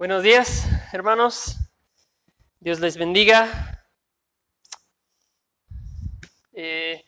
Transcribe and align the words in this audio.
Buenos 0.00 0.22
días, 0.22 0.66
hermanos. 0.94 1.58
Dios 2.58 2.80
les 2.80 2.96
bendiga. 2.96 3.84
Eh, 6.54 7.04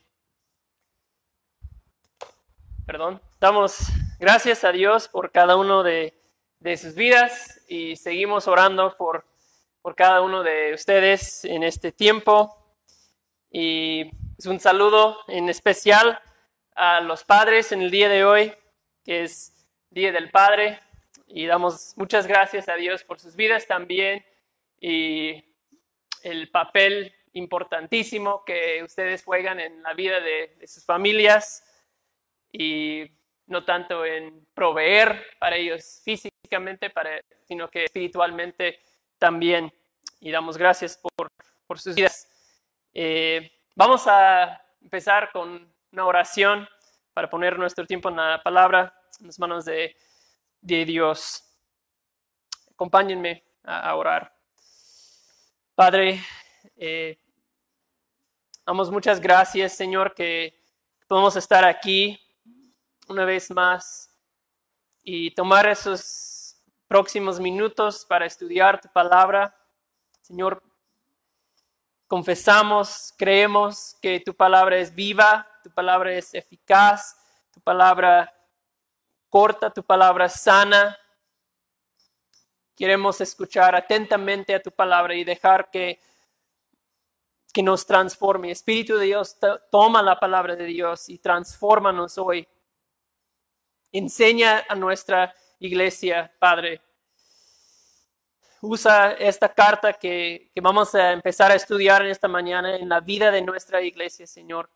perdón. 2.85 3.23
Damos 3.41 3.79
gracias 4.21 4.63
a 4.65 4.73
Dios 4.73 5.09
por 5.09 5.33
cada 5.33 5.57
uno 5.57 5.83
de, 5.83 6.13
de 6.61 6.77
sus 6.77 6.95
vidas 6.95 7.63
y 7.67 7.97
seguimos 7.97 8.47
orando 8.47 8.95
por, 8.99 9.25
por 9.81 9.95
cada 9.95 10.21
uno 10.21 10.43
de 10.43 10.75
ustedes 10.75 11.47
en 11.47 11.63
este 11.63 11.93
tiempo. 11.93 12.77
Y 13.51 14.11
es 14.37 14.45
un 14.45 14.61
saludo 14.61 15.17
en 15.29 15.49
especial 15.49 16.21
a 16.75 17.01
los 17.01 17.25
padres 17.25 17.73
en 17.73 17.81
el 17.81 17.91
día 17.91 18.11
de 18.11 18.27
hoy, 18.27 18.53
que 19.03 19.23
es 19.23 19.67
Día 19.89 20.13
del 20.13 20.31
Padre 20.31 20.79
y 21.35 21.47
damos 21.47 21.95
muchas 21.97 22.27
gracias 22.27 22.69
a 22.69 22.75
Dios 22.75 23.05
por 23.05 23.19
sus 23.19 23.37
vidas 23.37 23.67
también 23.67 24.25
y 24.79 25.43
el 26.23 26.51
papel 26.51 27.15
importantísimo 27.33 28.45
que 28.45 28.83
ustedes 28.85 29.25
juegan 29.25 29.59
en 29.59 29.83
la 29.83 29.95
vida 29.95 30.21
de, 30.21 30.55
de 30.59 30.67
sus 30.67 30.85
familias 30.85 31.65
y 32.53 33.11
no 33.47 33.65
tanto 33.65 34.05
en 34.05 34.47
proveer 34.53 35.25
para 35.39 35.57
ellos 35.57 36.03
físicamente, 36.05 36.91
para, 36.91 37.19
sino 37.49 37.69
que 37.71 37.85
espiritualmente 37.85 38.81
también. 39.19 39.73
Y 40.21 40.31
damos 40.31 40.59
gracias 40.59 40.99
por, 40.99 41.29
por 41.67 41.81
sus 41.81 41.95
vidas. 41.95 42.29
Eh, 42.93 43.51
vamos 43.75 44.07
a 44.07 44.63
empezar 44.83 45.31
con 45.33 45.73
una 45.93 46.07
oración 46.07 46.69
para 47.15 47.31
poner 47.31 47.59
nuestro 47.59 47.87
tiempo 47.87 48.11
en 48.11 48.17
la 48.17 48.43
palabra, 48.43 48.95
en 49.19 49.27
las 49.29 49.39
manos 49.39 49.65
de, 49.65 49.97
de 50.63 50.85
Dios. 50.85 51.45
Acompáñenme 52.73 53.45
a, 53.65 53.95
orar. 53.95 54.35
Padre, 55.75 56.21
eh, 56.77 57.19
damos 58.65 58.91
muchas 58.91 59.21
gracias, 59.21 59.75
Señor, 59.75 60.15
que 60.15 60.59
podemos 61.07 61.37
estar 61.37 61.65
aquí 61.65 62.19
una 63.09 63.25
vez 63.25 63.51
más 63.51 64.09
y 65.03 65.33
tomar 65.33 65.67
esos 65.67 66.57
próximos 66.87 67.41
minutos 67.41 68.07
para 68.09 68.27
estudiar 68.27 68.81
tu 68.81 68.89
palabra. 68.89 69.55
Señor, 70.23 70.63
confesamos, 72.07 73.13
creemos 73.19 73.97
que 74.01 74.21
tu 74.21 74.35
palabra 74.35 74.79
es 74.79 74.95
viva, 74.95 75.49
tu 75.65 75.71
palabra 75.71 76.13
es 76.13 76.35
eficaz, 76.35 77.17
tu 77.53 77.61
palabra 77.61 78.33
corta, 79.33 79.71
tu 79.71 79.83
palabra 79.83 80.29
sana. 80.29 80.95
Queremos 82.77 83.19
escuchar 83.23 83.75
atentamente 83.75 84.55
a 84.55 84.61
tu 84.61 84.71
palabra 84.71 85.15
y 85.15 85.25
dejar 85.25 85.71
que, 85.71 85.99
que 87.51 87.63
nos 87.63 87.87
transforme. 87.87 88.51
Espíritu 88.51 88.99
de 88.99 89.07
Dios, 89.07 89.39
toma 89.71 90.03
la 90.03 90.21
palabra 90.21 90.55
de 90.55 90.67
Dios 90.67 91.09
y 91.09 91.17
transfórmanos 91.17 92.19
hoy. 92.19 92.47
Enseña 93.91 94.67
a 94.69 94.75
nuestra 94.75 95.35
iglesia, 95.61 96.31
Padre. 96.39 96.83
Usa 98.61 99.13
esta 99.13 99.55
carta 99.55 99.95
que, 99.95 100.51
que, 100.55 100.61
vamos 100.61 100.95
a 100.95 101.11
empezar 101.11 101.51
a 101.51 101.55
estudiar 101.55 102.03
en 102.03 102.11
esta 102.11 102.29
mañana 102.29 102.77
en 102.77 102.87
la 102.87 103.01
vida 103.01 103.31
de 103.31 103.41
nuestra 103.41 103.81
iglesia, 103.81 104.27
Señor. 104.27 104.69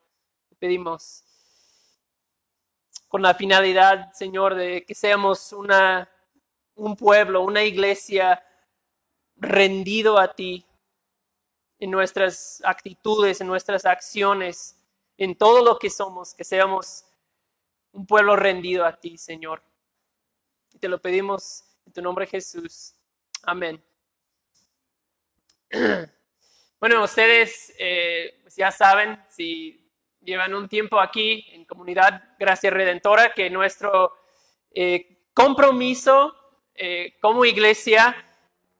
Te 0.48 0.56
pedimos 0.56 1.25
con 3.08 3.22
la 3.22 3.34
finalidad, 3.34 4.12
Señor, 4.12 4.54
de 4.54 4.84
que 4.84 4.94
seamos 4.94 5.52
una, 5.52 6.10
un 6.74 6.96
pueblo, 6.96 7.42
una 7.42 7.62
iglesia 7.62 8.42
rendido 9.36 10.18
a 10.18 10.34
ti 10.34 10.66
en 11.78 11.90
nuestras 11.90 12.62
actitudes, 12.64 13.40
en 13.40 13.46
nuestras 13.46 13.84
acciones, 13.84 14.76
en 15.16 15.36
todo 15.36 15.64
lo 15.64 15.78
que 15.78 15.91
somos, 15.91 16.34
que 16.34 16.44
seamos 16.44 17.04
un 17.92 18.06
pueblo 18.06 18.36
rendido 18.36 18.84
a 18.84 18.98
ti, 18.98 19.16
Señor. 19.19 19.62
Y 20.72 20.78
te 20.78 20.88
lo 20.88 21.00
pedimos 21.00 21.64
en 21.86 21.92
tu 21.92 22.02
nombre, 22.02 22.26
Jesús. 22.26 22.94
Amén. 23.42 23.82
Bueno, 26.78 27.02
ustedes 27.02 27.72
eh, 27.78 28.38
pues 28.42 28.54
ya 28.54 28.70
saben, 28.70 29.19
si 29.31 29.85
llevan 30.26 30.54
un 30.54 30.69
tiempo 30.69 31.00
aquí 31.00 31.47
en 31.53 31.64
Comunidad 31.64 32.34
Gracia 32.38 32.70
Redentora, 32.70 33.32
que 33.32 33.48
nuestro 33.48 34.12
eh, 34.75 35.28
compromiso 35.32 36.34
eh, 36.75 37.16
como 37.20 37.44
iglesia 37.44 38.14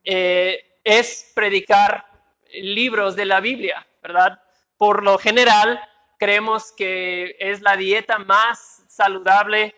eh, 0.03 0.79
es 0.83 1.31
predicar 1.33 2.05
libros 2.51 3.15
de 3.15 3.25
la 3.25 3.39
Biblia, 3.39 3.87
¿verdad? 4.03 4.41
Por 4.77 5.03
lo 5.03 5.17
general, 5.17 5.79
creemos 6.19 6.71
que 6.73 7.37
es 7.39 7.61
la 7.61 7.77
dieta 7.77 8.19
más 8.19 8.83
saludable 8.87 9.73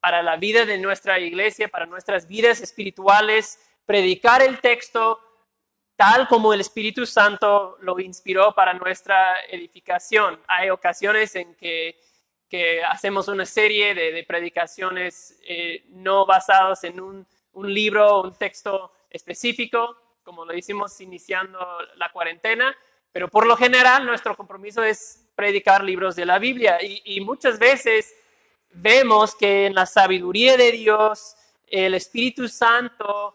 para 0.00 0.22
la 0.22 0.36
vida 0.36 0.66
de 0.66 0.78
nuestra 0.78 1.18
iglesia, 1.18 1.68
para 1.68 1.86
nuestras 1.86 2.28
vidas 2.28 2.60
espirituales, 2.60 3.58
predicar 3.86 4.42
el 4.42 4.60
texto 4.60 5.18
tal 5.98 6.28
como 6.28 6.54
el 6.54 6.60
Espíritu 6.60 7.04
Santo 7.04 7.76
lo 7.80 7.98
inspiró 7.98 8.54
para 8.54 8.72
nuestra 8.72 9.44
edificación. 9.50 10.40
Hay 10.46 10.70
ocasiones 10.70 11.34
en 11.34 11.56
que, 11.56 11.96
hacemos 12.88 13.26
una 13.26 13.44
serie 13.44 13.94
de, 13.94 14.22
predicaciones 14.22 15.40
eh, 15.42 15.84
no 15.88 16.24
basadas 16.24 16.84
en 16.84 17.00
un, 17.00 17.26
libro 17.64 18.06
o 18.08 18.22
un 18.22 18.34
texto 18.34 18.92
específico, 19.10 19.96
como 20.22 20.44
lo 20.44 20.56
hicimos 20.56 21.00
iniciando 21.00 21.58
la 21.96 22.12
cuarentena, 22.12 22.72
pero 23.10 23.26
por 23.26 23.44
lo 23.44 23.56
general 23.56 24.06
nuestro 24.06 24.36
compromiso 24.36 24.84
es 24.84 25.28
predicar 25.34 25.82
libros 25.82 26.14
de 26.14 26.26
la 26.26 26.38
Biblia 26.38 26.78
y 26.80 27.20
muchas 27.22 27.58
veces 27.58 28.14
vemos 28.70 29.34
que 29.34 29.66
en 29.66 29.74
la 29.74 29.86
sabiduría 29.86 30.56
de 30.56 30.70
Dios, 30.70 31.34
el 31.66 31.94
Espíritu 31.94 32.46
Santo 32.46 33.34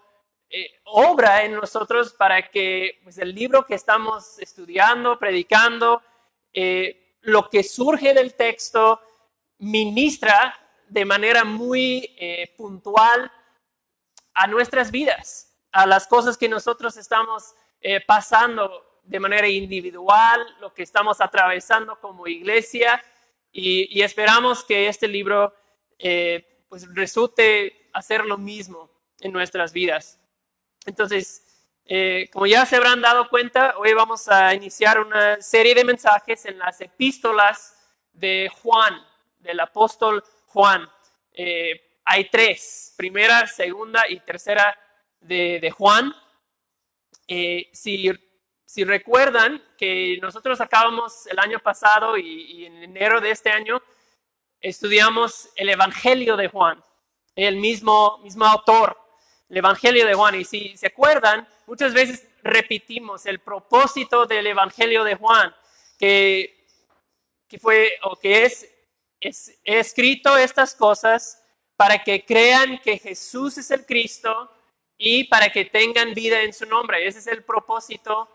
eh, 0.55 0.81
obra 0.83 1.45
en 1.45 1.55
nosotros 1.55 2.13
para 2.13 2.51
que 2.51 2.99
pues, 3.03 3.17
el 3.17 3.33
libro 3.33 3.65
que 3.65 3.73
estamos 3.73 4.37
estudiando, 4.37 5.17
predicando, 5.17 6.03
eh, 6.53 7.17
lo 7.21 7.49
que 7.49 7.63
surge 7.63 8.13
del 8.13 8.35
texto, 8.35 9.01
ministra 9.57 10.55
de 10.87 11.05
manera 11.05 11.43
muy 11.43 12.13
eh, 12.19 12.53
puntual 12.55 13.31
a 14.35 14.45
nuestras 14.45 14.91
vidas, 14.91 15.57
a 15.71 15.87
las 15.87 16.05
cosas 16.05 16.37
que 16.37 16.47
nosotros 16.47 16.97
estamos 16.97 17.55
pasando 18.07 19.01
de 19.03 19.19
manera 19.19 19.47
individual, 19.47 20.39
lo 20.61 20.73
que 20.73 20.83
estamos 20.83 21.19
atravesando 21.19 21.99
como 21.99 22.27
iglesia, 22.27 23.03
y, 23.51 24.01
esperamos 24.01 24.63
que 24.63 24.87
este 24.87 25.07
libro 25.07 25.53
pues 26.69 26.87
resulte 26.95 27.89
hacer 27.91 28.23
lo 28.23 28.37
mismo 28.37 28.89
en 29.19 29.33
nuestras 29.33 29.73
vidas. 29.73 30.22
Entonces, 30.85 31.43
eh, 31.85 32.29
como 32.31 32.45
ya 32.45 32.65
se 32.65 32.75
habrán 32.75 33.01
dado 33.01 33.29
cuenta, 33.29 33.75
hoy 33.77 33.93
vamos 33.93 34.27
a 34.29 34.53
iniciar 34.53 34.99
una 34.99 35.41
serie 35.41 35.75
de 35.75 35.83
mensajes 35.83 36.45
en 36.45 36.57
las 36.57 36.79
epístolas 36.81 37.75
de 38.13 38.49
Juan, 38.61 39.01
del 39.39 39.59
apóstol 39.59 40.23
Juan. 40.47 40.87
Eh, 41.33 41.99
hay 42.05 42.29
tres, 42.29 42.93
primera, 42.97 43.47
segunda 43.47 44.07
y 44.09 44.19
tercera 44.19 44.77
de, 45.19 45.73
Juan. 45.75 46.13
Eh, 47.27 47.69
si, 47.73 48.11
si, 48.65 48.83
recuerdan 48.83 49.63
que 49.77 50.17
nosotros 50.21 50.59
acabamos 50.59 51.27
el 51.27 51.39
año 51.39 51.59
pasado 51.59 52.17
y, 52.17 52.43
y 52.43 52.65
en 52.65 52.83
enero 52.83 53.21
de 53.21 53.31
este 53.31 53.49
año, 53.49 53.81
estudiamos 54.59 55.49
el 55.55 55.69
Evangelio 55.69 56.35
de 56.35 56.49
Juan, 56.49 56.83
el 57.35 57.57
mismo, 57.57 58.19
mismo 58.19 58.45
autor 58.45 59.02
el 59.53 59.57
Evangelio 59.57 60.07
de 60.07 60.15
Juan. 60.15 60.33
Y 60.33 60.45
si 60.45 60.75
se 60.75 60.87
acuerdan, 60.87 61.47
muchas 61.67 61.93
veces 61.93 62.27
repetimos 62.41 63.27
el 63.27 63.37
propósito 63.37 64.25
del 64.25 64.47
Evangelio 64.47 65.03
de 65.03 65.13
Juan, 65.13 65.53
que, 65.99 66.65
que 67.47 67.59
fue 67.59 67.93
o 68.01 68.15
que 68.15 68.45
es, 68.45 68.67
es, 69.19 69.59
he 69.63 69.77
escrito 69.77 70.35
estas 70.35 70.73
cosas 70.73 71.39
para 71.75 72.03
que 72.03 72.25
crean 72.25 72.79
que 72.79 72.97
Jesús 72.97 73.59
es 73.59 73.69
el 73.69 73.85
Cristo 73.85 74.51
y 74.97 75.25
para 75.25 75.49
que 75.49 75.65
tengan 75.65 76.15
vida 76.15 76.41
en 76.41 76.51
su 76.51 76.65
nombre. 76.65 77.05
Ese 77.05 77.19
es 77.19 77.27
el 77.27 77.43
propósito 77.43 78.29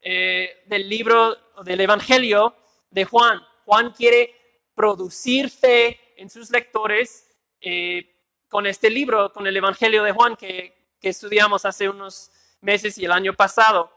eh, 0.00 0.62
del 0.66 0.88
libro 0.88 1.36
del 1.64 1.80
Evangelio 1.80 2.54
de 2.90 3.04
Juan. 3.06 3.42
Juan 3.64 3.90
quiere 3.90 4.36
producir 4.76 5.50
fe 5.50 5.98
en 6.16 6.30
sus 6.30 6.48
lectores. 6.48 7.26
Eh, 7.60 8.19
con 8.50 8.66
este 8.66 8.90
libro, 8.90 9.32
con 9.32 9.46
el 9.46 9.56
Evangelio 9.56 10.02
de 10.02 10.12
Juan 10.12 10.36
que, 10.36 10.78
estudiamos 11.00 11.64
hace 11.64 11.88
unos 11.88 12.30
meses 12.60 12.98
y 12.98 13.06
el 13.06 13.12
año 13.12 13.32
pasado. 13.32 13.90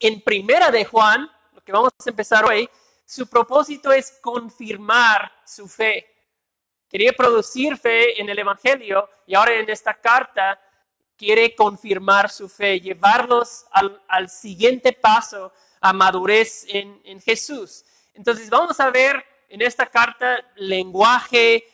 En 0.00 0.20
primera 0.20 0.72
de 0.72 0.84
Juan, 0.84 1.30
lo 1.52 1.62
que 1.62 1.70
vamos 1.70 1.92
a 2.04 2.10
empezar 2.10 2.44
hoy, 2.44 2.68
su 3.04 3.28
propósito 3.28 3.92
es 3.92 4.18
confirmar 4.20 5.30
su 5.46 5.68
fe. 5.68 6.08
Quería 6.88 7.12
producir 7.12 7.76
fe 7.76 8.20
en 8.20 8.28
el 8.28 8.38
Evangelio 8.38 9.08
y 9.28 9.36
ahora 9.36 9.54
en 9.54 9.70
esta 9.70 9.94
carta 9.94 10.60
quiere 11.16 11.54
confirmar 11.54 12.30
su 12.30 12.48
fe, 12.48 12.80
llevarlos 12.80 13.66
al, 13.70 14.28
siguiente 14.28 14.92
paso 14.92 15.52
a 15.80 15.92
madurez 15.92 16.64
en, 16.68 17.20
Jesús. 17.20 17.84
Entonces 18.14 18.50
vamos 18.50 18.80
a 18.80 18.90
ver 18.90 19.24
en 19.48 19.62
esta 19.62 19.86
carta 19.86 20.44
lenguaje, 20.56 21.64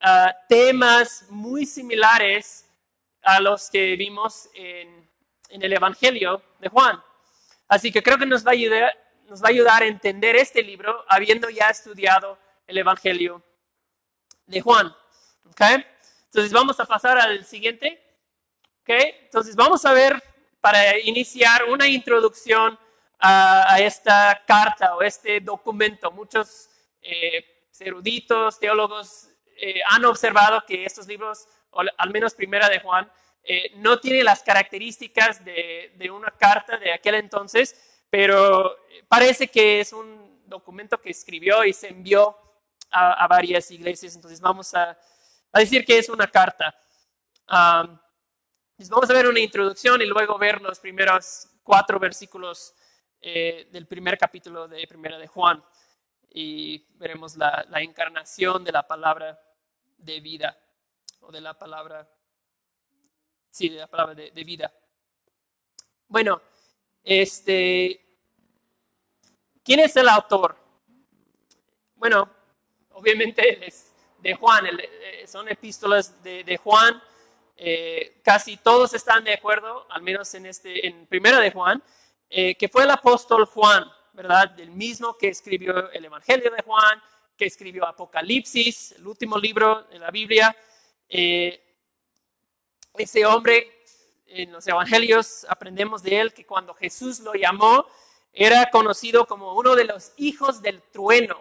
ah, 0.00 0.34
temas 0.48 1.26
muy 1.30 1.66
similares 1.66 2.66
a 3.22 3.40
los 3.40 3.70
que 3.70 3.96
vimos 3.96 4.48
en, 4.54 5.08
el 5.50 5.72
Evangelio 5.72 6.42
de 6.58 6.68
Juan. 6.68 7.02
Así 7.68 7.90
que 7.90 8.02
creo 8.02 8.18
que 8.18 8.26
nos 8.26 8.46
va, 8.46 8.50
a 8.50 9.48
ayudar, 9.48 9.82
a 9.82 9.86
entender 9.86 10.36
este 10.36 10.62
libro 10.62 11.04
habiendo 11.08 11.48
ya 11.48 11.70
estudiado 11.70 12.38
el 12.66 12.78
Evangelio 12.78 13.42
de 14.46 14.60
Juan. 14.60 14.94
¿Okay? 15.50 15.84
Entonces 16.26 16.52
vamos 16.52 16.78
a 16.80 16.84
pasar 16.84 17.18
al 17.18 17.44
siguiente. 17.44 18.02
Entonces 18.86 19.54
vamos 19.54 19.84
a 19.84 19.92
ver 19.92 20.22
para 20.60 20.98
iniciar 20.98 21.64
una 21.64 21.86
introducción 21.86 22.78
a, 23.18 23.78
esta 23.80 24.42
carta 24.46 24.96
o 24.96 25.02
este 25.02 25.40
documento. 25.40 26.10
Muchos 26.10 26.70
eh, 27.02 27.44
eruditos, 27.80 28.58
teólogos 28.58 29.28
eh, 29.60 29.80
han 29.88 30.04
observado 30.04 30.64
que 30.66 30.84
estos 30.84 31.06
libros, 31.06 31.46
o 31.70 31.82
al 31.96 32.10
menos 32.10 32.34
primera 32.34 32.68
de 32.68 32.80
Juan, 32.80 33.10
eh, 33.42 33.72
no 33.76 33.98
tiene 33.98 34.22
las 34.22 34.42
características 34.42 35.44
de, 35.44 36.10
una 36.12 36.30
carta 36.30 36.76
de 36.76 36.92
aquel 36.92 37.16
entonces, 37.16 38.02
pero 38.10 38.76
parece 39.08 39.48
que 39.48 39.80
es 39.80 39.92
un 39.92 40.42
documento 40.46 41.00
que 41.00 41.10
escribió 41.10 41.64
y 41.64 41.72
se 41.72 41.88
envió 41.88 42.36
a, 42.90 43.26
varias 43.26 43.70
iglesias. 43.70 44.14
Entonces 44.14 44.40
vamos 44.40 44.74
a, 44.74 44.98
decir 45.54 45.84
que 45.84 45.98
es 45.98 46.08
una 46.08 46.26
carta. 46.26 46.74
Pues 48.76 48.88
vamos 48.88 49.10
a 49.10 49.12
ver 49.12 49.26
una 49.26 49.40
introducción 49.40 50.00
y 50.00 50.06
luego 50.06 50.38
ver 50.38 50.62
los 50.62 50.78
primeros 50.78 51.48
cuatro 51.62 51.98
versículos 51.98 52.74
eh, 53.20 53.68
del 53.72 53.88
primer 53.88 54.16
capítulo 54.16 54.68
de 54.68 54.86
Primera 54.86 55.18
de 55.18 55.26
Juan 55.26 55.62
y 56.30 56.86
veremos 56.96 57.36
la, 57.36 57.66
encarnación 57.82 58.62
de 58.62 58.70
la 58.70 58.86
palabra 58.86 59.38
de 59.98 60.20
vida 60.20 60.56
o 61.20 61.30
de 61.30 61.40
la 61.40 61.58
palabra, 61.58 62.08
sí, 63.50 63.68
de 63.68 63.78
la 63.78 63.86
palabra 63.86 64.14
de, 64.14 64.44
vida. 64.44 64.72
Bueno, 66.06 66.40
este, 67.04 68.18
¿quién 69.62 69.80
es 69.80 69.94
el 69.96 70.08
autor? 70.08 70.56
Bueno, 71.96 72.30
obviamente 72.90 73.66
es 73.66 73.92
de 74.20 74.34
Juan, 74.34 74.66
eh, 74.66 75.26
son 75.26 75.48
epístolas 75.48 76.22
de, 76.22 76.42
de 76.44 76.56
Juan 76.56 77.02
eh, 77.60 78.20
casi 78.22 78.56
todos 78.56 78.94
están 78.94 79.24
de 79.24 79.34
acuerdo, 79.34 79.84
al 79.90 80.00
menos 80.00 80.32
en, 80.34 80.46
este, 80.46 80.86
en 80.86 81.06
Primera 81.06 81.40
de 81.40 81.50
Juan, 81.50 81.82
eh, 82.30 82.54
que 82.54 82.68
fue 82.68 82.84
el 82.84 82.90
apóstol 82.90 83.46
Juan, 83.46 83.84
¿verdad? 84.12 84.58
El 84.60 84.70
mismo 84.70 85.18
que 85.18 85.26
escribió 85.26 85.90
el 85.90 86.04
Evangelio 86.04 86.52
de 86.52 86.62
Juan, 86.62 87.02
que 87.38 87.46
escribió 87.46 87.86
Apocalipsis, 87.86 88.92
el 88.98 89.06
último 89.06 89.38
libro 89.38 89.84
de 89.84 89.98
la 90.00 90.10
Biblia. 90.10 90.54
Eh, 91.08 91.62
ese 92.94 93.24
hombre, 93.24 93.84
en 94.26 94.52
los 94.52 94.66
Evangelios 94.66 95.46
aprendemos 95.48 96.02
de 96.02 96.20
él 96.20 96.34
que 96.34 96.44
cuando 96.44 96.74
Jesús 96.74 97.20
lo 97.20 97.32
llamó, 97.34 97.86
era 98.32 98.68
conocido 98.70 99.24
como 99.26 99.54
uno 99.54 99.76
de 99.76 99.84
los 99.84 100.12
hijos 100.16 100.60
del 100.60 100.82
trueno. 100.82 101.40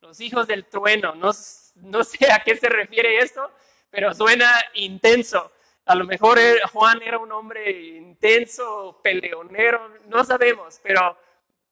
Los 0.00 0.18
hijos 0.20 0.46
del 0.46 0.64
trueno. 0.64 1.14
No, 1.14 1.32
sé 1.32 2.32
a 2.32 2.42
qué 2.42 2.56
se 2.56 2.68
refiere 2.68 3.18
esto, 3.18 3.52
pero 3.90 4.14
suena 4.14 4.50
intenso. 4.74 5.52
A 5.84 5.94
lo 5.94 6.04
mejor 6.04 6.38
Juan 6.72 7.02
era 7.02 7.18
un 7.18 7.32
hombre 7.32 7.70
intenso, 7.96 9.00
peleonero, 9.02 9.90
no 10.06 10.24
sabemos, 10.24 10.80
pero 10.82 11.16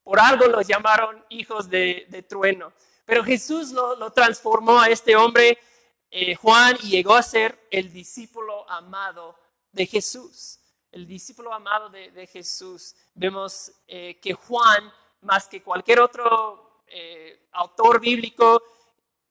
por 0.03 0.21
algo 0.21 0.47
los 0.47 0.67
llamaron 0.67 1.25
hijos 1.31 1.69
de, 1.69 2.25
trueno. 2.29 2.73
Pero 3.07 3.25
Jesús 3.25 3.71
lo, 3.71 4.11
transformó 4.13 4.79
a 4.79 4.89
este 4.89 5.17
hombre, 5.17 5.59
eh, 6.11 6.35
Juan, 6.35 6.77
y 6.83 6.91
llegó 6.91 7.15
a 7.15 7.23
ser 7.23 7.59
el 7.71 7.93
discípulo 7.93 8.69
amado 8.69 9.39
de 9.73 9.87
Jesús. 9.87 10.59
El 10.93 11.07
discípulo 11.07 11.53
amado 11.55 11.89
de, 11.89 12.27
Jesús. 12.27 12.95
Vemos 13.15 13.73
eh, 13.87 14.19
que 14.21 14.35
Juan, 14.35 14.93
más 15.23 15.49
que 15.49 15.63
cualquier 15.63 16.01
otro 16.01 16.83
eh, 16.89 17.49
autor 17.53 18.01
bíblico, 18.01 18.63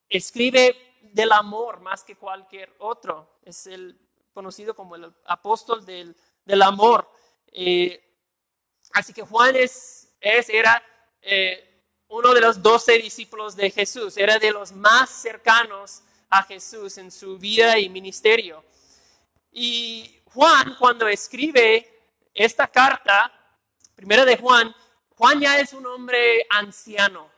escribe 0.10 0.76
del 1.02 1.32
amor 1.32 1.82
más 1.82 2.04
que 2.04 2.16
cualquier 2.16 2.74
otro. 2.80 3.40
Es 3.44 3.68
el 3.68 4.00
conocido 4.34 4.76
como 4.76 4.96
el 4.96 5.14
apóstol 5.26 5.86
del, 5.86 6.16
amor. 6.62 7.10
Eh, 7.48 8.04
así 8.94 9.14
que 9.14 9.22
Juan 9.22 9.56
es, 9.56 10.14
era 10.20 10.84
eh, 11.22 11.75
uno 12.08 12.34
de 12.34 12.42
los 12.42 12.62
doce 12.62 12.98
discípulos 12.98 13.56
de 13.56 13.72
Jesús, 13.72 14.18
era 14.18 14.38
de 14.40 14.52
los 14.52 14.72
más 14.72 15.10
cercanos 15.10 16.02
a 16.30 16.44
Jesús 16.44 16.98
en 16.98 17.12
su 17.12 17.38
vida 17.38 17.80
y 17.80 17.90
ministerio. 17.90 18.64
Y 19.52 20.22
Juan, 20.26 20.76
cuando 20.78 21.08
escribe 21.08 21.90
esta 22.34 22.68
carta, 22.68 23.32
primera 23.96 24.26
de 24.26 24.38
Juan, 24.38 24.76
Juan 25.16 25.40
ya 25.40 25.60
es 25.60 25.74
un 25.74 25.86
hombre 25.86 26.46
anciano. 26.50 27.32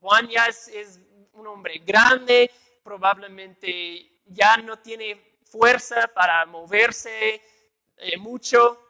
Juan 0.00 0.28
ya 0.28 0.46
es, 0.46 1.00
un 1.32 1.46
hombre 1.46 1.78
grande, 1.84 2.50
probablemente 2.82 4.20
ya 4.26 4.56
no 4.58 4.78
tiene 4.78 5.38
fuerza 5.42 6.08
para 6.08 6.46
moverse 6.46 7.42
eh, 7.96 8.16
mucho, 8.18 8.80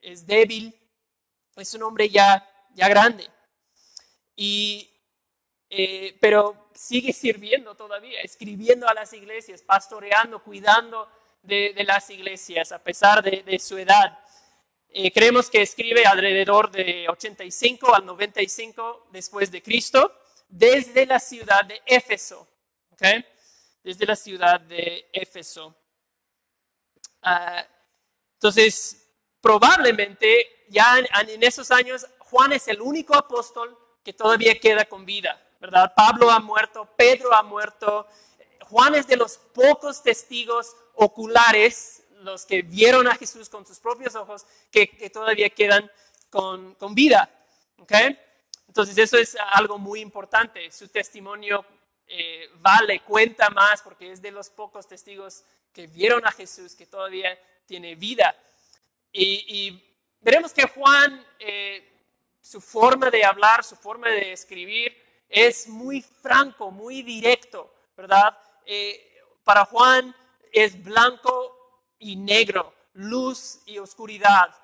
es 0.00 0.26
débil, 0.26 0.74
es 1.56 1.74
un 1.74 1.82
hombre 1.84 2.08
ya, 2.08 2.48
ya 2.74 2.88
grande. 2.88 3.28
Y, 4.36 4.90
eh, 5.70 6.16
pero 6.20 6.70
sigue 6.74 7.12
sirviendo 7.12 7.74
todavía, 7.74 8.20
escribiendo 8.20 8.88
a 8.88 8.94
las 8.94 9.12
iglesias, 9.12 9.62
pastoreando, 9.62 10.42
cuidando 10.42 11.08
de, 11.42 11.74
las 11.86 12.10
iglesias 12.10 12.72
a 12.72 12.82
pesar 12.82 13.22
de, 13.22 13.58
su 13.58 13.78
edad. 13.78 14.18
Eh, 14.88 15.12
creemos 15.12 15.50
que 15.50 15.62
escribe 15.62 16.06
alrededor 16.06 16.70
de 16.70 17.08
85 17.08 17.94
al 17.94 18.06
95 18.06 19.08
después 19.12 19.50
de 19.50 19.62
Cristo 19.62 20.12
desde 20.48 21.06
la 21.06 21.18
ciudad 21.18 21.64
de 21.64 21.82
Éfeso. 21.86 22.46
¿okay? 22.92 23.24
desde 23.84 24.06
la 24.06 24.16
ciudad 24.16 24.58
de 24.60 25.10
Éfeso. 25.12 25.76
Ah, 27.22 27.64
entonces, 28.32 29.06
probablemente 29.40 30.64
ya 30.68 30.98
en, 30.98 31.42
esos 31.42 31.70
años 31.70 32.06
Juan 32.18 32.52
es 32.54 32.66
el 32.68 32.80
único 32.80 33.14
apóstol 33.14 33.78
que 34.04 34.12
todavía 34.12 34.58
queda 34.58 34.84
con 34.84 35.04
vida, 35.04 35.40
¿verdad? 35.60 35.92
Pablo 35.96 36.30
ha 36.30 36.38
muerto, 36.38 36.88
Pedro 36.96 37.34
ha 37.34 37.42
muerto, 37.42 38.06
Juan 38.68 38.94
es 38.94 39.06
de 39.06 39.16
los 39.16 39.38
pocos 39.38 40.02
testigos 40.02 40.76
oculares, 40.94 42.02
los 42.20 42.46
que 42.46 42.62
vieron 42.62 43.08
a 43.08 43.14
Jesús 43.16 43.48
con 43.48 43.66
sus 43.66 43.80
propios 43.80 44.14
ojos, 44.14 44.46
que, 44.70 44.86
todavía 45.12 45.50
quedan 45.50 45.90
con, 46.30 46.74
con 46.74 46.94
vida. 46.94 47.30
¿okay? 47.78 48.18
Entonces 48.68 48.96
eso 48.98 49.16
es 49.18 49.36
algo 49.52 49.78
muy 49.78 50.00
importante. 50.00 50.70
Su 50.70 50.88
testimonio 50.88 51.64
eh, 52.06 52.50
vale, 52.56 53.00
cuenta 53.00 53.50
más, 53.50 53.82
porque 53.82 54.12
es 54.12 54.20
de 54.20 54.30
los 54.30 54.50
pocos 54.50 54.86
testigos 54.86 55.44
que 55.72 55.86
vieron 55.86 56.26
a 56.26 56.32
Jesús 56.32 56.74
que 56.74 56.86
todavía 56.86 57.38
tiene 57.66 57.94
vida. 57.94 58.36
Y, 59.12 59.80
veremos 60.20 60.52
que 60.52 60.66
Juan, 60.66 61.24
eh, 61.38 61.93
su 62.44 62.60
forma 62.60 63.10
de 63.10 63.24
hablar, 63.24 63.64
su 63.64 63.74
forma 63.74 64.10
de 64.10 64.32
escribir, 64.32 64.94
es 65.30 65.66
muy 65.66 66.02
franco, 66.02 66.70
muy 66.70 67.02
directo, 67.02 67.74
¿verdad? 67.96 68.38
Eh, 68.66 69.18
para 69.42 69.64
Juan 69.64 70.14
es 70.52 70.80
blanco 70.84 71.88
y 71.98 72.16
negro, 72.16 72.74
luz 72.92 73.62
y 73.64 73.78
oscuridad, 73.78 74.54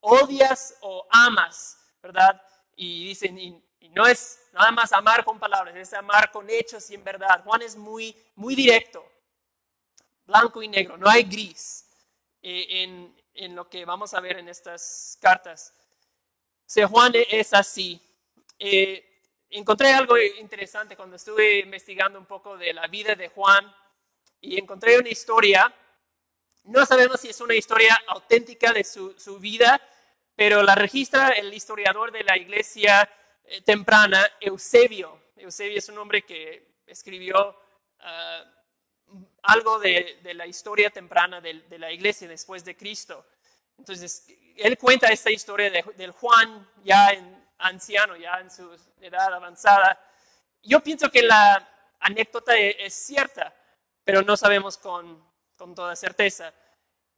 odias 0.00 0.78
o 0.80 1.06
amas, 1.10 1.78
¿verdad? 2.02 2.42
Y 2.74 3.06
dicen, 3.06 3.38
y 3.38 3.88
no 3.90 4.04
es 4.04 4.40
nada 4.52 4.72
más 4.72 4.92
amar 4.92 5.24
con 5.24 5.38
palabras, 5.38 5.76
es 5.76 5.94
amar 5.94 6.32
con 6.32 6.50
hechos 6.50 6.90
y 6.90 6.96
en 6.96 7.04
verdad. 7.04 7.44
Juan 7.44 7.62
es 7.62 7.76
muy, 7.76 8.16
muy 8.34 8.56
directo, 8.56 9.08
blanco 10.26 10.60
y 10.60 10.66
negro, 10.66 10.96
no 10.96 11.08
hay 11.08 11.22
gris 11.22 11.88
eh, 12.42 12.82
en, 12.82 13.16
en, 13.34 13.54
lo 13.54 13.68
que 13.68 13.84
vamos 13.84 14.12
a 14.12 14.20
ver 14.20 14.38
en 14.38 14.48
estas 14.48 15.16
cartas. 15.20 15.72
Sea, 16.68 16.86
Juan 16.86 17.14
es 17.14 17.54
así. 17.54 17.98
Eh, 18.58 19.02
encontré 19.48 19.90
algo 19.94 20.18
interesante 20.18 20.96
cuando 20.96 21.16
estuve 21.16 21.60
investigando 21.60 22.18
un 22.18 22.26
poco 22.26 22.58
de 22.58 22.74
la 22.74 22.86
vida 22.88 23.14
de 23.14 23.28
Juan 23.28 23.74
y 24.42 24.58
encontré 24.58 24.98
una 24.98 25.08
historia. 25.08 25.74
No 26.64 26.84
sabemos 26.84 27.20
si 27.22 27.30
es 27.30 27.40
una 27.40 27.54
historia 27.54 27.98
auténtica 28.08 28.74
de 28.74 28.84
su, 28.84 29.18
su 29.18 29.38
vida, 29.38 29.80
pero 30.36 30.62
la 30.62 30.74
registra 30.74 31.30
el 31.30 31.54
historiador 31.54 32.12
de 32.12 32.22
la 32.22 32.36
iglesia 32.36 33.10
eh, 33.44 33.62
temprana, 33.62 34.30
Eusebio. 34.38 35.22
Eusebio 35.36 35.78
es 35.78 35.88
un 35.88 35.96
hombre 35.96 36.20
que 36.26 36.82
escribió 36.86 37.58
ah, 38.00 38.44
algo 39.44 39.78
de, 39.78 40.18
la 40.34 40.46
historia 40.46 40.90
temprana 40.90 41.40
de, 41.40 41.78
la 41.78 41.90
iglesia 41.90 42.28
después 42.28 42.62
de 42.62 42.76
Cristo. 42.76 43.24
Entonces, 43.78 44.26
él 44.56 44.76
cuenta 44.76 45.08
esta 45.08 45.30
historia 45.30 45.70
del 45.70 46.10
Juan 46.12 46.68
ya 46.84 47.10
anciano, 47.58 48.16
ya 48.16 48.40
en 48.40 48.50
su 48.50 48.70
edad 49.00 49.32
avanzada. 49.32 49.98
Yo 50.62 50.80
pienso 50.80 51.10
que 51.10 51.22
la 51.22 51.66
anécdota 52.00 52.56
e, 52.56 52.84
es, 52.84 52.94
cierta, 52.94 53.54
pero 54.04 54.22
no 54.22 54.36
sabemos 54.36 54.76
con, 54.76 55.24
con 55.56 55.74
toda 55.74 55.94
certeza. 55.96 56.52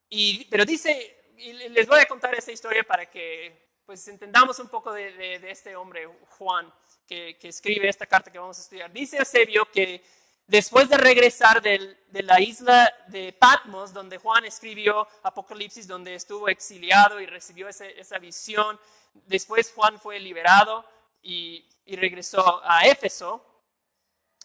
Y, 0.08 0.44
pero 0.46 0.64
dice, 0.64 1.32
y 1.36 1.52
les 1.52 1.86
voy 1.86 2.00
a 2.00 2.06
contar 2.06 2.34
esta 2.34 2.52
historia 2.52 2.84
para 2.84 3.06
que 3.06 3.70
pues 3.86 4.06
entendamos 4.06 4.58
un 4.60 4.68
poco 4.68 4.92
de, 4.92 5.38
de, 5.40 5.50
este 5.50 5.74
hombre, 5.74 6.08
Juan, 6.38 6.72
que, 7.08 7.36
que, 7.38 7.48
escribe 7.48 7.88
esta 7.88 8.06
carta 8.06 8.30
que 8.30 8.38
vamos 8.38 8.56
a 8.58 8.62
estudiar. 8.62 8.92
Dice 8.92 9.16
Eusebio 9.16 9.68
que 9.72 10.04
después 10.50 10.88
de 10.88 10.96
regresar 10.96 11.62
de 11.62 11.96
la 12.10 12.40
isla 12.40 12.92
de 13.06 13.32
Patmos, 13.32 13.92
donde 13.92 14.18
Juan 14.18 14.44
escribió 14.44 15.06
Apocalipsis, 15.22 15.86
donde 15.86 16.16
estuvo 16.16 16.48
exiliado 16.48 17.20
y 17.20 17.26
recibió 17.26 17.68
esa 17.68 18.18
visión, 18.18 18.78
después 19.26 19.72
Juan 19.72 19.98
fue 20.00 20.18
liberado 20.18 20.84
y, 21.22 21.64
regresó 21.86 22.62
a 22.64 22.86
Éfeso 22.86 23.44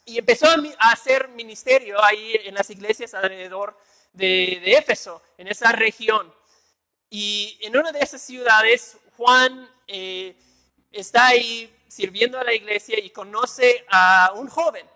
y 0.03 0.17
empezó 0.17 0.47
a 0.47 0.91
hacer 0.91 1.27
ministerio 1.27 2.03
ahí 2.03 2.39
en 2.43 2.55
las 2.55 2.71
iglesias 2.71 3.13
alrededor 3.13 3.77
de, 4.13 4.59
de 4.63 4.74
Éfeso, 4.74 5.21
en 5.38 5.47
esa 5.47 5.71
región. 5.71 6.33
Y 7.12 7.57
en 7.62 7.77
una 7.77 7.91
de 7.91 8.00
esas 8.00 8.21
ciudades, 8.21 8.97
Juan 9.15 9.69
eh, 9.88 10.35
está 10.91 11.27
ahí 11.27 11.71
sirviendo 11.88 12.39
a 12.39 12.43
la 12.43 12.53
iglesia 12.53 13.00
y 13.00 13.12
conoce 13.12 13.85
a 13.89 14.33
un 14.35 14.47
joven. 14.47 14.88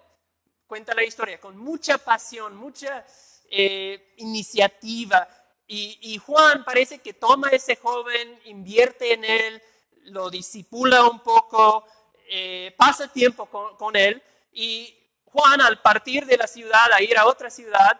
Cuenta 0.69 0.93
la 0.93 1.03
historia 1.03 1.39
con 1.39 1.57
mucha 1.57 1.97
pasión, 1.97 2.55
mucha 2.55 3.03
eh, 3.49 4.13
iniciativa. 4.17 5.27
Y, 5.65 6.15
Juan 6.23 6.63
parece 6.63 6.99
que 6.99 7.13
toma 7.13 7.47
a 7.47 7.55
ese 7.55 7.75
joven, 7.75 8.39
invierte 8.45 9.13
en 9.13 9.23
él, 9.23 9.63
lo 10.11 10.29
disipula 10.29 11.07
un 11.07 11.21
poco, 11.21 11.87
eh, 12.29 12.71
pasa 12.77 13.07
tiempo 13.07 13.47
con, 13.47 13.95
él. 13.95 14.21
Y 14.51 14.95
Juan, 15.25 15.59
al 15.59 15.81
partir 15.81 16.27
de 16.27 16.37
la 16.37 16.45
ciudad, 16.45 16.93
a 16.93 17.01
ir 17.01 17.17
a 17.17 17.25
otra 17.25 17.49
ciudad, 17.49 17.99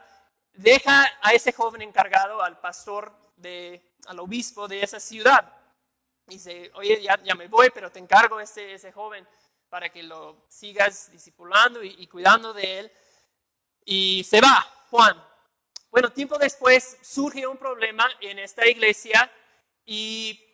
deja 0.53 1.07
a 1.23 1.33
ese 1.33 1.51
joven 1.51 1.81
encargado, 1.81 2.43
al 2.43 2.59
pastor, 2.59 3.11
de, 3.35 3.81
al 4.05 4.19
obispo 4.19 4.67
de 4.67 4.83
esa 4.83 4.99
ciudad. 4.99 5.51
Dice, 6.27 6.69
oye, 6.75 7.01
ya, 7.01 7.19
ya 7.23 7.33
me 7.33 7.47
voy, 7.47 7.71
pero 7.73 7.91
te 7.91 7.97
encargo 7.97 8.39
ese, 8.39 8.75
ese 8.75 8.91
joven 8.91 9.27
para 9.69 9.89
que 9.89 10.03
lo 10.03 10.45
sigas 10.49 11.11
discipulando 11.11 11.83
y, 11.83 12.07
cuidando 12.07 12.53
de 12.53 12.79
él. 12.79 12.91
Y 13.85 14.23
se 14.23 14.41
va, 14.41 14.61
Juan. 14.89 15.23
Bueno, 15.91 16.11
tiempo 16.11 16.38
después 16.38 16.97
surge 17.01 17.47
un 17.47 17.57
problema 17.57 18.07
en 18.19 18.39
esta 18.39 18.67
iglesia 18.67 19.31
y, 19.85 20.45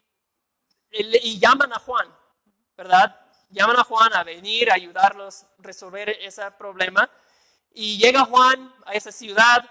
llaman 1.40 1.74
a 1.74 1.80
Juan, 1.80 2.14
¿verdad? 2.78 3.20
Llaman 3.50 3.78
a 3.78 3.84
Juan 3.84 4.14
a 4.14 4.24
venir 4.24 4.70
a 4.70 4.76
ayudarlos 4.76 5.44
a 5.44 5.48
resolver 5.60 6.10
ese 6.10 6.50
problema. 6.52 7.10
Y 7.72 7.98
llega 7.98 8.26
Juan 8.26 8.74
a 8.86 8.94
esa 8.94 9.12
ciudad 9.12 9.70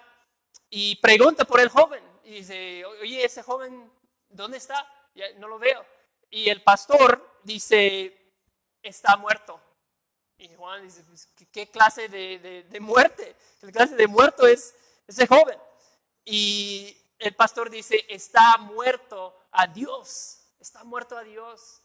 y 0.69 0.97
pregunta 0.97 1.45
por 1.45 1.61
el 1.61 1.69
joven. 1.69 2.03
Y 2.25 2.31
dice, 2.37 2.85
oye, 2.85 3.25
ese 3.25 3.43
joven, 3.43 3.91
¿dónde 4.29 4.59
está? 4.59 4.87
Ya 5.15 5.27
no 5.39 5.49
lo 5.49 5.59
veo. 5.59 5.85
Y 6.31 6.51
el 6.51 6.63
pastor 6.63 7.41
dice, 7.43 8.24
está 8.85 9.17
muerto. 9.17 9.61
Y 10.39 10.49
Juan 10.55 10.83
dice, 10.83 11.03
pues, 11.05 11.29
¿qué, 11.53 11.71
clase 11.71 12.09
de, 12.09 12.65
de, 12.69 12.81
muerte? 12.81 13.35
¿Qué 13.61 13.73
clase 13.73 13.95
de 13.97 14.07
muerto 14.07 14.47
es 14.47 14.75
ese 15.07 15.27
joven? 15.27 15.59
Y 16.25 16.97
el 17.19 17.35
pastor 17.35 17.71
dice, 17.71 18.05
está 18.09 18.59
muerto 18.59 19.37
a 19.53 19.67
Dios, 19.67 20.41
está 20.59 20.85
muerto 20.85 21.17
a 21.17 21.23
Dios. 21.23 21.81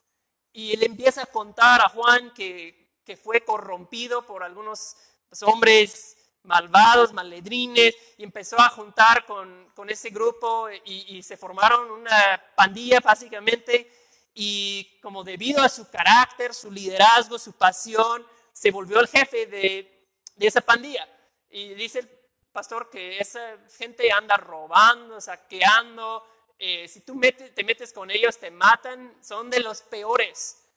Y 0.51 0.73
él 0.73 0.83
empieza 0.83 1.23
a 1.23 1.27
contar 1.27 1.81
a 1.81 1.89
Juan 1.89 2.33
que, 2.33 2.99
que 3.05 3.15
fue 3.15 3.41
corrompido 3.41 4.25
por 4.25 4.43
algunos 4.43 4.95
pues, 5.29 5.43
hombres 5.43 6.17
malvados, 6.43 7.13
maledrines, 7.13 7.95
y 8.17 8.23
empezó 8.23 8.59
a 8.59 8.69
juntar 8.69 9.25
con, 9.25 9.69
con 9.75 9.89
ese 9.89 10.09
grupo 10.09 10.69
y, 10.85 11.17
y, 11.17 11.23
se 11.23 11.37
formaron 11.37 11.91
una 11.91 12.41
pandilla 12.55 12.99
básicamente, 13.01 13.91
y 14.33 14.99
como 15.01 15.23
debido 15.23 15.61
a 15.61 15.69
su 15.69 15.89
carácter, 15.89 16.53
su 16.53 16.71
liderazgo, 16.71 17.37
su 17.39 17.53
pasión, 17.53 18.25
se 18.51 18.71
volvió 18.71 18.99
el 18.99 19.07
jefe 19.07 19.45
de, 19.45 20.07
de 20.35 20.47
esa 20.47 20.61
pandilla. 20.61 21.07
Y 21.49 21.73
dice 21.73 21.99
el 21.99 22.09
pastor 22.51 22.89
que 22.89 23.19
esa 23.19 23.57
gente 23.77 24.11
anda 24.11 24.37
robando, 24.37 25.19
saqueando, 25.19 26.23
eh, 26.61 26.89
si 26.89 27.01
tú 27.01 27.17
te 27.21 27.63
metes 27.63 27.93
con 27.93 28.11
ellos 28.11 28.37
te 28.37 28.51
matan, 28.51 29.15
son 29.23 29.49
de 29.49 29.61
los 29.61 29.81
peores. 29.81 30.67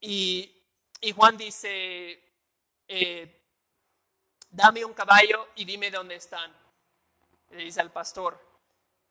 Y, 0.00 0.64
y 1.00 1.10
Juan 1.10 1.36
dice, 1.36 2.22
eh, 2.86 3.44
dame 4.48 4.84
un 4.84 4.94
caballo 4.94 5.48
y 5.56 5.64
dime 5.64 5.90
dónde 5.90 6.14
están. 6.14 6.54
Le 7.50 7.64
dice 7.64 7.80
al 7.80 7.90
pastor. 7.90 8.40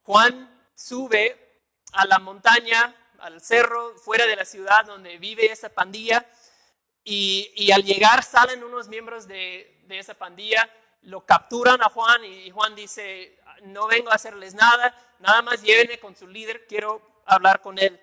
Juan 0.03 0.71
sube 0.73 1.61
a 1.91 2.05
la 2.05 2.19
montaña, 2.19 2.95
al 3.23 3.41
cerro, 3.41 3.95
fuera 3.97 4.25
de 4.25 4.35
la 4.35 4.45
ciudad 4.45 4.85
donde 4.85 5.17
vive 5.17 5.51
esa 5.51 5.69
pandilla, 5.69 6.25
y, 7.05 7.71
al 7.71 7.83
llegar 7.83 8.23
salen 8.23 8.63
unos 8.63 8.87
miembros 8.87 9.27
de, 9.27 9.83
de, 9.87 9.99
esa 9.99 10.13
pandilla, 10.13 10.69
lo 11.01 11.25
capturan 11.25 11.81
a 11.81 11.89
Juan 11.89 12.23
y 12.23 12.49
Juan 12.49 12.75
dice, 12.75 13.37
no 13.63 13.87
vengo 13.87 14.09
a 14.09 14.15
hacerles 14.15 14.53
nada, 14.53 14.95
nada 15.19 15.41
más 15.41 15.61
llévenme 15.61 15.99
con 15.99 16.15
su 16.15 16.27
líder, 16.27 16.65
quiero 16.65 17.21
hablar 17.25 17.61
con 17.61 17.77
él. 17.77 17.99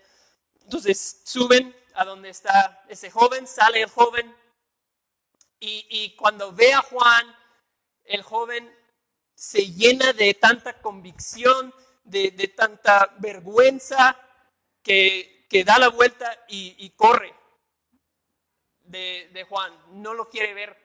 Entonces 0.63 1.23
suben 1.25 1.75
a 1.95 2.05
donde 2.05 2.29
está 2.29 2.85
ese 2.89 3.11
joven, 3.11 3.47
sale 3.47 3.83
el 3.83 3.89
joven, 3.89 4.35
y, 5.63 6.17
cuando 6.17 6.53
ve 6.53 6.73
a 6.73 6.81
Juan, 6.81 7.37
el 8.05 8.23
joven 8.23 8.75
se 9.35 9.71
llena 9.71 10.15
de 10.15 10.33
tanta 10.33 10.81
convicción, 10.81 11.75
de, 12.05 12.31
tanta 12.57 13.15
vergüenza, 13.19 14.19
que, 15.49 15.65
da 15.65 15.79
la 15.79 15.89
vuelta 15.89 16.45
y, 16.49 16.91
corre 16.91 17.35
de, 18.83 19.47
Juan. 19.49 20.03
No 20.03 20.15
lo 20.15 20.29
quiere 20.29 20.55
ver. 20.55 20.77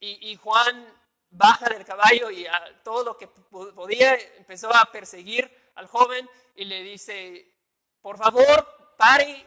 Y, 0.00 0.36
Juan 0.36 0.86
baja 1.30 1.68
del 1.68 1.84
caballo 1.84 2.30
y 2.30 2.46
a 2.46 2.82
todo 2.84 3.02
lo 3.04 3.16
que 3.16 3.26
podía 3.26 4.14
empezó 4.36 4.72
a 4.72 4.84
perseguir 4.92 5.50
al 5.74 5.88
joven 5.88 6.28
y 6.54 6.64
le 6.64 6.82
dice, 6.82 7.52
por 8.00 8.16
favor, 8.16 8.94
pare, 8.96 9.44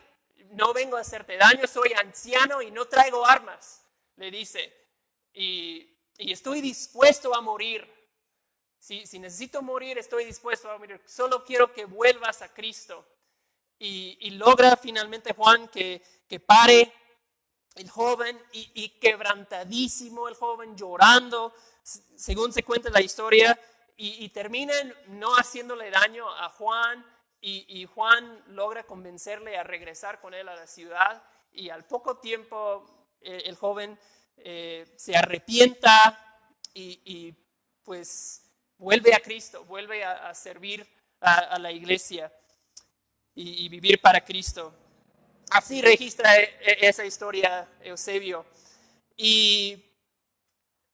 no 0.52 0.74
vengo 0.74 0.98
a 0.98 1.02
hacerte 1.02 1.38
daño, 1.38 1.66
soy 1.66 1.94
anciano 1.94 2.62
y 2.62 2.72
no 2.72 2.86
traigo 2.86 3.26
armas 3.26 3.88
le 4.18 4.32
dice, 4.32 4.74
y, 5.34 5.96
estoy 6.18 6.62
dispuesto 6.62 7.34
a 7.34 7.42
morir. 7.42 7.88
Si, 8.80 9.06
si, 9.06 9.20
necesito 9.20 9.62
morir, 9.62 9.98
estoy 9.98 10.26
dispuesto 10.26 10.70
a 10.70 10.78
morir. 10.78 11.00
Solo 11.06 11.44
quiero 11.46 11.72
que 11.72 11.86
vuelvas 11.86 12.42
a 12.42 12.54
Cristo. 12.54 13.06
Y, 13.80 14.32
logra 14.32 14.76
finalmente 14.76 15.34
Juan 15.34 15.68
que, 15.68 16.02
que 16.28 16.40
pare 16.40 16.92
el 17.76 17.90
joven 17.90 18.40
y, 18.54 18.90
quebrantadísimo 19.00 20.28
el 20.28 20.36
joven 20.36 20.76
llorando, 20.76 21.54
según 21.84 22.52
se 22.52 22.64
cuenta 22.64 22.90
la 22.90 23.02
historia, 23.02 23.60
y, 23.96 24.26
y 24.26 24.30
terminan 24.30 24.94
no 25.08 25.36
haciéndole 25.36 25.90
daño 25.90 26.30
a 26.30 26.50
Juan 26.50 27.06
y, 27.42 27.86
Juan 27.86 28.44
logra 28.48 28.84
convencerle 28.84 29.58
a 29.58 29.64
regresar 29.64 30.20
con 30.20 30.34
él 30.34 30.50
a 30.50 30.56
la 30.56 30.68
ciudad 30.68 31.24
y 31.52 31.70
al 31.70 31.86
poco 31.86 32.18
tiempo 32.18 33.16
eh, 33.22 33.44
el 33.46 33.56
joven 33.56 33.98
eh, 34.38 34.86
se 34.98 35.16
arrepienta 35.16 36.24
y, 36.74 37.34
pues 37.84 38.44
vuelve 38.78 39.14
a 39.16 39.20
Cristo, 39.20 39.64
vuelve 39.66 40.04
a, 40.04 40.34
servir 40.36 40.88
a, 41.22 41.58
la 41.58 41.72
iglesia 41.72 42.32
y, 43.38 43.70
vivir 43.70 44.02
para 44.02 44.24
Cristo. 44.24 44.74
Así 45.52 45.82
registra 45.82 46.36
e, 46.38 46.44
e, 46.60 46.88
esa 46.88 47.06
historia 47.06 47.68
Eusebio. 47.82 48.46
Y 49.16 49.84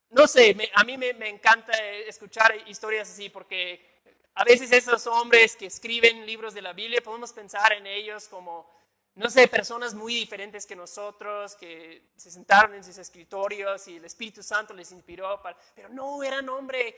no 0.10 0.28
sé, 0.28 0.56
a 0.76 0.84
mí 0.84 0.98
me, 0.98 1.14
me, 1.14 1.30
encanta 1.30 1.74
escuchar 2.08 2.56
historias 2.68 3.10
así 3.10 3.30
porque 3.30 4.02
a 4.36 4.44
veces 4.44 4.72
esos 4.72 5.08
hombres 5.08 5.56
que 5.56 5.68
escriben 5.68 6.26
libros 6.26 6.54
de 6.54 6.62
la 6.62 6.74
Biblia 6.74 7.02
podemos 7.02 7.32
pensar 7.32 7.74
en 7.74 7.88
ellos 7.88 8.28
como 8.28 8.72
no 9.16 9.30
sé, 9.30 9.48
personas 9.48 9.94
muy 9.94 10.16
diferentes 10.16 10.66
que 10.66 10.76
nosotros, 10.76 11.56
que 11.56 12.14
se 12.16 12.32
sentaron 12.32 12.74
en 12.74 12.84
sus 12.84 12.98
escritorios 12.98 13.88
y 13.88 13.98
el 13.98 14.06
Espíritu 14.06 14.42
Santo 14.42 14.74
les 14.74 14.92
inspiró, 14.92 15.40
pero 15.76 15.90
no, 15.90 16.24
eran 16.24 16.50
hombres 16.50 16.96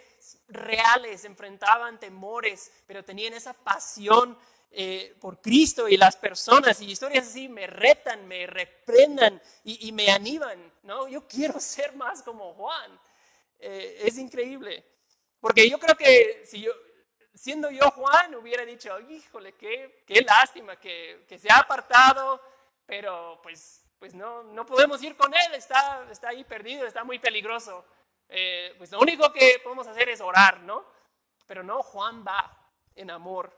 reales, 0.48 1.26
enfrentaban 1.26 2.00
temores, 2.00 2.72
pero 2.88 3.04
tenían 3.04 3.34
esa 3.34 3.54
pasión 3.54 4.38
eh, 4.72 5.16
por 5.20 5.42
Cristo 5.42 5.88
y 5.88 5.98
las 5.98 6.16
personas. 6.16 6.82
Y 6.82 6.92
historias 6.92 7.28
así 7.28 7.48
me 7.48 7.68
retan, 7.68 8.28
me 8.28 8.48
reprendan 8.48 9.42
y, 9.64 9.92
me 9.92 10.12
animan. 10.12 10.72
¿no? 10.84 11.08
Yo 11.08 11.28
quiero 11.28 11.60
ser 11.60 11.96
más 11.96 12.22
como 12.24 12.54
Juan. 12.54 13.00
Eh, 13.60 14.02
es 14.04 14.18
increíble. 14.18 14.86
Porque 15.40 15.70
yo 15.70 15.78
creo 15.80 15.96
que 15.96 16.44
si 16.46 16.62
yo, 16.62 16.72
siendo 17.34 17.70
yo 17.70 17.92
Juan, 17.92 18.36
hubiera 18.36 18.66
dicho, 18.66 19.00
híjole, 19.00 19.54
qué, 19.54 20.04
qué 20.06 20.22
lástima 20.22 20.80
que, 20.80 21.26
que, 21.28 21.38
se 21.38 21.52
ha 21.52 21.60
apartado, 21.60 22.42
pero 22.86 23.40
pues, 23.44 23.84
pues 24.00 24.14
no, 24.14 24.44
no 24.44 24.66
podemos 24.66 25.02
ir 25.04 25.16
con 25.16 25.34
él, 25.34 25.54
está, 25.54 26.08
está 26.12 26.30
ahí 26.30 26.44
perdido, 26.44 26.86
está 26.86 27.04
muy 27.04 27.20
peligroso. 27.20 27.86
Eh, 28.30 28.74
pues 28.78 28.92
lo 28.92 29.00
único 29.00 29.32
que 29.32 29.60
podemos 29.64 29.88
hacer 29.88 30.10
es 30.10 30.22
orar, 30.22 30.62
¿no? 30.62 30.86
Pero 31.46 31.64
no, 31.64 31.84
Juan 31.84 32.26
va 32.26 32.72
en 32.96 33.12
amor, 33.12 33.56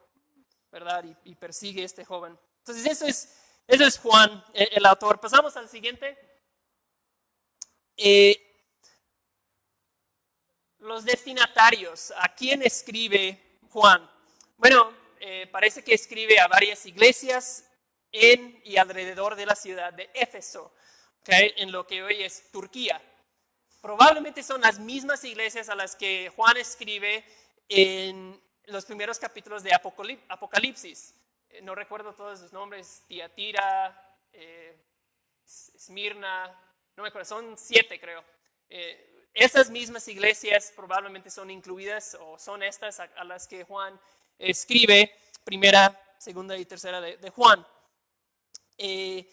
¿verdad? 0.71 1.05
Y, 1.23 1.35
persigue 1.35 1.81
a 1.81 1.85
este 1.85 2.05
joven. 2.05 2.37
Entonces, 2.59 2.85
eso 2.85 3.05
es, 3.05 3.37
eso 3.67 3.85
es 3.85 3.97
Juan, 3.99 4.43
el, 4.53 4.85
autor. 4.85 5.19
Pasamos 5.19 5.55
al 5.57 5.69
siguiente. 5.69 6.17
Eh, 7.95 8.43
los 10.79 11.05
destinatarios, 11.05 12.13
¿a 12.17 12.33
quién 12.35 12.61
escribe 12.61 13.59
Juan? 13.69 14.09
Bueno, 14.57 14.93
eh, 15.19 15.47
parece 15.51 15.83
que 15.83 15.93
escribe 15.93 16.39
a 16.39 16.47
varias 16.47 16.85
iglesias 16.85 17.65
en 18.11 18.61
y 18.63 18.77
alrededor 18.77 19.35
de 19.35 19.45
la 19.45 19.55
ciudad 19.55 19.93
de 19.93 20.09
Éfeso, 20.13 20.73
en 21.25 21.71
lo 21.71 21.85
que 21.85 22.03
hoy 22.03 22.23
es 22.23 22.51
Turquía. 22.51 23.01
Probablemente 23.81 24.43
son 24.43 24.61
las 24.61 24.79
mismas 24.79 25.23
iglesias 25.23 25.69
a 25.69 25.75
las 25.75 25.95
que 25.95 26.31
Juan 26.35 26.57
escribe 26.57 27.25
en 27.69 28.41
los 28.67 28.85
primeros 28.85 29.17
capítulos 29.19 29.63
de 29.63 29.71
Apocalipsis. 29.73 31.13
Eh, 31.49 31.61
no 31.61 31.75
recuerdo 31.75 32.13
todos 32.13 32.39
sus 32.39 32.53
nombres, 32.53 33.03
Tiatira, 33.07 34.17
eh, 34.33 34.75
Esmirna, 35.75 36.47
no 36.95 37.03
me 37.03 37.09
acuerdo, 37.09 37.25
son 37.25 37.57
siete 37.57 37.99
creo. 37.99 38.23
Eh, 38.69 39.27
esas 39.33 39.69
mismas 39.69 40.07
iglesias 40.07 40.73
probablemente 40.75 41.29
son 41.29 41.49
incluidas 41.49 42.17
o 42.19 42.37
son 42.39 42.63
estas 42.63 42.99
a, 42.99 43.23
las 43.23 43.47
que 43.47 43.63
Juan 43.63 43.99
escribe, 44.37 45.13
primera, 45.43 46.15
segunda 46.17 46.57
y 46.57 46.65
tercera 46.65 46.99
de, 46.99 47.29
Juan. 47.29 47.65
Eh, 48.77 49.29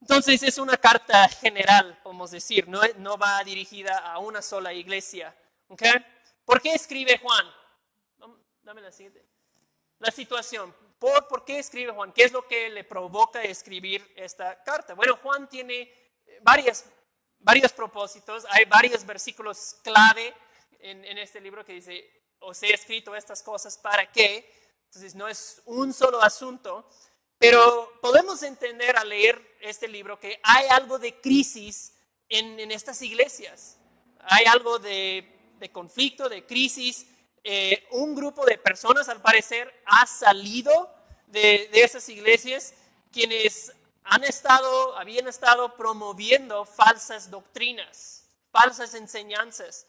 entonces 0.00 0.42
es 0.42 0.58
una 0.58 0.76
carta 0.76 1.26
general, 1.28 1.98
podemos 2.02 2.30
decir, 2.30 2.68
no, 2.68 2.82
no 2.98 3.16
va 3.16 3.42
dirigida 3.42 3.98
a 3.98 4.18
una 4.18 4.42
sola 4.42 4.72
iglesia. 4.74 5.34
¿okay? 5.68 5.92
¿Por 6.44 6.60
qué 6.60 6.74
escribe 6.74 7.18
Juan? 7.18 7.46
Dame 8.64 8.80
la 8.80 8.90
siguiente. 8.90 9.24
La 10.00 10.10
situación. 10.10 10.74
¿Por, 10.98 11.28
¿Por 11.28 11.44
qué 11.44 11.58
escribe 11.58 11.92
Juan? 11.92 12.12
¿Qué 12.12 12.24
es 12.24 12.32
lo 12.32 12.46
que 12.48 12.68
le 12.70 12.82
provoca 12.84 13.42
escribir 13.42 14.12
esta 14.16 14.62
carta? 14.64 14.94
Bueno, 14.94 15.18
Juan 15.22 15.48
tiene 15.48 15.92
varias 16.42 16.84
varios 17.44 17.72
propósitos, 17.72 18.46
hay 18.48 18.64
varios 18.64 19.04
versículos 19.04 19.76
clave 19.82 20.34
en, 20.80 21.18
este 21.18 21.40
libro 21.40 21.64
que 21.64 21.74
dice, 21.74 22.10
os 22.40 22.62
he 22.62 22.72
escrito 22.72 23.14
estas 23.14 23.42
cosas 23.42 23.78
para 23.78 24.10
qué, 24.10 24.50
entonces 24.86 25.14
no 25.14 25.28
es 25.28 25.62
un 25.66 25.92
solo 25.92 26.22
asunto, 26.22 26.88
pero 27.38 27.98
podemos 28.00 28.42
entender 28.42 28.96
al 28.96 29.10
leer 29.10 29.56
este 29.60 29.88
libro 29.88 30.18
que 30.18 30.40
hay 30.42 30.66
algo 30.68 30.98
de 30.98 31.20
crisis 31.20 31.94
en, 32.28 32.70
estas 32.70 33.00
iglesias, 33.02 33.78
hay 34.20 34.46
algo 34.46 34.78
de, 34.78 35.30
conflicto, 35.72 36.28
de 36.28 36.46
crisis, 36.46 37.06
eh, 37.44 37.86
un 37.90 38.14
grupo 38.14 38.44
de 38.46 38.58
personas 38.58 39.08
al 39.08 39.20
parecer 39.20 39.72
ha 39.84 40.06
salido 40.06 40.92
de, 41.26 41.68
esas 41.72 42.08
iglesias 42.08 42.74
quienes 43.12 43.72
han 44.02 44.24
estado, 44.24 44.96
habían 44.96 45.28
estado 45.28 45.76
promoviendo 45.76 46.64
falsas 46.64 47.30
doctrinas, 47.30 48.26
falsas 48.50 48.94
enseñanzas. 48.94 49.86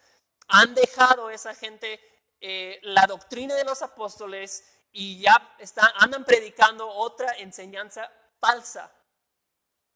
Han 0.48 0.76
dejado 0.76 1.30
esa 1.30 1.56
gente 1.56 2.00
eh, 2.42 2.80
la 2.84 3.08
doctrina 3.08 3.56
de 3.56 3.64
los 3.64 3.82
apóstoles 3.82 4.64
y 4.92 5.20
ya 5.20 5.56
están, 5.58 5.90
andan 5.96 6.24
predicando 6.24 6.88
otra 6.88 7.38
enseñanza 7.38 8.12
falsa. 8.40 8.92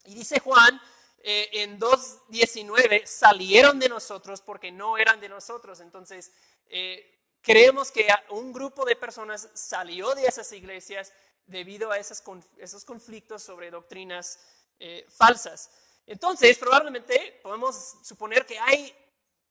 Y 0.05 0.15
dice 0.15 0.39
Juan 0.39 0.81
eh, 1.21 1.49
en 1.53 1.79
2.19, 1.79 3.05
salieron 3.05 3.79
de 3.79 3.89
nosotros 3.89 4.41
porque 4.41 4.71
no 4.71 4.97
eran 4.97 5.19
de 5.19 5.29
nosotros. 5.29 5.81
Entonces, 5.81 6.31
eh, 6.69 7.18
creemos 7.41 7.91
que 7.91 8.07
un 8.29 8.51
grupo 8.51 8.85
de 8.85 8.95
personas 8.95 9.49
salió 9.53 10.13
de 10.15 10.25
esas 10.25 10.51
iglesias 10.51 11.11
debido 11.45 11.91
a 11.91 11.97
esos, 11.97 12.21
esos 12.57 12.85
conflictos 12.85 13.43
sobre 13.43 13.71
doctrinas 13.71 14.39
eh, 14.79 15.05
falsas. 15.09 15.69
Entonces, 16.05 16.57
probablemente 16.57 17.39
podemos 17.43 17.97
suponer 18.03 18.45
que 18.45 18.57
hay, 18.57 18.95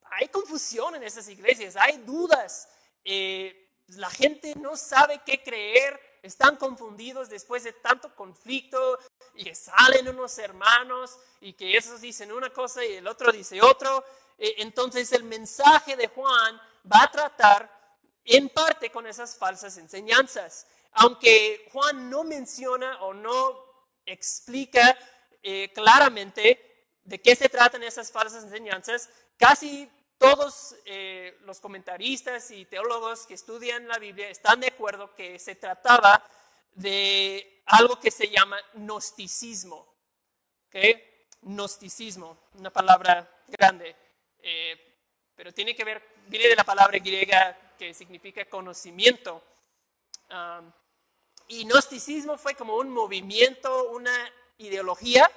hay 0.02 0.28
confusión 0.28 0.94
en 0.96 1.02
esas 1.02 1.28
iglesias, 1.28 1.76
hay 1.76 1.98
dudas, 1.98 2.68
eh, 3.04 3.68
la 3.88 4.10
gente 4.10 4.54
no 4.56 4.76
sabe 4.76 5.20
qué 5.24 5.42
creer, 5.42 6.00
están 6.22 6.56
confundidos 6.56 7.28
después 7.28 7.64
de 7.64 7.72
tanto 7.72 8.14
conflicto 8.14 8.98
y 9.34 9.44
que 9.44 9.54
salen 9.54 10.08
unos 10.08 10.36
hermanos 10.38 11.16
y 11.40 11.52
que 11.52 11.76
esos 11.76 12.00
dicen 12.00 12.32
una 12.32 12.50
cosa 12.50 12.84
y 12.84 12.94
el 12.94 13.06
otro 13.06 13.30
dice 13.32 13.62
otro. 13.62 14.04
Eh, 14.36 14.56
entonces 14.58 15.12
el 15.12 15.24
mensaje 15.24 15.96
de 15.96 16.08
Juan 16.08 16.60
va 16.90 17.02
a 17.04 17.10
tratar 17.10 17.77
en 18.36 18.48
parte 18.48 18.90
con 18.90 19.06
esas 19.06 19.36
falsas 19.36 19.76
enseñanzas 19.78 20.66
aunque 20.92 21.68
Juan 21.72 22.10
no 22.10 22.24
menciona 22.24 23.02
o 23.02 23.14
no 23.14 23.64
explica 24.04 24.98
eh, 25.42 25.70
claramente 25.72 26.90
de 27.04 27.20
qué 27.20 27.36
se 27.36 27.48
tratan 27.48 27.82
esas 27.82 28.10
falsas 28.10 28.44
enseñanzas, 28.44 29.08
casi 29.36 29.88
todos 30.18 30.74
eh, 30.84 31.38
los 31.42 31.60
comentaristas 31.60 32.50
y 32.50 32.64
teólogos 32.64 33.26
que 33.26 33.34
estudian 33.34 33.86
la 33.86 33.98
Biblia 33.98 34.28
están 34.28 34.60
de 34.60 34.68
acuerdo 34.68 35.14
que 35.14 35.38
se 35.38 35.54
trataba 35.54 36.24
de 36.72 37.62
algo 37.66 37.98
que 38.00 38.10
se 38.10 38.28
llama 38.28 38.58
gnosticismo. 38.74 39.94
¿okay? 40.66 41.02
Gnosticismo, 41.42 42.48
una 42.54 42.70
palabra 42.70 43.30
grande, 43.46 43.94
eh, 44.40 44.96
pero 45.36 45.54
tiene 45.54 45.76
que 45.76 45.84
ver, 45.84 46.02
viene 46.26 46.48
de 46.48 46.56
la 46.56 46.64
palabra 46.64 46.98
griega 46.98 47.67
que 47.78 47.94
significa 47.94 48.44
conocimiento. 48.46 49.42
y 51.46 51.64
gnosticismo 51.64 52.36
fue 52.36 52.54
como 52.54 52.76
un 52.76 52.90
movimiento, 52.90 53.90
una 53.90 54.30
ideología 54.58 55.30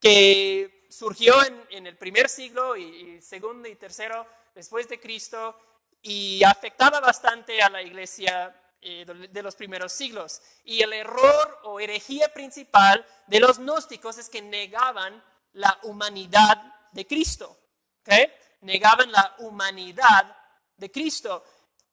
que 0.00 0.86
surgió 0.90 1.34
en, 1.70 1.86
el 1.86 1.96
primer 1.96 2.28
siglo 2.28 2.76
y, 2.76 3.20
segundo 3.22 3.68
y 3.68 3.76
tercero 3.76 4.26
después 4.54 4.88
de 4.88 4.98
Cristo 4.98 5.56
y 6.02 6.42
afectaba 6.42 6.98
bastante 6.98 7.62
a 7.62 7.70
la 7.70 7.80
iglesia 7.82 8.54
eh, 8.80 9.06
de 9.30 9.42
los 9.42 9.54
primeros 9.54 9.92
siglos. 9.92 10.42
Y 10.64 10.82
el 10.82 10.92
error 10.92 11.60
o 11.62 11.78
herejía 11.78 12.32
principal 12.34 13.06
de 13.28 13.38
los 13.38 13.58
gnósticos 13.58 14.18
es 14.18 14.28
que 14.28 14.42
negaban 14.42 15.22
la 15.52 15.78
humanidad 15.84 16.90
de 16.90 17.06
Cristo. 17.06 17.56
¿okay? 18.00 18.26
Negaban 18.62 19.12
la 19.12 19.36
humanidad 19.38 20.36
de 20.76 20.90
Cristo. 20.90 21.44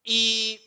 Y 0.04 0.62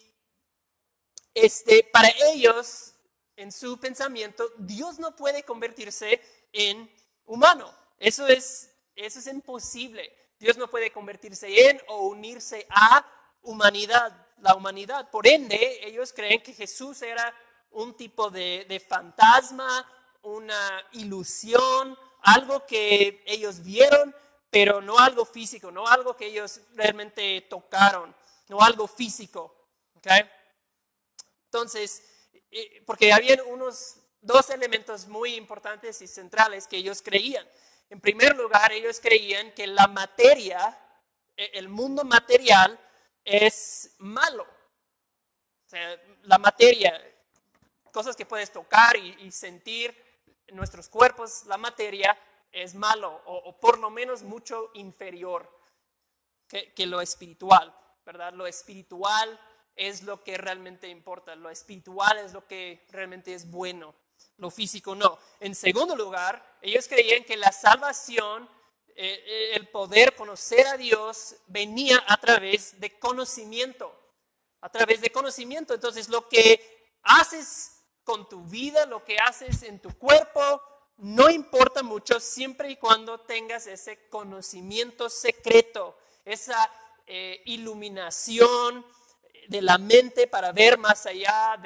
este, 1.35 1.89
para 1.93 2.09
ellos, 2.33 2.95
en 3.37 3.51
su 3.53 3.79
pensamiento, 3.79 4.51
Dios 4.59 4.99
no 4.99 5.17
puede 5.17 5.43
convertirse 5.45 6.21
en 6.53 6.91
humano. 7.25 7.73
Eso 7.99 8.27
es, 8.27 8.71
eso 8.95 9.19
es 9.19 9.27
imposible. 9.27 10.13
Dios 10.39 10.57
no 10.57 10.69
puede 10.69 10.91
convertirse 10.91 11.69
en 11.71 11.81
o 11.89 12.09
unirse 12.09 12.67
a 12.71 13.07
humanidad, 13.43 14.27
la 14.39 14.55
humanidad. 14.55 15.11
Por 15.11 15.27
ende, 15.27 15.81
ellos 15.87 16.13
creen 16.13 16.43
que 16.43 16.53
Jesús 16.53 17.01
era 17.03 17.35
un 17.71 17.97
tipo 17.97 18.31
de, 18.31 18.67
de 18.69 18.81
fantasma, 18.81 19.89
una 20.23 20.87
ilusión, 20.93 21.97
algo 22.23 22.67
que 22.67 23.23
ellos 23.27 23.63
vieron, 23.63 24.15
pero 24.51 24.81
no 24.81 24.99
algo 24.99 25.25
físico, 25.25 25.71
no 25.71 25.87
algo 25.87 26.17
que 26.17 26.27
ellos 26.27 26.61
realmente 26.75 27.41
tocaron, 27.49 28.15
no 28.53 28.61
algo 28.61 28.87
físico. 28.87 29.71
¿okay? 29.95 30.21
Entonces, 31.47 32.03
eh, 32.51 32.83
porque 32.85 33.11
habían 33.11 33.41
unos 33.41 33.97
dos 34.21 34.51
elementos 34.51 35.09
muy 35.09 35.37
importantes 35.37 36.03
y 36.03 36.07
centrales 36.07 36.67
que 36.67 36.77
ellos 36.77 37.01
creían. 37.01 37.49
En 37.89 37.99
primer 37.99 38.37
lugar, 38.37 38.71
ellos 38.73 39.01
creían 39.01 39.53
que 39.53 39.67
la 39.67 39.87
materia, 39.87 40.79
e, 41.35 41.51
el 41.55 41.71
mundo 41.71 42.05
material, 42.05 42.79
es 43.25 43.95
malo. 43.99 44.43
O 44.43 45.69
sea, 45.69 45.99
la 46.25 46.37
materia, 46.37 46.93
cosas 47.91 48.15
que 48.15 48.27
puedes 48.27 48.53
tocar 48.53 48.97
y, 48.97 49.33
sentir 49.33 49.97
en 50.47 50.57
nuestros 50.57 50.91
cuerpos, 50.91 51.47
la 51.47 51.57
materia 51.57 52.19
es 52.51 52.75
malo 52.75 53.23
o, 53.25 53.59
por 53.59 53.79
lo 53.79 53.89
menos 53.89 54.23
mucho 54.23 54.71
inferior 54.75 55.49
que 56.49 56.87
lo 56.87 57.01
espiritual, 57.01 57.75
¿verdad? 58.05 58.33
Lo 58.33 58.47
espiritual 58.47 59.41
es 59.75 60.03
lo 60.03 60.23
que 60.23 60.37
realmente 60.37 60.89
importa, 60.89 61.35
lo 61.35 61.51
espiritual 61.51 62.19
es 62.19 62.33
lo 62.33 62.47
que 62.47 62.87
realmente 62.91 63.35
es 63.35 63.51
bueno, 63.51 63.95
lo 64.37 64.51
físico 64.51 64.95
no. 64.95 65.19
En 65.41 65.55
segundo 65.55 65.97
lugar, 65.97 66.59
ellos 66.61 66.87
creían 66.89 67.25
que 67.25 67.37
la 67.37 67.53
salvación 67.53 68.49
eh, 68.95 69.25
eh, 69.27 69.57
el 69.57 69.69
poder 69.69 70.15
conocer 70.15 70.67
a 70.67 70.77
Dios 70.77 71.37
venía 71.47 72.05
a 72.07 72.19
través 72.19 72.79
de 72.79 72.99
conocimiento, 72.99 73.91
a 74.61 74.69
través 74.71 75.01
de 75.01 75.11
conocimiento. 75.11 75.73
Entonces 75.73 76.11
lo 76.11 76.29
que 76.29 76.91
haces 77.03 77.73
con 78.05 78.29
tu 78.29 78.43
vida, 78.45 78.85
lo 78.85 79.03
que 79.03 79.17
haces 79.19 79.63
en 79.63 79.81
tu 79.81 79.97
cuerpo, 79.97 80.61
no 80.99 81.31
importa 81.31 81.83
mucho 81.83 82.21
siempre 82.21 82.71
y 82.71 82.77
cuando 82.77 83.21
tengas 83.21 83.67
ese 83.67 84.09
conocimiento 84.09 85.09
secreto, 85.09 85.97
esa 86.27 86.71
eh, 87.15 87.43
iluminación 87.47 88.87
de 89.49 89.63
la 89.63 89.77
mente 89.79 90.27
para 90.27 90.53
ver 90.53 90.79
más 90.79 91.05
allá 91.07 91.61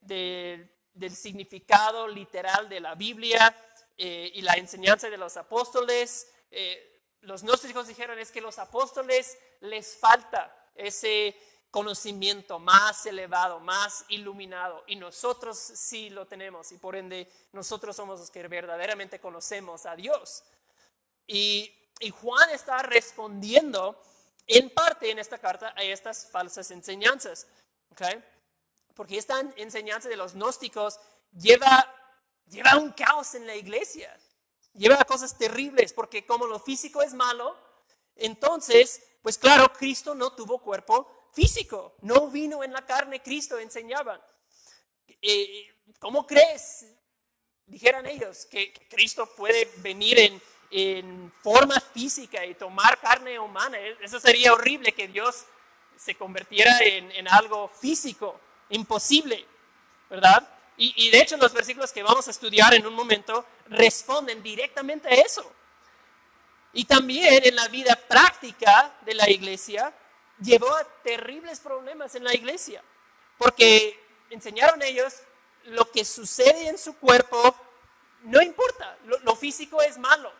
del 0.00 1.16
significado 1.16 2.06
literal 2.06 2.68
de 2.68 2.80
la 2.80 2.94
Biblia 2.94 3.56
y 3.96 4.42
la 4.42 4.54
enseñanza 4.54 5.08
de 5.08 5.16
los 5.16 5.36
apóstoles 5.36 6.28
eh, 6.56 7.02
los 7.22 7.42
gnósticos 7.42 7.88
dijeron 7.88 8.18
es 8.18 8.30
que 8.30 8.40
los 8.40 8.58
apóstoles 8.60 9.36
les 9.60 9.96
falta 9.96 10.54
ese 10.76 11.36
conocimiento 11.70 12.60
más 12.60 13.06
elevado, 13.06 13.58
más 13.58 14.04
iluminado, 14.08 14.84
y 14.86 14.94
nosotros 14.94 15.58
sí 15.58 16.10
lo 16.10 16.26
tenemos, 16.28 16.70
y 16.70 16.78
por 16.78 16.94
ende 16.94 17.28
nosotros 17.52 17.96
somos 17.96 18.20
los 18.20 18.30
que 18.30 18.46
verdaderamente 18.46 19.18
conocemos 19.18 19.84
a 19.84 19.96
Dios. 19.96 20.44
Y, 21.26 21.72
Juan 22.20 22.50
está 22.50 22.82
respondiendo 22.82 24.00
en 24.46 24.70
parte 24.70 25.10
en 25.10 25.18
esta 25.18 25.38
carta 25.38 25.72
a 25.76 25.82
estas 25.82 26.30
falsas 26.30 26.70
enseñanzas, 26.70 27.46
¿okay? 27.90 28.22
porque 28.94 29.18
esta 29.18 29.40
enseñanza 29.56 30.08
de 30.08 30.16
los 30.16 30.34
gnósticos 30.34 30.98
lleva, 31.32 31.92
lleva 32.46 32.76
un 32.76 32.92
caos 32.92 33.34
en 33.34 33.46
la 33.46 33.56
iglesia 33.56 34.16
lleva 34.74 34.96
a 35.00 35.04
cosas 35.04 35.38
terribles, 35.38 35.92
porque 35.92 36.26
como 36.26 36.46
lo 36.46 36.58
físico 36.58 37.00
es 37.00 37.14
malo, 37.14 37.56
entonces, 38.16 39.02
pues 39.22 39.38
claro, 39.38 39.72
Cristo 39.72 40.14
no 40.14 40.34
tuvo 40.34 40.60
cuerpo 40.60 41.30
físico, 41.32 41.96
no 42.02 42.28
vino 42.28 42.62
en 42.62 42.72
la 42.72 42.84
carne, 42.84 43.22
Cristo 43.22 43.58
enseñaba. 43.58 44.24
Eh, 45.22 45.66
¿Cómo 45.98 46.26
crees? 46.26 46.86
Dijeran 47.66 48.06
ellos 48.06 48.46
que 48.46 48.72
Cristo 48.90 49.26
puede 49.34 49.70
venir 49.78 50.18
en, 50.18 50.42
en 50.76 51.32
forma 51.40 51.78
física 51.80 52.44
y 52.44 52.54
tomar 52.54 52.98
carne 52.98 53.38
humana. 53.38 53.78
Eso 54.00 54.18
sería 54.18 54.52
horrible 54.52 54.90
que 54.92 55.06
Dios 55.06 55.44
se 55.96 56.16
convirtiera 56.16 56.76
en, 56.80 57.28
algo 57.28 57.68
físico, 57.68 58.40
imposible, 58.70 59.46
¿verdad? 60.10 60.48
Y, 60.76 61.10
de 61.10 61.20
hecho 61.20 61.36
los 61.36 61.52
versículos 61.52 61.92
que 61.92 62.02
vamos 62.02 62.26
a 62.26 62.32
estudiar 62.32 62.74
en 62.74 62.84
un 62.84 62.92
momento 62.92 63.46
responden 63.66 64.42
directamente 64.42 65.06
a 65.06 65.12
eso. 65.12 65.48
Y 66.72 66.84
también 66.86 67.44
en 67.44 67.54
la 67.54 67.68
vida 67.68 67.94
práctica 67.94 68.92
de 69.02 69.14
la 69.14 69.30
iglesia 69.30 69.94
llevó 70.40 70.74
a 70.74 70.82
terribles 71.04 71.60
problemas 71.60 72.16
en 72.16 72.24
la 72.24 72.34
iglesia, 72.34 72.82
porque 73.38 74.02
enseñaron 74.30 74.82
ellos 74.82 75.14
lo 75.66 75.88
que 75.92 76.04
sucede 76.04 76.66
en 76.66 76.78
su 76.78 76.96
cuerpo 76.96 77.54
no 78.24 78.40
importa, 78.42 78.96
lo, 79.04 79.36
físico 79.36 79.80
es 79.82 79.98
malo, 79.98 80.32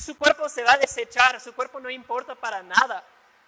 su 0.00 0.16
cuerpo 0.16 0.48
se 0.48 0.62
va 0.62 0.72
a 0.72 0.78
desechar, 0.78 1.40
su 1.40 1.54
cuerpo 1.54 1.80
no 1.80 1.90
importa 1.90 2.34
para 2.34 2.62
nada, 2.62 3.04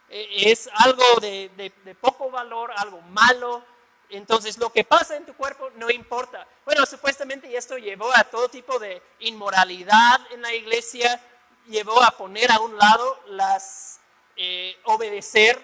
e, 0.08 0.50
es 0.50 0.68
algo 0.72 1.04
de 1.20 1.96
poco 2.00 2.30
valor, 2.30 2.72
algo 2.76 3.00
malo, 3.02 3.64
entonces, 4.08 4.56
lo 4.58 4.70
que 4.72 4.84
pasa 4.84 5.16
en 5.16 5.26
tu 5.26 5.34
cuerpo 5.34 5.70
no 5.76 5.90
importa. 5.90 6.46
Bueno, 6.64 6.86
supuestamente 6.86 7.54
esto 7.56 7.76
llevó 7.76 8.14
a 8.14 8.24
todo 8.24 8.48
tipo 8.48 8.78
de 8.78 9.02
inmoralidad 9.20 10.20
en 10.30 10.42
la 10.42 10.54
iglesia, 10.54 11.20
llevó 11.66 12.02
a 12.02 12.12
poner 12.12 12.52
a 12.52 12.60
un 12.60 12.76
lado 12.76 13.20
las, 13.26 14.00
eh, 14.36 14.78
obedecer 14.84 15.60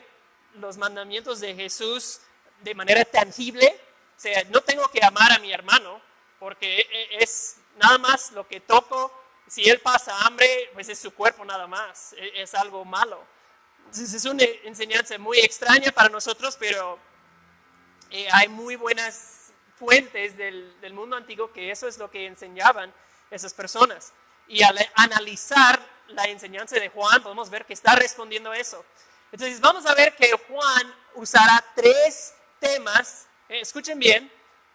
los 0.54 0.76
mandamientos 0.76 1.40
de 1.40 1.54
Jesús 1.54 2.20
de 2.60 2.74
manera 2.74 3.04
tangible. 3.04 3.80
O 4.16 4.20
sea, 4.20 4.42
no 4.50 4.60
tengo 4.60 4.88
que 4.88 5.04
amar 5.04 5.32
a 5.32 5.38
mi 5.38 5.52
hermano 5.52 6.00
porque 6.40 6.80
e, 6.80 7.22
es 7.22 7.58
nada 7.76 7.98
más 7.98 8.32
lo 8.32 8.46
que 8.48 8.60
toco. 8.60 9.12
Si 9.52 9.68
él 9.68 9.80
pasa 9.80 10.18
hambre, 10.20 10.70
pues 10.72 10.88
es 10.88 10.98
su 10.98 11.12
cuerpo 11.12 11.44
nada 11.44 11.66
más. 11.66 12.14
E, 12.14 12.40
es 12.40 12.54
algo 12.54 12.86
malo. 12.86 13.22
Entonces, 13.80 14.14
es 14.14 14.24
una 14.24 14.44
enseñanza 14.64 15.18
muy 15.18 15.40
extraña 15.40 15.92
para 15.92 16.08
nosotros, 16.08 16.56
pero 16.58 16.98
eh, 18.10 18.26
hay 18.32 18.48
muy 18.48 18.76
buenas 18.76 19.52
fuentes 19.76 20.38
del, 20.38 20.80
del, 20.80 20.94
mundo 20.94 21.16
antiguo 21.16 21.52
que 21.52 21.70
eso 21.70 21.86
es 21.86 21.98
lo 21.98 22.10
que 22.10 22.24
enseñaban 22.24 22.94
esas 23.30 23.52
personas. 23.52 24.14
Y 24.48 24.62
al 24.62 24.78
analizar 24.94 25.78
la 26.06 26.24
enseñanza 26.28 26.76
de 26.76 26.88
Juan, 26.88 27.22
podemos 27.22 27.50
ver 27.50 27.66
que 27.66 27.74
está 27.74 27.94
respondiendo 27.94 28.52
a 28.52 28.56
eso. 28.56 28.82
Entonces 29.32 29.60
vamos 29.60 29.84
a 29.84 29.94
ver 29.94 30.16
que 30.16 30.32
Juan 30.48 30.94
usará 31.16 31.62
tres 31.74 32.32
temas, 32.58 33.26
eh, 33.50 33.60
escuchen 33.60 33.98
bien, 33.98 34.32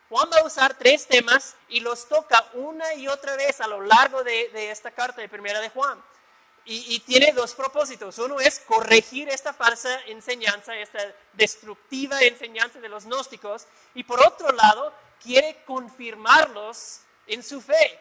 Juan 0.10 0.30
va 0.32 0.38
a 0.38 0.46
usar 0.46 0.76
tres 0.76 1.08
temas 1.08 1.56
y 1.68 1.82
los 1.82 2.08
toca 2.08 2.46
una 2.54 2.94
y 2.94 3.08
otra 3.08 3.36
vez 3.36 3.60
a 3.60 3.68
lo 3.68 3.82
largo 3.82 4.24
de, 4.24 4.50
de 4.50 4.72
esta 4.72 4.92
carta 4.92 5.22
de 5.22 5.30
primera 5.30 5.60
de 5.60 5.70
Juan. 5.70 6.02
Y, 6.70 7.00
tiene 7.00 7.32
dos 7.32 7.56
propósitos. 7.56 8.18
Uno 8.18 8.42
es 8.42 8.60
corregir 8.60 9.30
esta 9.30 9.54
falsa 9.54 10.02
enseñanza, 10.08 10.76
esta 10.76 11.00
destructiva 11.32 12.20
enseñanza 12.20 12.82
de 12.82 12.90
los 12.90 13.06
gnósticos. 13.06 13.66
Y 13.96 14.04
por 14.04 14.20
otro 14.20 14.52
lado, 14.52 14.94
quiere 15.24 15.64
confirmarlos 15.66 17.00
en 17.26 17.42
su 17.42 17.62
fe. 17.62 17.98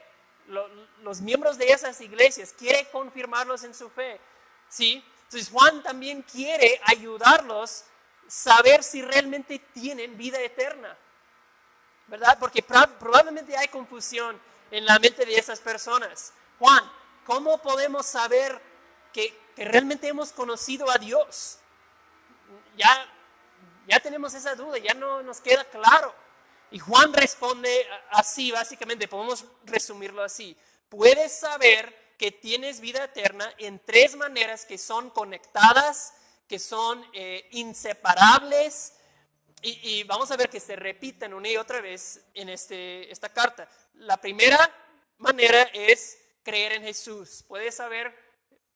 Los, 1.03 1.21
miembros 1.21 1.59
de 1.59 1.69
esas 1.69 2.01
iglesias 2.01 2.53
quiere 2.59 2.89
confirmarlos 2.91 3.63
en 3.63 3.73
su 3.73 3.89
fe. 3.89 4.19
¿Sí? 4.69 5.05
Entonces 5.27 5.49
Juan 5.49 5.85
también 5.85 6.23
quiere 6.23 6.81
ayudarlos 6.87 7.83
a 7.83 8.31
saber 8.31 8.83
si 8.83 9.01
realmente 9.01 9.61
tienen 9.75 10.19
vida 10.19 10.41
eterna. 10.41 10.99
¿Verdad? 12.09 12.39
Porque 12.39 12.63
probablemente 12.63 13.57
hay 13.57 13.69
confusión 13.69 14.41
en 14.71 14.85
la 14.85 14.99
mente 14.99 15.25
de 15.25 15.37
esas 15.37 15.61
personas. 15.61 16.33
Juan, 16.59 16.91
¿Cómo 17.27 17.59
podemos 17.59 18.07
saber 18.07 18.63
que, 19.13 19.37
realmente 19.57 20.07
hemos 20.07 20.31
conocido 20.31 20.89
a 20.89 20.97
Dios? 20.97 21.59
Ya, 22.77 23.07
ya 23.89 23.99
tenemos 23.99 24.33
esa 24.35 24.55
duda, 24.55 24.79
ya 24.79 24.95
no 24.95 25.23
nos 25.25 25.41
queda 25.41 25.65
claro. 25.65 26.15
Y 26.71 26.79
Juan 26.79 27.13
responde 27.13 27.87
así, 28.11 28.53
básicamente, 28.53 29.09
podemos 29.09 29.45
resumirlo 29.65 30.23
así. 30.23 30.57
Puedes 30.89 31.37
saber 31.37 32.15
que 32.17 32.31
tienes 32.31 32.81
vida 32.81 33.05
eterna 33.05 33.53
en 33.59 33.81
tres 33.81 34.15
maneras 34.15 34.65
que 34.65 34.79
son 34.79 35.11
conectadas, 35.11 36.15
que 36.49 36.61
son 36.61 37.05
eh, 37.13 37.49
inseparables, 37.53 38.93
y, 39.63 40.05
vamos 40.05 40.31
a 40.31 40.37
ver 40.37 40.49
que 40.49 40.61
se 40.61 40.77
repiten 40.77 41.35
una 41.35 41.49
y 41.49 41.57
otra 41.57 41.81
vez 41.81 42.25
en 42.35 42.49
este, 42.49 43.11
esta 43.11 43.31
carta. 43.33 43.69
La 43.95 44.17
primera 44.17 44.59
manera 45.19 45.63
es 45.73 46.19
creer 46.43 46.73
en 46.73 46.83
Jesús. 46.83 47.45
Puedes 47.49 47.75
saber, 47.75 48.15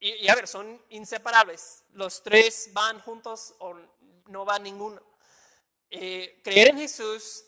y, 0.00 0.26
a 0.28 0.34
ver, 0.34 0.48
son 0.48 0.82
inseparables. 0.88 1.84
Los 1.92 2.22
tres 2.22 2.70
van 2.72 3.00
juntos 3.00 3.54
o 3.58 3.76
no 4.26 4.44
va 4.44 4.58
ninguno. 4.58 5.00
Eh, 5.90 6.40
creer 6.42 6.68
en 6.68 6.78
Jesús, 6.78 7.44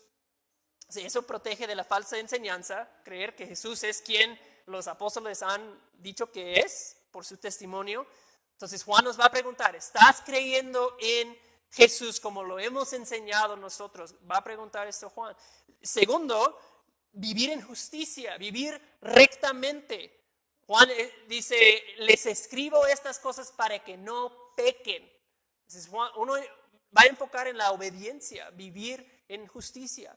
eso 0.95 1.23
protege 1.27 1.67
de 1.67 1.75
la 1.75 1.85
falsa 1.85 2.19
enseñanza. 2.19 2.89
Creer 3.03 3.35
que 3.35 3.47
Jesús 3.47 3.83
es 3.83 4.03
quien 4.03 4.39
los 4.67 4.87
apóstoles 4.87 5.43
han 5.43 5.81
dicho 5.95 6.31
que 6.31 6.61
es 6.61 6.97
por 7.11 7.25
su 7.25 7.39
testimonio. 7.39 8.07
Entonces 8.53 8.85
Juan 8.85 9.05
nos 9.05 9.19
va 9.19 9.25
a 9.25 9.31
preguntar, 9.31 9.75
¿estás 9.75 10.23
creyendo 10.25 10.97
en 11.01 11.37
Jesús 11.73 12.21
como 12.21 12.43
lo 12.43 12.59
hemos 12.59 12.93
enseñado 12.93 13.57
nosotros? 13.57 14.15
Va 14.31 14.37
a 14.37 14.45
preguntar 14.45 14.87
esto 14.87 15.09
Juan. 15.11 15.35
Segundo, 15.81 16.59
vivir 17.13 17.51
en 17.51 17.63
justicia, 17.63 18.37
vivir 18.37 18.81
rectamente. 19.01 20.21
Juan 20.67 20.91
eh, 20.91 21.25
dice, 21.29 21.83
les 21.99 22.27
escribo 22.27 22.87
estas 22.87 23.19
cosas 23.19 23.51
para 23.53 23.83
que 23.83 23.97
no 23.97 24.53
pequen. 24.55 25.11
uno 26.17 26.35
va 26.97 27.03
a 27.03 27.07
enfocar 27.07 27.49
en 27.49 27.57
la 27.57 27.73
obediencia, 27.73 28.51
vivir 28.51 29.25
en 29.29 29.47
justicia. 29.47 30.17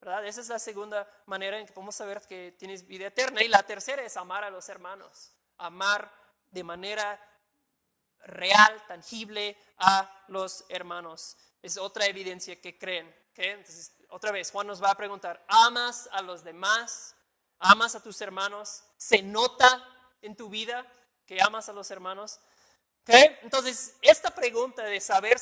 ¿verdad? 0.00 0.26
Esa 0.26 0.40
es 0.40 0.48
la 0.48 0.58
segunda 0.58 1.08
manera 1.26 1.58
en 1.58 1.66
que 1.66 1.72
podemos 1.72 1.94
saber 1.94 2.20
que 2.22 2.54
tienes 2.58 2.86
vida 2.86 3.08
eterna. 3.08 3.42
Y 3.42 3.48
la 3.48 3.62
tercera 3.62 4.02
es 4.02 4.16
amar 4.16 4.44
a 4.44 4.50
los 4.50 4.68
hermanos, 4.68 5.34
amar 5.58 6.10
de 6.50 6.64
manera 6.64 7.20
real, 8.26 8.84
tangible 8.86 9.56
a 9.78 10.24
los 10.28 10.64
hermanos. 10.68 11.36
Es 11.62 11.76
otra 11.76 12.06
evidencia 12.06 12.60
que 12.60 12.78
creen. 12.78 13.14
Entonces, 13.34 13.92
otra 14.08 14.32
vez, 14.32 14.50
Juan 14.50 14.66
nos 14.66 14.82
va 14.82 14.90
a 14.90 14.96
preguntar, 14.96 15.44
¿amas 15.48 16.08
a 16.12 16.22
los 16.22 16.42
demás? 16.42 17.14
¿Amas 17.58 17.94
a 17.94 18.02
tus 18.02 18.20
hermanos? 18.20 18.82
¿Se 18.96 19.22
nota 19.22 19.84
en 20.22 20.36
tu 20.36 20.48
vida 20.48 20.86
que 21.26 21.40
amas 21.42 21.68
a 21.68 21.72
los 21.72 21.90
hermanos? 21.90 22.40
Entonces, 23.06 23.94
esta 24.02 24.34
pregunta 24.34 24.82
de 24.84 25.00
saber 25.00 25.38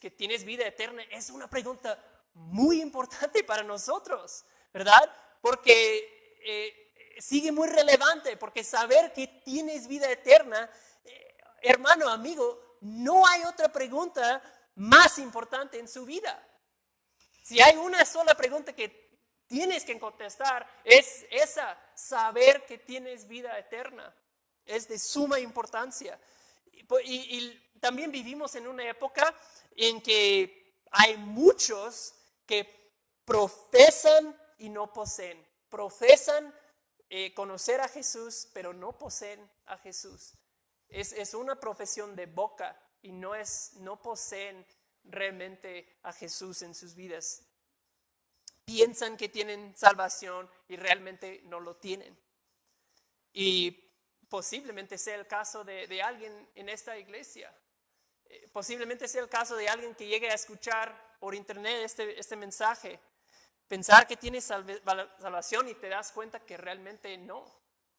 que 0.00 0.10
tienes 0.10 0.44
vida 0.44 0.66
eterna 0.66 1.02
es 1.10 1.30
una 1.30 1.48
pregunta 1.48 1.98
muy 2.34 2.82
importante 2.82 3.42
para 3.44 3.62
nosotros, 3.62 4.44
¿verdad? 4.72 5.10
Porque 5.40 6.38
eh, 6.44 6.86
sigue 7.18 7.52
muy 7.52 7.68
relevante 7.68 8.36
porque 8.36 8.62
saber 8.62 9.12
que 9.12 9.26
tienes 9.26 9.88
vida 9.88 10.10
eterna, 10.10 10.70
hermano, 11.66 12.08
amigo, 12.08 12.78
no 12.80 13.26
hay 13.26 13.44
otra 13.44 13.72
pregunta 13.72 14.42
más 14.76 15.18
importante 15.18 15.78
en 15.78 15.88
su 15.88 16.04
vida. 16.04 16.42
Si 17.42 17.60
hay 17.60 17.76
una 17.76 18.04
sola 18.04 18.34
pregunta 18.34 18.74
que 18.74 19.06
tienes 19.46 19.84
que 19.84 19.98
contestar, 19.98 20.68
es 20.84 21.24
esa, 21.30 21.78
saber 21.94 22.64
que 22.66 22.78
tienes 22.78 23.26
vida 23.28 23.58
eterna. 23.58 24.14
Es 24.64 24.88
de 24.88 24.98
suma 24.98 25.38
importancia. 25.38 26.18
Y, 27.04 27.62
también 27.80 28.10
vivimos 28.10 28.54
en 28.54 28.66
una 28.66 28.88
época 28.88 29.34
en 29.76 30.00
que 30.00 30.82
hay 30.90 31.16
muchos 31.18 32.14
que 32.46 32.68
profesan 33.24 34.34
y 34.58 34.70
no 34.70 34.92
poseen. 34.92 35.46
Profesan 35.68 36.52
eh, 37.10 37.34
conocer 37.34 37.80
a 37.80 37.88
Jesús, 37.88 38.48
pero 38.52 38.72
no 38.72 38.96
poseen 38.96 39.48
a 39.66 39.76
Jesús. 39.78 40.32
Es, 40.88 41.12
es, 41.12 41.34
una 41.34 41.58
profesión 41.58 42.14
de 42.14 42.26
boca 42.26 42.80
y 43.02 43.12
no, 43.12 43.34
es, 43.34 43.74
no 43.74 44.00
poseen 44.00 44.66
realmente 45.04 45.98
a 46.02 46.12
Jesús 46.12 46.62
en 46.62 46.74
sus 46.74 46.94
vidas. 46.94 47.42
Piensan 48.64 49.16
que 49.16 49.28
tienen 49.28 49.76
salvación 49.76 50.50
y 50.68 50.76
realmente 50.76 51.42
no 51.44 51.60
lo 51.60 51.76
tienen. 51.76 52.18
Y 53.32 53.86
posiblemente 54.28 54.98
sea 54.98 55.16
el 55.16 55.26
caso 55.26 55.64
de, 55.64 56.02
alguien 56.02 56.48
en 56.54 56.68
esta 56.68 56.98
iglesia. 56.98 57.54
Eh, 58.24 58.48
posiblemente 58.52 59.06
sea 59.08 59.22
el 59.22 59.28
caso 59.28 59.56
de 59.56 59.68
alguien 59.68 59.94
que 59.94 60.06
llegue 60.06 60.30
a 60.30 60.34
escuchar 60.34 61.16
por 61.20 61.34
internet 61.34 61.82
este, 61.84 62.18
este 62.18 62.36
mensaje. 62.36 62.98
Pensar 63.68 64.06
que 64.06 64.16
tienes 64.16 64.44
salvación 64.44 65.68
y 65.68 65.74
te 65.74 65.88
das 65.88 66.12
cuenta 66.12 66.40
que 66.40 66.56
realmente 66.56 67.16
no, 67.18 67.44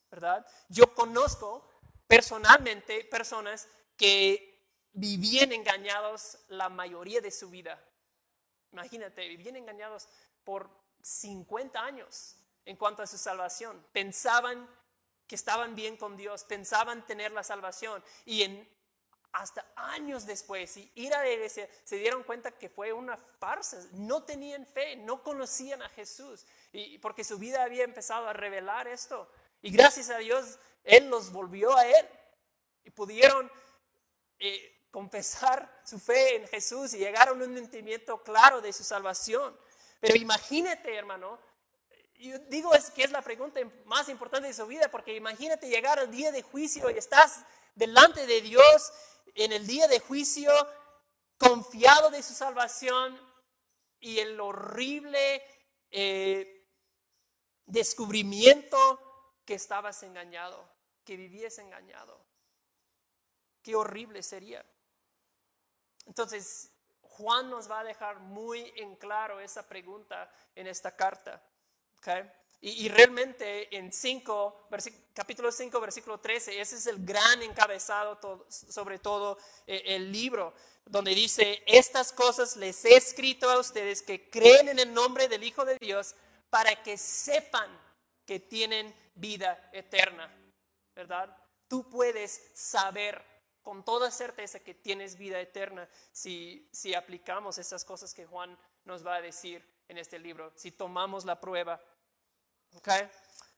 ¿verdad? 0.10 0.46
Yo 0.70 0.94
conozco 0.94 1.68
personalmente 2.08 3.04
personas 3.06 3.68
que 3.96 4.58
vivían 4.94 5.52
engañados 5.52 6.40
la 6.48 6.70
mayoría 6.70 7.22
de 7.22 7.32
su 7.32 7.50
vida. 7.50 7.84
Imagínate, 8.72 9.28
vivían 9.28 9.56
engañados 9.56 10.08
por 10.44 10.70
50 11.02 11.80
años 11.80 12.38
en 12.66 12.76
cuanto 12.78 13.04
a 13.04 13.08
su 13.08 13.18
salvación. 13.18 13.86
Pensaban 13.92 14.68
que 15.28 15.36
estaban 15.36 15.76
bien 15.76 15.98
con 15.98 16.18
Dios, 16.18 16.44
pensaban 16.44 17.06
tener 17.06 17.32
la 17.32 17.44
salvación 17.44 18.04
y 18.26 18.44
en, 18.44 18.68
hasta 19.34 19.66
años 19.76 20.26
después, 20.26 20.78
y 20.78 20.92
ir 20.96 21.14
a 21.14 21.22
la 21.22 21.30
iglesia, 21.30 21.70
se 21.84 21.98
dieron 21.98 22.24
cuenta 22.24 22.52
que 22.52 22.70
fue 22.70 22.94
una 22.94 23.18
farsa. 23.18 23.78
No 23.94 24.24
tenían 24.24 24.66
fe, 24.66 24.96
no 24.96 25.22
conocían 25.22 25.82
a 25.82 25.90
Jesús, 25.90 26.46
y 26.72 26.98
porque 27.00 27.24
su 27.24 27.38
vida 27.38 27.64
había 27.64 27.84
empezado 27.84 28.28
a 28.28 28.34
revelar 28.34 28.88
esto. 28.88 29.30
Y 29.62 29.72
gracias 29.72 30.10
a 30.10 30.18
Dios, 30.18 30.58
Él 30.88 31.10
los 31.10 31.32
volvió 31.32 31.76
a 31.76 31.86
Él 31.86 32.10
y 32.84 32.90
pudieron 32.90 33.52
eh, 34.40 34.88
confesar 34.90 35.82
su 35.86 36.00
fe 36.00 36.38
en 36.38 36.48
Jesús 36.48 36.94
y 36.94 37.00
llegar 37.00 37.28
a 37.28 37.34
un 37.34 37.44
entendimiento 37.44 38.24
claro 38.24 38.62
de 38.62 38.72
su 38.72 38.84
salvación. 38.84 39.56
Pero 40.00 40.16
imagínate, 40.16 40.96
hermano, 40.96 41.40
yo 42.16 42.40
digo 42.40 42.74
es 42.74 42.90
que 42.92 43.04
es 43.04 43.12
la 43.12 43.22
pregunta 43.22 43.60
más 43.86 44.08
importante 44.10 44.48
de 44.48 44.54
su 44.54 44.66
vida, 44.66 44.90
porque 44.90 45.16
imagínate 45.16 45.70
llegar 45.70 46.00
al 46.00 46.10
día 46.10 46.32
de 46.32 46.42
juicio 46.42 46.90
y 46.90 46.98
estás 46.98 47.46
delante 47.76 48.26
de 48.26 48.42
Dios 48.42 48.92
en 49.36 49.52
el 49.52 49.68
día 49.68 49.88
de 49.88 50.00
juicio, 50.00 50.52
confiado 51.38 52.10
de 52.10 52.24
su 52.24 52.34
salvación 52.34 53.20
y 54.00 54.20
el 54.20 54.40
horrible 54.40 55.44
eh, 55.92 56.66
descubrimiento 57.66 59.00
que 59.46 59.54
estabas 59.54 60.02
engañado, 60.04 60.68
que 61.08 61.16
vivías 61.16 61.58
engañado. 61.58 62.20
Qué 63.64 63.76
horrible 63.76 64.22
sería. 64.22 64.64
Entonces, 66.06 66.70
Juan 67.02 67.50
nos 67.50 67.72
va 67.72 67.80
a 67.80 67.86
dejar 67.86 68.20
muy 68.20 68.74
en 68.76 68.98
claro 68.98 69.40
esa 69.40 69.66
pregunta 69.70 70.30
en 70.54 70.68
esta 70.68 70.98
carta. 70.98 71.42
Y, 72.60 72.90
realmente 72.90 73.74
en 73.76 73.94
5, 73.94 74.68
capítulo 75.14 75.50
5, 75.50 75.80
versículo 75.80 76.20
13, 76.20 76.60
ese 76.60 76.76
es 76.76 76.88
el 76.88 77.06
gran 77.06 77.42
encabezado 77.42 78.46
sobre 78.50 79.00
todo 79.00 79.38
eh, 79.66 79.84
el 79.86 80.12
libro, 80.12 80.54
donde 80.86 81.16
dice, 81.16 81.64
estas 81.68 82.12
cosas 82.12 82.58
les 82.58 82.84
he 82.84 82.98
escrito 82.98 83.50
a 83.50 83.60
ustedes 83.60 84.02
que 84.02 84.30
creen 84.30 84.70
en 84.70 84.80
el 84.80 84.94
nombre 84.94 85.30
del 85.30 85.44
Hijo 85.44 85.64
de 85.64 85.78
Dios 85.78 86.16
para 86.50 86.84
que 86.84 86.98
sepan 86.98 87.70
que 88.26 88.40
tienen 88.42 88.94
vida 89.16 89.70
eterna, 89.72 90.32
¿verdad? 90.98 91.38
Tú 91.68 91.88
puedes 91.88 92.52
saber 92.56 93.24
con 93.62 93.86
toda 93.86 94.10
certeza 94.10 94.60
que 94.60 94.74
tienes 94.74 95.16
vida 95.16 95.40
eterna 95.40 95.88
si, 96.12 96.68
si 96.74 96.96
aplicamos 96.96 97.60
esas 97.60 97.86
cosas 97.86 98.16
que 98.16 98.26
Juan 98.26 98.58
nos 98.84 99.06
va 99.06 99.16
a 99.16 99.22
decir 99.22 99.64
en 99.88 100.00
este 100.00 100.18
libro, 100.18 100.52
si 100.56 100.72
tomamos 100.72 101.24
la 101.24 101.40
prueba. 101.40 101.80
¿Okay? 102.78 103.08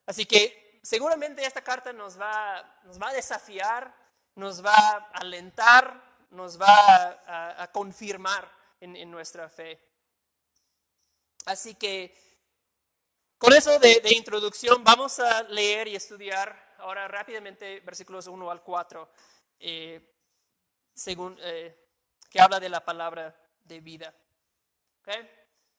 Así 0.05 0.25
que 0.25 0.81
seguramente 0.83 1.45
esta 1.45 1.63
carta 1.63 1.93
nos 1.93 2.19
va, 2.19 2.81
nos 2.83 3.01
va 3.01 3.09
a 3.09 3.13
desafiar, 3.13 3.95
nos 4.35 4.63
va 4.63 4.75
a 4.75 4.97
alentar, 5.13 6.03
nos 6.31 6.59
va 6.59 7.63
a, 7.63 7.71
confirmar 7.71 8.51
en, 8.81 9.09
nuestra 9.09 9.47
fe. 9.47 9.79
Así 11.45 11.75
que 11.75 12.13
con 13.37 13.53
eso 13.53 13.79
de, 13.79 14.01
de 14.01 14.13
introducción 14.13 14.83
vamos 14.83 15.19
a 15.19 15.43
leer 15.43 15.87
y 15.87 15.95
estudiar 15.95 16.68
ahora 16.79 17.07
rápidamente 17.07 17.79
versículos 17.81 18.27
1 18.27 18.51
al 18.51 18.63
4 18.63 19.09
eh, 19.59 20.01
según, 20.93 21.37
eh, 21.41 21.75
que 22.29 22.41
habla 22.41 22.59
de 22.59 22.69
la 22.69 22.83
palabra 22.83 23.35
de 23.65 23.79
vida. 23.79 24.13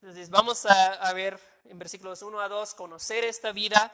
Entonces 0.01 0.29
vamos 0.31 0.67
a, 0.67 1.13
ver 1.13 1.39
en 1.65 1.79
versículos 1.79 2.23
1 2.23 2.41
a 2.41 2.49
2, 2.49 2.75
conocer 2.75 3.25
esta 3.25 3.53
vida, 3.53 3.93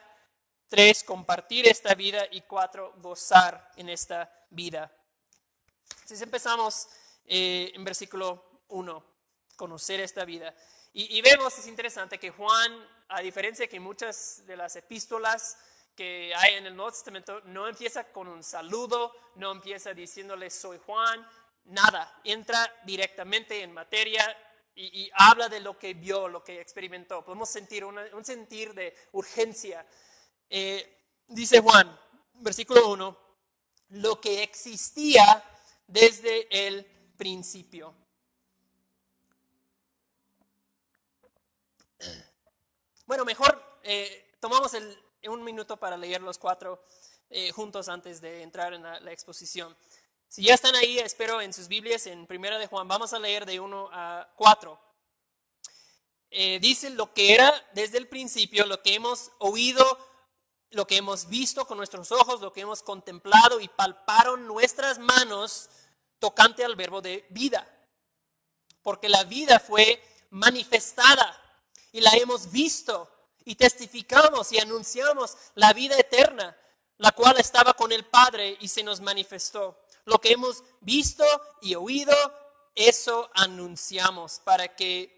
3, 0.68 1.04
compartir 1.04 1.68
esta 1.68 1.94
vida 1.94 2.26
y 2.30 2.42
4, 2.42 2.94
gozar 2.98 3.70
en 3.76 3.88
esta 3.90 4.32
vida. 4.50 4.90
Entonces 5.90 6.22
empezamos 6.22 6.88
eh, 7.26 7.72
en 7.74 7.84
versículo 7.84 8.62
1, 8.68 9.04
conocer 9.56 10.00
esta 10.00 10.24
vida. 10.24 10.54
Y, 10.92 11.18
y, 11.18 11.20
vemos, 11.20 11.58
es 11.58 11.66
interesante, 11.66 12.18
que 12.18 12.30
Juan, 12.30 12.88
a 13.08 13.20
diferencia 13.20 13.68
que 13.68 13.78
muchas 13.78 14.42
de 14.46 14.56
las 14.56 14.74
epístolas, 14.76 15.58
que 15.96 16.32
hay 16.36 16.54
en 16.54 16.66
el 16.66 16.76
Nuevo 16.76 16.92
Testamento 16.92 17.40
no 17.46 17.66
empieza 17.66 18.12
con 18.12 18.28
un 18.28 18.44
saludo, 18.44 19.12
no 19.36 19.50
empieza 19.50 19.94
diciéndole 19.94 20.50
soy 20.50 20.78
Juan, 20.84 21.26
nada, 21.64 22.20
entra 22.22 22.70
directamente 22.84 23.62
en 23.62 23.72
materia 23.72 24.36
y, 24.78 25.10
habla 25.14 25.48
de 25.48 25.60
lo 25.60 25.78
que 25.78 25.94
vio, 25.94 26.28
lo 26.28 26.44
que 26.44 26.60
experimentó. 26.60 27.24
Podemos 27.24 27.48
sentir 27.48 27.82
un 27.82 28.24
sentir 28.24 28.74
de 28.74 28.94
urgencia. 29.12 29.86
Eh, 30.50 31.02
dice 31.28 31.60
Juan, 31.60 31.98
versículo 32.34 32.90
1, 32.90 33.18
lo 33.90 34.20
que 34.20 34.42
existía 34.42 35.42
desde 35.86 36.46
el 36.66 36.84
principio. 37.16 37.94
Bueno, 43.06 43.24
mejor 43.24 43.80
eh, 43.82 44.34
tomamos 44.40 44.74
el, 44.74 45.05
un 45.24 45.42
minuto 45.42 45.76
para 45.76 45.96
leer 45.96 46.22
los 46.22 46.38
cuatro 46.38 46.82
eh, 47.30 47.50
juntos 47.52 47.88
antes 47.88 48.20
de 48.20 48.42
entrar 48.42 48.72
en 48.74 48.82
la, 48.82 49.12
exposición. 49.12 49.76
Si 50.28 50.42
ya 50.42 50.54
están 50.54 50.74
ahí, 50.74 50.98
espero 50.98 51.40
en 51.40 51.52
sus 51.52 51.68
Biblias, 51.68 52.06
en 52.06 52.26
Primera 52.26 52.58
de 52.58 52.66
Juan, 52.66 52.86
vamos 52.86 53.12
a 53.12 53.18
leer 53.18 53.46
de 53.46 53.58
1 53.60 53.88
a 53.92 54.28
4. 54.36 54.80
Eh, 56.30 56.58
dice 56.60 56.90
lo 56.90 57.12
que 57.12 57.34
era 57.34 57.52
desde 57.72 57.98
el 57.98 58.08
principio, 58.08 58.66
lo 58.66 58.82
que 58.82 58.94
hemos 58.94 59.30
oído, 59.38 59.84
lo 60.70 60.86
que 60.86 60.96
hemos 60.96 61.28
visto 61.28 61.66
con 61.66 61.78
nuestros 61.78 62.12
ojos, 62.12 62.40
lo 62.40 62.52
que 62.52 62.60
hemos 62.60 62.82
contemplado 62.82 63.60
y 63.60 63.68
palparon 63.68 64.46
nuestras 64.46 64.98
manos 64.98 65.70
tocante 66.18 66.64
al 66.64 66.76
verbo 66.76 67.00
de 67.00 67.26
vida. 67.30 67.72
Porque 68.82 69.08
la 69.08 69.24
vida 69.24 69.58
fue 69.58 70.02
manifestada 70.30 71.40
y 71.92 72.00
la 72.00 72.10
hemos 72.10 72.50
visto 72.50 73.10
y 73.46 73.54
testificamos 73.54 74.52
y 74.52 74.58
anunciamos 74.58 75.36
la 75.54 75.72
vida 75.72 75.96
eterna, 75.96 76.54
la 76.98 77.12
cual 77.12 77.38
estaba 77.38 77.74
con 77.74 77.92
el 77.92 78.04
Padre 78.04 78.58
y 78.60 78.68
se 78.68 78.82
nos 78.82 79.00
manifestó. 79.00 79.80
Lo 80.04 80.20
que 80.20 80.32
hemos 80.32 80.62
visto 80.80 81.24
y 81.62 81.76
oído, 81.76 82.14
eso 82.74 83.30
anunciamos 83.34 84.40
para 84.40 84.74
que 84.74 85.16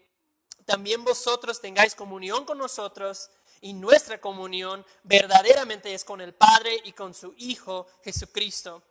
también 0.65 1.03
vosotros 1.03 1.59
tengáis 1.59 1.95
comunión 1.95 2.45
con 2.45 2.59
nosotros 2.59 3.31
y 3.61 3.73
nuestra 3.73 4.21
comunión 4.21 4.85
verdaderamente 5.03 5.93
es 5.93 6.05
con 6.05 6.21
el 6.21 6.35
Padre 6.35 6.79
y 6.85 6.93
con 6.93 7.15
su 7.15 7.33
Hijo 7.37 7.87
Jesucristo. 8.03 8.83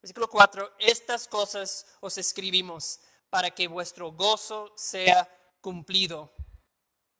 Versículo 0.00 0.30
4, 0.30 0.76
estas 0.78 1.28
cosas 1.28 1.86
os 2.00 2.16
escribimos 2.16 3.00
para 3.28 3.50
que 3.50 3.68
vuestro 3.68 4.12
gozo 4.12 4.72
sea 4.76 5.28
cumplido. 5.60 6.32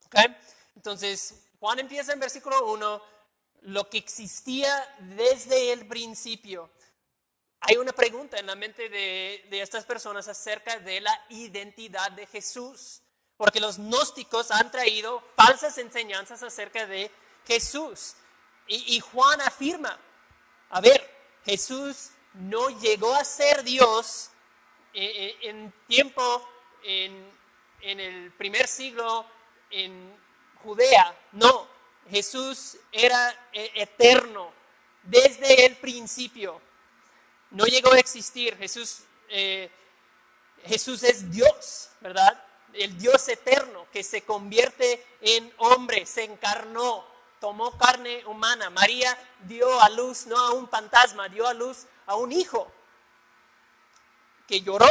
¿Okay? 0.06 0.35
Entonces, 0.80 1.34
Juan 1.58 1.78
empieza 1.78 2.14
en 2.14 2.20
versículo 2.20 2.72
1 2.72 3.02
lo 3.64 3.90
que 3.90 3.98
existía 3.98 4.96
desde 4.98 5.74
el 5.74 5.86
principio. 5.86 6.70
Hay 7.60 7.76
una 7.76 7.92
pregunta 7.92 8.38
en 8.38 8.46
la 8.46 8.54
mente 8.54 8.88
de, 8.88 9.46
estas 9.50 9.84
personas 9.84 10.26
acerca 10.26 10.78
de 10.78 11.02
la 11.02 11.26
identidad 11.28 12.12
de 12.12 12.26
Jesús, 12.26 13.02
porque 13.36 13.60
los 13.60 13.76
gnósticos 13.76 14.50
han 14.50 14.70
traído 14.70 15.22
falsas 15.36 15.76
enseñanzas 15.76 16.42
acerca 16.42 16.86
de 16.86 17.10
Jesús. 17.46 18.14
Y, 18.66 18.98
Juan 19.00 19.38
afirma, 19.42 20.00
a 20.70 20.80
ver, 20.80 21.06
Jesús 21.44 22.12
no 22.32 22.70
llegó 22.70 23.14
a 23.14 23.24
ser 23.24 23.64
Dios 23.64 24.30
eh, 24.94 25.04
eh, 25.04 25.38
en 25.42 25.74
tiempo, 25.86 26.48
en, 26.82 27.30
en 27.82 28.00
el 28.00 28.32
primer 28.32 28.66
siglo, 28.66 29.26
en 29.68 30.18
Judea, 30.62 31.16
no, 31.33 31.66
Jesús 32.09 32.77
era 32.92 33.49
eh, 33.53 33.70
eterno 33.75 34.53
desde 35.03 35.66
el 35.66 35.77
principio. 35.77 36.61
No 37.51 37.64
llegó 37.64 37.92
a 37.92 37.99
existir. 37.99 38.57
Jesús, 38.57 39.03
Jesús 40.64 41.03
es 41.03 41.31
Dios, 41.31 41.90
¿verdad? 42.01 42.44
El 42.73 42.96
Dios 42.96 43.29
eterno 43.29 43.87
que 43.92 44.03
se 44.05 44.23
convierte 44.23 45.05
en 45.20 45.53
hombre, 45.59 46.07
se 46.07 46.25
encarnó, 46.25 47.05
tomó 47.40 47.77
carne 47.77 48.25
humana. 48.27 48.70
María 48.70 49.16
dio 49.40 49.81
a 49.81 49.88
luz 49.88 50.27
no 50.27 50.38
a 50.38 50.53
un 50.53 50.68
fantasma, 50.68 51.29
dio 51.29 51.46
a 51.46 51.55
luz 51.55 51.87
a 52.07 52.14
un 52.14 52.31
hijo 52.31 52.70
que 54.46 54.61
lloró. 54.61 54.88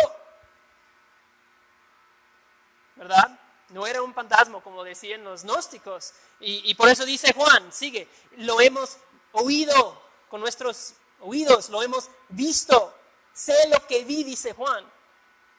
¿Verdad? 2.96 3.38
No 3.70 3.86
era 3.86 4.02
un 4.02 4.14
fantasma, 4.14 4.62
como 4.62 4.84
decían 4.84 5.24
los 5.24 5.44
gnósticos. 5.44 6.14
Y, 6.40 6.74
por 6.76 6.90
eso 6.90 7.06
dice 7.06 7.34
Juan, 7.34 7.72
sigue, 7.72 8.08
lo 8.38 8.62
hemos 8.62 8.98
oído 9.34 10.02
con 10.30 10.42
nuestros 10.42 10.94
oídos, 11.22 11.70
lo 11.70 11.82
hemos 11.84 12.10
visto. 12.30 12.96
Sé 13.34 13.56
lo 13.70 13.86
que 13.88 14.04
vi, 14.04 14.24
dice 14.24 14.54
Juan. 14.54 14.84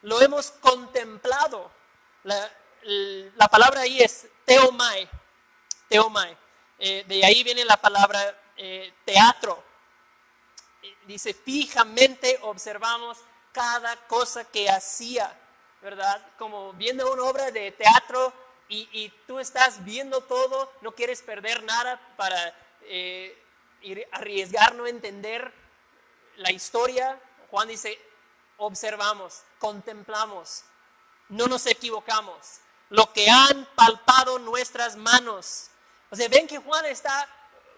Lo 0.03 0.21
hemos 0.21 0.51
contemplado. 0.53 1.71
La, 2.25 2.51
la 3.37 3.49
palabra 3.49 3.83
ahí 3.83 4.01
es 4.01 4.27
teomai. 4.45 5.09
Teomai. 5.89 6.37
Eh, 6.79 7.05
de 7.07 7.25
ahí 7.25 7.43
viene 7.45 7.65
la 7.65 7.77
palabra 7.77 8.37
eh, 8.57 8.93
teatro. 9.05 9.63
Dice, 11.07 11.35
fijamente 11.35 12.39
observamos 12.43 13.19
cada 13.53 13.97
cosa 14.07 14.45
que 14.45 14.71
hacía, 14.71 15.39
¿verdad? 15.83 16.25
Como 16.39 16.73
viendo 16.75 17.13
una 17.13 17.25
obra 17.25 17.51
de 17.51 17.73
teatro 17.73 18.33
y, 18.69 19.09
tú 19.27 19.41
estás 19.41 19.85
viendo 19.85 20.21
todo, 20.21 20.73
no 20.81 20.93
quieres 20.93 21.23
perder 21.23 21.65
nada 21.65 22.01
para 22.17 22.55
eh, 22.83 23.37
arriesgar, 24.13 24.77
no 24.77 24.87
entender 24.87 25.53
la 26.37 26.53
historia. 26.53 27.19
Juan 27.51 27.67
dice, 27.67 27.99
observamos, 28.59 29.43
contemplamos, 29.59 30.63
no 31.29 31.47
nos 31.47 31.67
equivocamos. 31.67 32.61
Lo 32.91 33.13
que 33.13 33.29
han 33.29 33.67
palpado 33.75 34.39
nuestras 34.39 34.97
manos 34.97 35.71
o 36.11 36.17
sea, 36.17 36.29
ven 36.29 36.47
que 36.47 36.59
Juan 36.59 36.85
está 36.87 37.29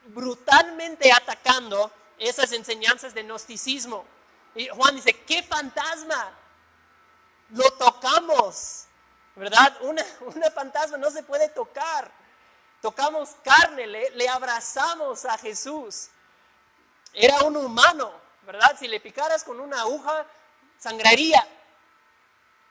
brutalmente 0.07 1.13
atacando 1.13 1.93
esas 2.19 2.53
enseñanzas 2.53 3.13
de 3.15 3.23
gnosticismo. 3.23 4.05
Y 4.55 4.69
Juan 4.69 4.97
dice, 4.97 5.13
¿qué 5.25 5.43
fantasma? 5.43 6.33
Lo 7.53 7.71
tocamos, 7.73 8.85
¿verdad? 9.37 9.77
Una, 9.83 10.51
fantasma 10.55 10.99
no 10.99 11.11
se 11.11 11.23
puede 11.23 11.49
tocar. 11.49 12.11
Tocamos 12.81 13.31
carne, 13.45 13.87
le, 13.87 14.11
le, 14.11 14.29
abrazamos 14.29 15.25
a 15.25 15.39
Jesús. 15.39 16.09
Era 17.13 17.43
un 17.43 17.57
humano, 17.57 18.13
¿verdad? 18.45 18.77
Si 18.79 18.89
le 18.89 18.99
picaras 19.01 19.45
con 19.45 19.61
una 19.61 19.81
aguja, 19.81 20.27
sangraría. 20.79 21.47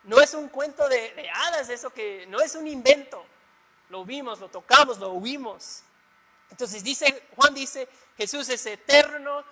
No 0.03 0.19
es 0.19 0.33
un 0.33 0.49
cuento 0.49 0.89
de, 0.89 1.13
de 1.13 1.29
hadas, 1.29 1.69
eso 1.69 1.91
que 1.91 2.25
no 2.27 2.41
es 2.41 2.55
un 2.55 2.67
invento 2.67 3.25
lo 3.91 4.05
vimos, 4.05 4.39
lo 4.39 4.49
tocamos, 4.49 4.97
lo 4.97 5.11
oímos. 5.11 5.83
Entonces 6.49 6.83
dice, 6.83 7.27
Juan 7.35 7.53
dice, 7.53 7.87
Jesús 8.17 8.49
es 8.49 8.65
eterno, 8.65 9.43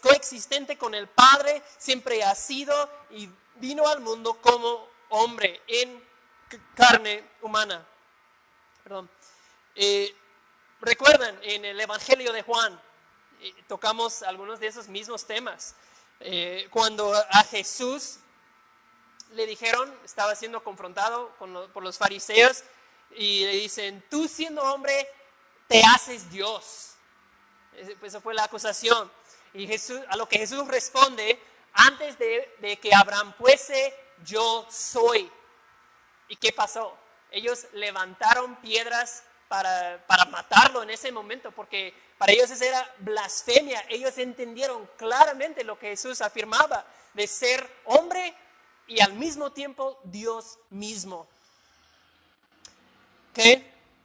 coexistente 0.00 0.78
con 0.78 0.94
el 0.94 1.08
Padre, 1.08 1.62
siempre 1.78 2.22
ha 2.22 2.34
sido 2.34 2.90
y 3.10 3.28
vino 3.62 3.86
al 3.86 4.00
mundo 4.00 4.34
como 4.42 4.88
hombre 5.10 5.62
en 5.68 6.02
carne 6.74 7.24
humana. 7.42 7.86
Perdón. 8.82 9.08
Eh, 9.76 10.12
recuerdan, 10.80 11.38
en 11.42 11.64
el 11.64 11.78
Evangelio 11.78 12.32
de 12.32 12.42
Juan 12.42 12.78
eh, 13.40 13.54
tocamos 13.68 14.24
algunos 14.24 14.58
de 14.58 14.66
esos 14.66 14.88
mismos 14.88 15.24
temas. 15.24 15.76
Eh, 16.18 16.66
cuando 16.72 17.14
a 17.14 17.44
Jesús 17.44 18.18
le 19.30 19.46
dijeron, 19.46 19.96
estaba 20.04 20.34
siendo 20.34 20.64
confrontado 20.64 21.30
por 21.38 21.82
los 21.84 21.96
fariseos, 21.96 22.64
y 23.14 23.44
le 23.44 23.52
dicen, 23.52 24.04
tú 24.10 24.26
siendo 24.26 24.60
hombre, 24.62 25.08
te 25.68 25.82
haces 25.84 26.28
Dios. 26.30 26.94
Esa 28.02 28.20
fue 28.20 28.34
la 28.34 28.44
acusación. 28.44 29.10
Y 29.54 29.68
Jesús, 29.68 30.00
a 30.08 30.16
lo 30.16 30.28
que 30.28 30.38
Jesús 30.38 30.66
responde, 30.66 31.40
antes 31.72 32.18
de, 32.18 32.78
que 32.80 32.94
Abraham 32.94 33.34
fuese, 33.36 33.94
yo 34.24 34.66
soy. 34.70 35.30
¿Y 36.28 36.36
qué 36.36 36.52
pasó? 36.52 36.96
Ellos 37.30 37.66
levantaron 37.72 38.56
piedras 38.56 39.24
para, 39.48 40.04
para, 40.06 40.24
matarlo 40.26 40.82
en 40.82 40.90
ese 40.90 41.12
momento, 41.12 41.50
porque 41.52 41.94
para 42.18 42.32
ellos 42.32 42.50
esa 42.50 42.64
era 42.64 42.94
blasfemia. 42.98 43.84
Ellos 43.88 44.16
entendieron 44.18 44.88
claramente 44.96 45.64
lo 45.64 45.78
que 45.78 45.88
Jesús 45.88 46.20
afirmaba, 46.20 46.86
de 47.14 47.26
ser 47.26 47.68
hombre 47.84 48.34
y 48.86 49.00
al 49.00 49.12
mismo 49.14 49.52
tiempo 49.52 50.00
Dios 50.04 50.58
mismo. 50.70 51.26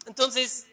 Entonces, 0.05 0.67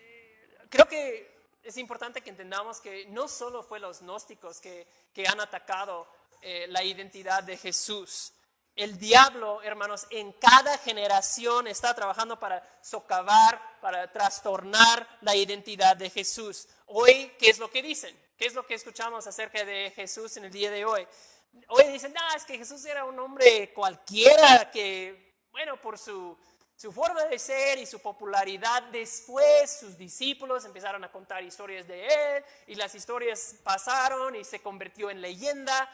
creo 0.70 0.87
que 0.87 1.35
es 1.64 1.76
importante 1.76 2.20
que 2.20 2.30
entendamos 2.30 2.80
que 2.80 3.07
no 3.07 3.26
solo 3.26 3.62
fue 3.62 3.80
los 3.80 4.00
gnósticos 4.00 4.61
que, 4.61 4.87
han 5.26 5.40
atacado 5.40 6.07
eh, 6.46 6.66
la 6.68 6.85
identidad 6.85 7.42
de 7.42 7.57
Jesús. 7.57 8.35
El 8.76 8.98
diablo, 8.98 9.62
hermanos, 9.62 10.07
en 10.11 10.30
cada 10.33 10.76
generación 10.76 11.66
está 11.66 11.94
trabajando 11.94 12.38
para 12.38 12.62
socavar, 12.83 13.80
para 13.80 14.12
trastornar 14.12 15.09
la 15.22 15.35
identidad 15.35 15.96
de 15.96 16.11
Jesús. 16.11 16.68
Hoy, 16.85 17.33
¿qué 17.38 17.48
es 17.48 17.59
lo 17.59 17.70
que 17.70 17.83
dicen? 17.83 18.14
¿Qué 18.37 18.44
es 18.44 18.52
lo 18.52 18.66
que 18.66 18.74
escuchamos 18.74 19.26
acerca 19.26 19.64
de 19.64 19.90
Jesús 19.96 20.37
en 20.37 20.44
el 20.44 20.50
día 20.50 20.70
de 20.70 20.85
hoy? 20.85 21.09
Hoy 21.68 21.85
dicen, 21.85 22.12
ah, 22.14 22.35
es 22.37 22.44
que 22.44 22.59
Jesús 22.59 22.85
era 22.85 23.07
un 23.07 23.18
hombre 23.18 23.72
cualquiera 23.72 24.70
que, 24.70 25.46
bueno, 25.50 25.80
por 25.80 25.98
su 25.98 26.37
su 26.76 26.92
forma 26.92 27.24
de 27.24 27.38
ser 27.38 27.78
y 27.78 27.87
su 27.87 28.00
popularidad 28.00 28.83
después, 28.85 29.78
sus 29.78 29.96
discípulos 29.96 30.64
empezaron 30.64 31.04
a 31.04 31.11
contar 31.11 31.42
historias 31.44 31.87
de 31.87 32.07
él 32.07 32.44
y 32.66 32.74
las 32.74 32.94
historias 32.94 33.54
pasaron 33.62 34.35
y 34.35 34.44
se 34.44 34.61
convirtió 34.61 35.09
en 35.09 35.20
leyenda 35.20 35.88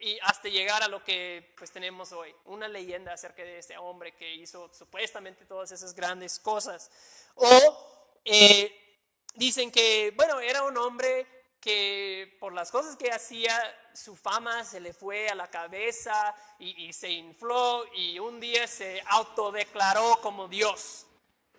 y 0.00 0.18
hasta 0.22 0.48
llegar 0.48 0.82
a 0.82 0.88
lo 0.88 1.02
que 1.02 1.54
pues 1.56 1.72
tenemos 1.72 2.12
hoy, 2.12 2.34
una 2.44 2.68
leyenda 2.68 3.12
acerca 3.12 3.42
de 3.42 3.58
este 3.58 3.76
hombre 3.76 4.14
que 4.14 4.32
hizo 4.34 4.72
supuestamente 4.72 5.44
todas 5.44 5.72
esas 5.72 5.94
grandes 5.94 6.38
cosas. 6.38 6.90
O 7.34 8.20
eh, 8.24 9.00
dicen 9.34 9.72
que, 9.72 10.12
bueno, 10.16 10.38
era 10.40 10.62
un 10.62 10.76
hombre 10.76 11.26
que 11.60 12.36
por 12.38 12.52
las 12.52 12.70
cosas 12.70 12.96
que 12.96 13.10
hacía, 13.10 13.52
su 13.92 14.14
fama 14.14 14.62
se 14.64 14.78
le 14.78 14.92
fue 14.92 15.28
a 15.28 15.34
la 15.34 15.48
cabeza 15.48 16.32
y, 16.60 16.92
se 16.92 17.10
infló 17.10 17.84
y 17.94 18.20
un 18.20 18.38
día 18.38 18.68
se 18.68 19.02
autodeclaró 19.06 20.20
como 20.22 20.46
Dios. 20.46 21.06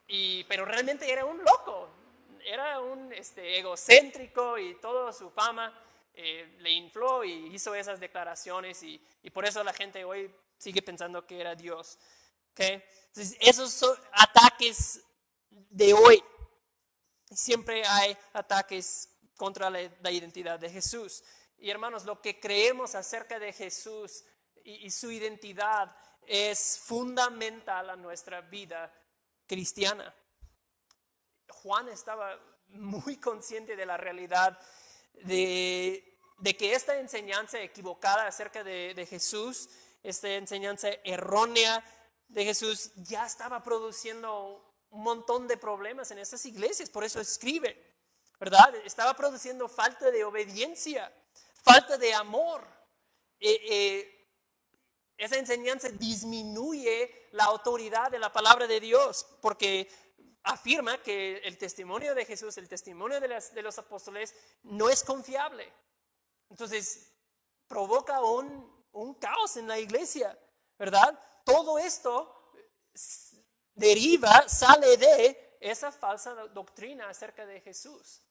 Y, 0.07 0.45
pero 0.45 0.63
realmente 0.63 1.11
era 1.11 1.25
un 1.25 1.43
loco, 1.43 1.89
era 2.45 2.79
un 2.79 3.11
este, 3.11 3.59
egocéntrico 3.59 4.57
y 4.57 4.75
toda 4.75 5.11
su 5.11 5.29
fama 5.29 5.73
eh, 6.21 6.57
le 6.59 6.71
infló 6.71 7.23
y 7.23 7.55
hizo 7.55 7.73
esas 7.73 7.97
declaraciones 7.97 8.83
y, 8.83 8.99
por 9.33 9.45
eso 9.45 9.63
la 9.63 9.71
gente 9.71 10.03
hoy 10.03 10.29
sigue 10.57 10.81
pensando 10.81 11.25
que 11.25 11.39
era 11.39 11.55
Dios. 11.55 11.97
¿okay? 12.51 12.83
Entonces, 13.07 13.37
esos 13.39 13.71
son 13.71 13.97
ataques 14.11 15.01
de 15.49 15.93
hoy. 15.93 16.21
Siempre 17.31 17.85
hay 17.85 18.17
ataques 18.33 19.17
contra 19.37 19.69
la, 19.69 20.11
identidad 20.11 20.59
de 20.59 20.69
Jesús. 20.69 21.23
Y 21.57 21.69
hermanos, 21.69 22.03
lo 22.03 22.19
que 22.21 22.37
creemos 22.37 22.95
acerca 22.95 23.39
de 23.39 23.53
Jesús 23.53 24.25
y, 24.65 24.91
su 24.91 25.11
identidad 25.11 25.95
es 26.27 26.79
fundamental 26.83 27.91
a 27.91 27.95
nuestra 27.95 28.41
vida 28.41 28.93
cristiana. 29.47 30.13
Juan 31.47 31.87
estaba 31.87 32.37
muy 32.67 33.15
consciente 33.21 33.77
de 33.77 33.85
la 33.85 33.95
realidad 33.95 34.59
de, 35.23 36.08
que 36.43 36.73
esta 36.73 36.99
enseñanza 36.99 37.61
equivocada 37.61 38.27
acerca 38.27 38.63
de, 38.63 38.93
de, 38.93 39.05
Jesús, 39.05 39.69
esta 40.03 40.29
enseñanza 40.29 40.89
errónea 41.03 41.83
de 42.27 42.45
Jesús, 42.45 42.91
ya 42.95 43.25
estaba 43.25 43.63
produciendo 43.63 44.65
un 44.89 45.03
montón 45.03 45.47
de 45.47 45.57
problemas 45.57 46.11
en 46.11 46.19
esas 46.19 46.45
iglesias. 46.45 46.89
Por 46.89 47.03
eso 47.03 47.19
escribe 47.19 47.89
¿verdad? 48.39 48.73
Estaba 48.85 49.13
produciendo 49.15 49.67
falta 49.67 50.09
de 50.09 50.23
obediencia, 50.23 51.11
falta 51.61 51.97
de 51.97 52.13
amor. 52.13 52.65
Eh, 53.39 53.59
eh, 53.69 54.15
esa 55.17 55.37
enseñanza 55.37 55.89
disminuye 55.89 57.27
la 57.31 57.45
autoridad 57.45 58.09
de 58.09 58.19
la 58.19 58.31
palabra 58.31 58.65
de 58.65 58.79
Dios 58.79 59.25
porque 59.41 59.89
afirma 60.43 61.01
que 61.03 61.39
el 61.39 61.57
testimonio 61.57 62.15
de 62.15 62.25
Jesús, 62.25 62.57
el 62.57 62.69
testimonio 62.69 63.19
de, 63.19 63.27
de 63.27 63.61
los 63.61 63.77
apóstoles 63.77 64.33
no 64.63 64.89
es 64.89 65.03
confiable. 65.03 65.71
Entonces, 66.49 67.11
provoca 67.67 68.21
un, 68.21 68.69
caos 69.19 69.55
en 69.57 69.67
la 69.67 69.79
iglesia, 69.79 70.37
¿verdad? 70.77 71.17
Todo 71.45 71.77
esto 71.79 72.51
deriva, 73.73 74.49
sale 74.49 74.97
de 74.97 75.57
esa 75.59 75.91
falsa 75.91 76.33
doctrina 76.47 77.09
acerca 77.09 77.45
de 77.45 77.61
Jesús. 77.61 78.21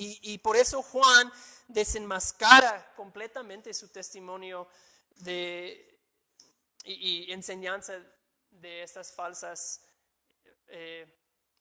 Y, 0.00 0.38
por 0.38 0.56
eso 0.56 0.80
Juan 0.80 1.32
desenmascara 1.66 2.94
completamente 2.94 3.74
su 3.74 3.88
testimonio 3.88 4.68
de, 5.16 6.00
y, 6.84 7.32
enseñanza 7.32 8.00
de 8.48 8.84
estas 8.84 9.12
falsas 9.12 9.80
eh, 10.68 11.04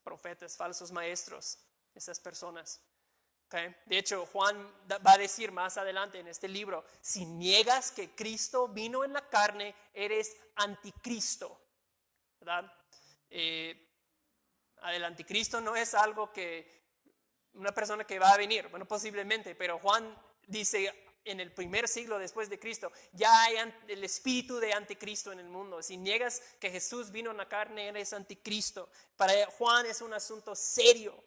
profetas, 0.04 0.56
falsos 0.56 0.92
maestros, 0.92 1.58
esas 1.96 2.20
personas. 2.20 2.80
De 3.50 3.98
hecho, 3.98 4.26
Juan 4.26 4.58
va 4.89 5.14
a 5.14 5.18
decir 5.18 5.52
más 5.52 5.78
adelante 5.78 6.20
en 6.20 6.28
este 6.28 6.50
libro, 6.50 6.84
si 7.02 7.26
niegas 7.26 7.91
que 7.91 8.14
Cristo 8.14 8.68
vino 8.68 9.06
en 9.06 9.14
la 9.14 9.30
carne, 9.30 9.74
eres 9.93 10.36
anticristo. 10.56 11.58
¿verdad? 12.39 12.72
Eh, 13.30 13.88
el 14.93 15.04
anticristo 15.04 15.62
no 15.62 15.76
es 15.76 15.93
algo 15.93 16.32
que 16.32 16.78
una 17.54 17.74
persona 17.74 18.04
que 18.06 18.20
va 18.20 18.32
a 18.32 18.38
venir, 18.38 18.68
bueno, 18.68 18.88
posiblemente, 18.88 19.56
pero 19.56 19.80
Juan 19.80 20.16
dice 20.45 20.93
en 21.26 21.39
el 21.39 21.52
primer 21.52 21.88
siglo 21.88 22.20
después 22.20 22.50
de 22.50 22.60
Cristo, 22.60 22.91
ya 23.12 23.43
hay 23.43 23.56
el 23.88 24.04
espíritu 24.04 24.60
de 24.60 24.74
anticristo 24.74 25.32
en 25.32 25.39
el 25.39 25.50
mundo. 25.50 25.82
Si 25.82 25.98
niegas 25.98 26.41
que 26.60 26.70
Jesús 26.70 27.12
vino 27.12 27.32
en 27.32 27.38
la 27.38 27.50
carne, 27.50 27.88
eres 27.88 28.14
anticristo. 28.14 28.89
Para 29.18 29.34
Juan 29.48 29.86
es 29.86 30.02
un 30.02 30.14
asunto 30.14 30.56
serio. 30.56 31.27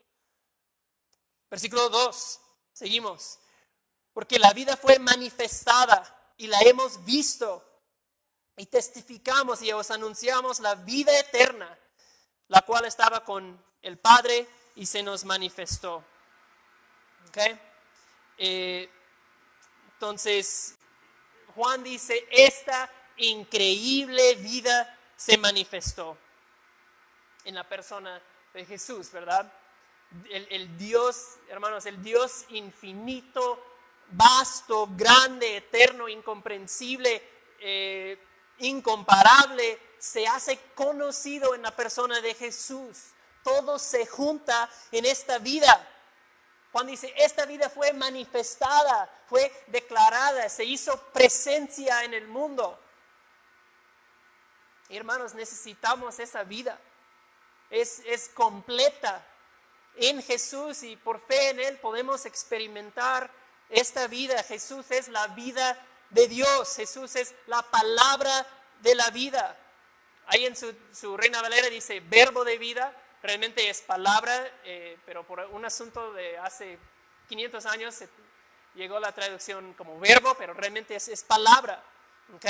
Versículo 1.51 1.89
2, 1.89 2.41
seguimos. 2.73 3.39
Porque 4.13 4.39
la 4.39 4.53
vida 4.53 4.77
fue 4.77 4.99
manifestada 4.99 6.33
y 6.37 6.47
la 6.47 6.61
hemos 6.61 7.05
visto 7.05 7.67
y 8.57 8.67
testificamos 8.67 9.63
y 9.63 9.73
os 9.73 9.91
anunciamos 9.91 10.61
la 10.61 10.75
vida 10.75 11.19
eterna, 11.19 11.79
la 12.49 12.63
cual 12.63 12.85
estaba 12.85 13.25
con 13.25 13.63
el 13.83 13.99
Padre 13.99 14.47
y 14.77 14.87
se 14.87 15.03
nos 15.03 15.25
manifestó. 15.25 16.05
Eh, 18.37 18.91
entonces, 19.95 20.77
Juan 21.55 21.83
dice, 21.83 22.27
esta 22.31 22.91
increíble 23.17 24.35
vida 24.37 24.99
se 25.17 25.39
manifestó 25.39 26.17
en 27.45 27.55
la 27.55 27.69
persona 27.69 28.21
de 28.53 28.65
Jesús, 28.65 29.11
¿verdad? 29.13 29.53
El, 30.29 30.77
Dios, 30.77 31.37
hermanos, 31.49 31.87
el 31.87 32.03
Dios 32.03 32.45
infinito, 32.49 33.65
vasto, 34.11 34.89
grande, 34.97 35.59
eterno, 35.59 36.09
incomprensible, 36.09 37.23
eh, 37.61 38.19
incomparable, 38.59 39.79
se 39.99 40.27
hace 40.27 40.59
conocido 40.75 41.55
en 41.55 41.63
la 41.63 41.77
persona 41.77 42.21
de 42.21 42.35
Jesús. 42.35 43.11
Todo 43.45 43.79
se 43.79 44.05
junta 44.07 44.69
en 44.91 45.05
esta 45.05 45.39
vida. 45.39 45.89
Juan 46.73 46.89
dice, 46.89 47.13
esta 47.17 47.47
vida 47.47 47.71
fue 47.71 47.93
manifestada, 47.93 49.09
fue 49.29 49.53
declarada, 49.69 50.49
se 50.49 50.65
hizo 50.65 50.97
presencia 51.13 52.03
en 52.05 52.15
el 52.15 52.27
mundo. 52.27 52.81
Hermanos, 54.89 55.35
necesitamos 55.35 56.19
esa 56.19 56.43
vida. 56.43 56.81
Es, 57.71 58.01
es 58.07 58.29
completa 58.31 59.25
en 59.97 60.23
Jesús 60.23 60.83
y 60.83 60.97
por 60.97 61.21
fe 61.21 61.51
en 61.51 61.61
Él 61.61 61.79
podemos 61.79 62.27
experimentar 62.27 63.31
esta 63.69 64.07
vida. 64.07 64.43
Jesús 64.43 64.91
es 64.91 65.09
la 65.09 65.29
vida 65.29 65.79
de 66.11 66.29
Dios. 66.29 66.77
Jesús 66.77 67.17
es 67.17 67.35
la 67.47 67.63
palabra 67.63 68.47
de 68.81 68.95
la 68.95 69.11
vida. 69.11 69.57
Ahí 70.27 70.47
en 70.47 70.57
su, 70.57 70.75
su 70.93 71.17
Reina 71.17 71.43
Valera 71.43 71.69
dice, 71.69 72.01
verbo 72.01 72.45
de 72.45 72.59
vida 72.59 72.95
realmente 73.23 73.69
es 73.69 73.83
palabra, 73.83 74.51
eh, 74.65 74.99
pero 75.05 75.25
por 75.25 75.41
un 75.41 75.65
asunto 75.65 76.13
de 76.13 76.39
hace 76.39 76.79
500 77.29 77.67
años 77.67 77.97
llegó 78.75 78.99
la 78.99 79.13
traducción 79.13 79.75
como 79.75 79.99
verbo, 79.99 80.35
pero 80.39 80.55
realmente 80.55 80.97
es, 80.97 81.25
palabra, 81.25 81.83
¿ok? 82.35 82.47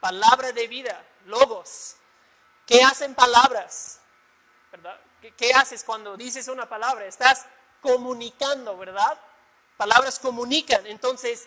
Palabra 0.00 0.52
de 0.52 0.66
vida, 0.68 1.04
logos. 1.26 1.96
¿Qué 2.66 2.82
hacen 2.82 3.14
palabras? 3.14 4.00
¿Verdad? 4.70 5.00
¿Qué, 5.22 5.30
¿Qué 5.36 5.52
haces 5.54 5.84
cuando 5.84 6.16
dices 6.16 6.48
una 6.48 6.68
palabra? 6.68 7.06
Estás 7.06 7.46
comunicando, 7.80 8.76
¿verdad? 8.76 9.20
Palabras 9.76 10.18
comunican. 10.18 10.84
Entonces, 10.86 11.46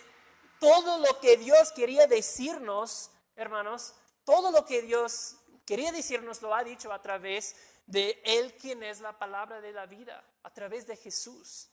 todo 0.58 0.98
lo 0.98 1.20
que 1.20 1.36
Dios 1.36 1.72
quería 1.72 2.06
decirnos, 2.06 3.10
hermanos, 3.36 3.94
todo 4.24 4.50
lo 4.50 4.64
que 4.64 4.80
Dios 4.80 5.36
quería 5.66 5.92
decirnos 5.92 6.40
lo 6.40 6.54
ha 6.54 6.64
dicho 6.64 6.90
a 6.90 7.02
través 7.02 7.54
de 7.84 8.22
Él 8.24 8.54
quien 8.54 8.82
es 8.82 9.00
la 9.00 9.18
palabra 9.18 9.60
de 9.60 9.72
la 9.72 9.84
vida, 9.84 10.24
a 10.42 10.50
través 10.54 10.86
de 10.86 10.96
Jesús, 10.96 11.68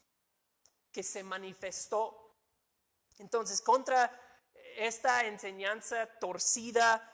que 0.92 1.02
se 1.02 1.22
manifestó. 1.24 2.36
Entonces, 3.16 3.62
contra 3.62 4.12
esta 4.76 5.24
enseñanza 5.24 6.06
torcida, 6.20 7.10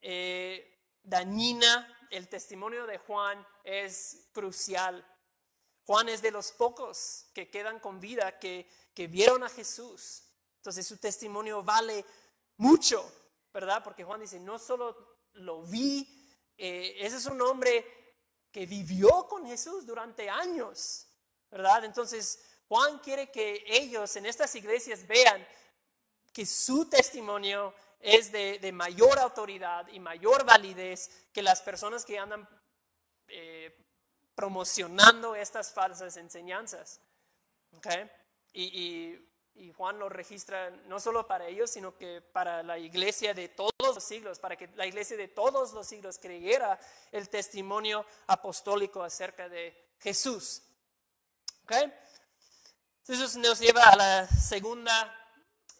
eh, 0.00 0.88
dañina, 1.02 1.90
el 2.10 2.28
testimonio 2.28 2.86
de 2.86 2.98
Juan 2.98 3.44
es 3.64 4.28
crucial. 4.32 5.04
Juan 5.84 6.08
es 6.08 6.22
de 6.22 6.30
los 6.30 6.52
pocos 6.52 7.26
que 7.34 7.50
quedan 7.50 7.80
con 7.80 7.98
vida, 7.98 8.38
que, 8.38 8.70
que 8.94 9.08
vieron 9.08 9.42
a 9.42 9.48
Jesús. 9.48 10.22
Entonces 10.58 10.86
su 10.86 10.98
testimonio 10.98 11.62
vale 11.62 12.04
mucho, 12.58 13.10
¿verdad? 13.52 13.82
Porque 13.82 14.04
Juan 14.04 14.20
dice, 14.20 14.38
no 14.38 14.58
solo 14.58 15.18
lo 15.32 15.62
vi, 15.62 16.08
eh, 16.56 16.94
ese 17.00 17.16
es 17.16 17.26
un 17.26 17.40
hombre 17.42 17.84
que 18.50 18.66
vivió 18.66 19.26
con 19.28 19.46
Jesús 19.46 19.84
durante 19.84 20.30
años, 20.30 21.08
¿verdad? 21.50 21.84
Entonces, 21.84 22.40
Juan 22.68 22.98
quiere 23.00 23.30
que 23.30 23.64
ellos 23.66 24.14
en 24.16 24.26
estas 24.26 24.54
iglesias 24.54 25.06
vean 25.06 25.46
que 26.32 26.46
su 26.46 26.88
testimonio 26.88 27.74
es 28.00 28.30
de, 28.30 28.70
mayor 28.72 29.18
autoridad 29.18 29.88
y 29.88 29.98
mayor 29.98 30.44
validez 30.44 31.10
que 31.32 31.42
las 31.42 31.62
personas 31.62 32.04
que 32.04 32.18
andan 32.18 32.48
eh, 33.28 33.76
promocionando 34.34 35.34
estas 35.34 35.72
falsas 35.72 36.16
enseñanzas. 36.16 37.00
¿okay? 37.76 38.10
y, 38.52 39.20
Juan 39.76 40.00
lo 40.00 40.08
registra 40.08 40.70
no 40.88 40.98
solo 40.98 41.28
para 41.28 41.46
ellos, 41.46 41.70
sino 41.70 41.96
que 41.96 42.20
para 42.20 42.64
la 42.64 42.76
iglesia 42.76 43.34
de 43.34 43.48
todos 43.48 43.72
los 43.78 44.02
siglos, 44.02 44.40
para 44.40 44.56
que 44.56 44.68
la 44.74 44.84
iglesia 44.84 45.16
de 45.16 45.28
todos 45.28 45.72
los 45.72 45.86
siglos 45.86 46.18
creyera 46.18 46.78
el 47.12 47.28
testimonio 47.28 48.04
apostólico 48.26 49.02
acerca 49.02 49.48
de 49.48 49.92
Jesús. 50.00 50.62
¿Okay? 51.62 51.92
Eso 53.06 53.38
nos 53.38 53.60
lleva 53.60 53.82
a 53.84 53.96
la 53.96 54.26
segunda 54.26 55.24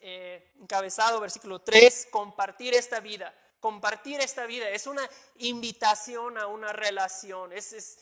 eh, 0.01 0.53
encabezado, 0.61 1.19
versículo 1.19 1.61
3, 1.61 2.09
compartir 2.11 2.75
esta 2.75 3.01
vida. 3.01 3.35
Compartir 3.65 4.21
esta 4.21 4.45
vida 4.45 4.69
es 4.69 4.87
una 4.87 5.09
invitación 5.39 6.37
a 6.37 6.47
una 6.49 6.71
relación, 6.75 7.51
es, 7.51 7.97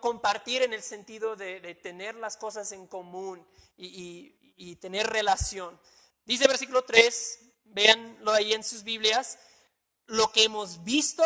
compartir 0.00 0.62
en 0.62 0.72
el 0.72 0.82
sentido 0.82 1.36
de, 1.36 1.74
tener 1.74 2.14
las 2.14 2.38
cosas 2.38 2.72
en 2.72 2.86
común 2.86 3.46
y, 3.76 4.76
tener 4.76 5.06
relación. 5.06 5.78
Dice 6.24 6.48
versículo 6.48 6.84
3, 6.84 7.38
véanlo 7.64 8.32
ahí 8.32 8.54
en 8.54 8.64
sus 8.64 8.82
Biblias, 8.82 9.38
lo 10.06 10.32
que 10.32 10.44
hemos 10.44 10.82
visto 10.84 11.22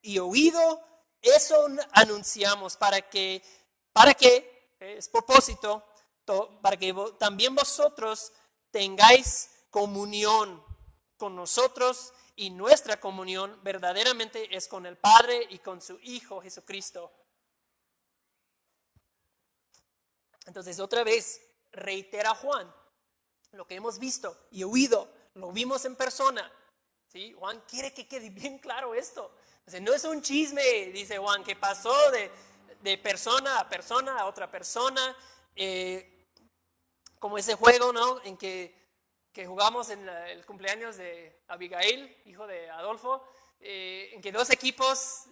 y 0.00 0.18
oído, 0.18 0.80
eso 1.20 1.66
anunciamos 1.92 2.78
para 2.78 3.10
que, 3.10 3.42
para 3.92 4.14
que, 4.14 4.74
es 4.80 5.10
propósito, 5.10 5.84
para 6.62 6.78
que 6.78 6.94
también 7.18 7.54
vosotros 7.54 8.32
tengáis 8.70 9.50
comunión 9.68 10.64
con 11.18 11.36
nosotros 11.36 12.14
y 12.36 12.50
nuestra 12.50 12.98
comunión 12.98 13.58
verdaderamente 13.62 14.54
es 14.54 14.68
con 14.68 14.86
el 14.86 14.96
Padre 14.96 15.46
y 15.50 15.58
con 15.58 15.80
su 15.80 15.98
Hijo 16.02 16.40
Jesucristo. 16.40 17.12
Entonces, 20.46 20.80
otra 20.80 21.04
vez, 21.04 21.40
reitera 21.72 22.34
Juan, 22.34 22.72
lo 23.52 23.66
que 23.66 23.76
hemos 23.76 23.98
visto 23.98 24.48
y 24.50 24.64
oído, 24.64 25.12
lo 25.34 25.52
vimos 25.52 25.84
en 25.84 25.94
persona. 25.94 26.50
¿sí? 27.06 27.32
Juan 27.34 27.62
quiere 27.68 27.92
que 27.92 28.08
quede 28.08 28.30
bien 28.30 28.58
claro 28.58 28.94
esto. 28.94 29.36
no 29.80 29.92
es 29.92 30.04
un 30.04 30.22
chisme, 30.22 30.90
dice 30.92 31.18
Juan, 31.18 31.44
que 31.44 31.56
pasó 31.56 31.94
de, 32.10 32.98
persona 32.98 33.60
a 33.60 33.68
persona 33.68 34.18
a 34.18 34.26
otra 34.26 34.50
persona. 34.50 35.16
eh, 35.54 36.08
como 37.22 37.38
ese 37.38 37.54
juego, 37.54 37.92
¿no? 37.92 38.20
En 38.24 38.36
que, 38.36 38.81
que 39.32 39.46
jugamos 39.46 39.88
en 39.88 40.06
el 40.08 40.44
cumpleaños 40.44 40.96
de 40.96 41.42
Abigail, 41.48 42.16
hijo 42.26 42.46
de 42.46 42.68
Adolfo, 42.70 43.24
eh, 43.60 44.10
en 44.12 44.20
que 44.20 44.30
dos 44.30 44.50
equipos 44.50 45.24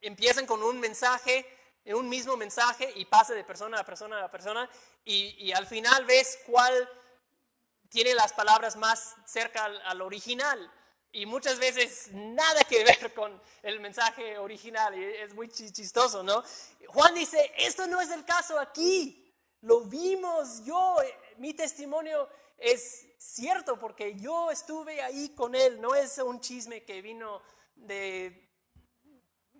empiezan 0.00 0.46
con 0.46 0.62
un 0.62 0.80
mensaje, 0.80 1.46
un 1.86 2.08
mismo 2.08 2.36
mensaje 2.36 2.92
y 2.96 3.04
pasa 3.04 3.34
de 3.34 3.44
persona 3.44 3.78
a 3.80 3.84
persona 3.84 4.24
a 4.24 4.30
persona 4.30 4.68
y, 5.04 5.52
al 5.52 5.66
final 5.66 6.04
ves 6.06 6.40
cuál 6.46 6.88
tiene 7.88 8.14
las 8.14 8.32
palabras 8.32 8.76
más 8.76 9.14
cerca 9.26 9.64
al, 9.64 10.00
original 10.00 10.72
y 11.12 11.26
muchas 11.26 11.58
veces 11.58 12.08
nada 12.12 12.64
que 12.64 12.82
ver 12.82 13.14
con 13.14 13.40
el 13.62 13.78
mensaje 13.80 14.38
original 14.38 14.98
y 14.98 15.04
es 15.04 15.34
muy 15.34 15.48
chistoso, 15.48 16.22
¿no? 16.22 16.42
Juan 16.88 17.14
dice, 17.14 17.52
esto 17.58 17.86
no 17.86 18.00
es 18.00 18.10
el 18.10 18.24
caso 18.24 18.58
aquí, 18.58 19.32
lo 19.60 19.82
vimos 19.82 20.64
yo, 20.64 21.00
eh, 21.02 21.18
mi 21.36 21.54
testimonio 21.54 22.28
es 22.56 23.06
cierto 23.18 23.78
porque 23.78 24.14
yo 24.14 24.50
estuve 24.50 25.02
ahí 25.02 25.30
con 25.30 25.54
él, 25.54 25.80
no 25.80 25.94
es 25.94 26.18
un 26.18 26.40
chisme 26.40 26.84
que 26.84 27.02
vino 27.02 27.42
de 27.74 28.44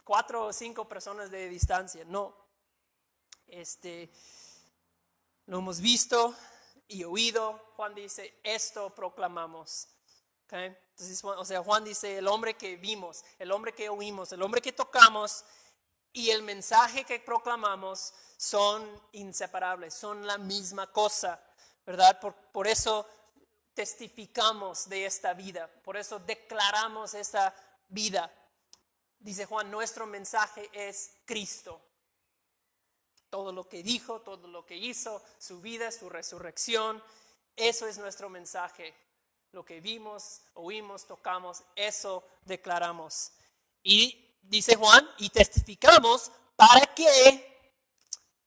cuatro 0.05 0.47
o 0.47 0.53
cinco 0.53 0.87
personas 0.87 1.31
de 1.31 1.49
distancia, 1.49 2.05
no. 2.05 2.37
Este, 3.47 4.11
lo 5.47 5.59
hemos 5.59 5.81
visto 5.81 6.35
y 6.89 7.05
oído. 7.05 7.73
Juan 7.77 7.95
dice, 7.95 8.41
esto 8.43 8.95
proclamamos. 8.95 9.89
Entonces, 10.51 11.25
o 11.25 11.45
sea, 11.45 11.63
Juan 11.63 11.85
dice, 11.85 12.19
el 12.19 12.29
hombre 12.29 12.55
que 12.55 12.77
vimos, 12.77 13.25
el 13.39 13.51
hombre 13.51 13.75
que 13.75 13.89
oímos, 13.89 14.33
el 14.33 14.43
hombre 14.43 14.63
que 14.63 14.73
tocamos 14.73 15.45
y 16.13 16.31
el 16.31 16.43
mensaje 16.43 17.05
que 17.05 17.19
proclamamos 17.19 18.15
son 18.37 18.89
inseparables, 19.13 19.95
son 19.95 20.27
la 20.27 20.39
misma 20.39 20.93
cosa, 20.93 21.43
¿verdad? 21.87 22.21
Por, 22.21 22.35
por 22.35 22.67
eso 22.67 23.07
testificamos 23.75 24.89
de 24.89 25.07
esta 25.07 25.35
vida, 25.35 25.69
por 25.83 25.97
eso 25.97 26.19
declaramos 26.21 27.15
esta 27.15 27.55
vida. 27.89 28.33
Dice 29.19 29.47
Juan, 29.47 29.71
nuestro 29.71 30.07
mensaje 30.07 30.71
es 30.73 31.17
Cristo. 31.25 31.81
Todo 33.31 33.53
lo 33.53 33.69
que 33.69 33.83
dijo, 33.83 34.21
todo 34.21 34.47
lo 34.47 34.65
que 34.65 34.77
hizo, 34.77 35.23
su 35.39 35.61
vida, 35.61 35.91
su 35.91 36.09
resurrección, 36.09 37.03
eso 37.57 37.87
es 37.87 37.99
nuestro 37.99 38.29
mensaje. 38.29 38.95
Lo 39.53 39.65
que 39.65 39.81
vimos, 39.81 40.43
oímos, 40.55 41.07
tocamos, 41.07 41.65
eso 41.75 42.27
declaramos. 42.45 43.33
Y 43.83 44.37
dice 44.43 44.77
Juan, 44.77 45.09
y 45.19 45.31
testificamos 45.31 46.31
para 46.57 46.87
qué, 46.95 47.73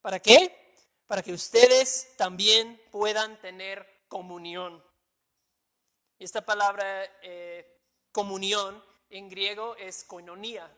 ¿para 0.01 0.19
qué? 0.19 0.66
Para 1.07 1.23
que 1.23 1.31
ustedes 1.31 2.13
también 2.17 2.81
puedan 2.91 3.39
tener 3.39 3.87
comunión. 4.09 4.83
Esta 6.19 6.45
palabra 6.45 7.05
eh, 7.21 7.65
comunión 8.11 8.83
en 9.09 9.29
griego 9.29 9.77
es 9.77 10.03
koinonia. 10.03 10.69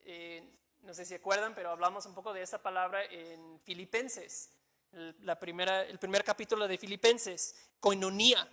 Eh, 0.00 0.42
no 0.80 0.94
sé 0.94 1.04
si 1.04 1.12
acuerdan, 1.12 1.54
pero 1.54 1.70
hablamos 1.70 2.06
un 2.06 2.14
poco 2.14 2.32
de 2.32 2.40
esa 2.40 2.62
palabra 2.62 3.04
en 3.04 3.60
Filipenses, 3.60 4.50
el, 4.92 5.14
la 5.20 5.38
primera, 5.38 5.82
el 5.82 5.98
primer 5.98 6.24
capítulo 6.24 6.66
de 6.66 6.78
Filipenses, 6.78 7.54
koinonia, 7.80 8.48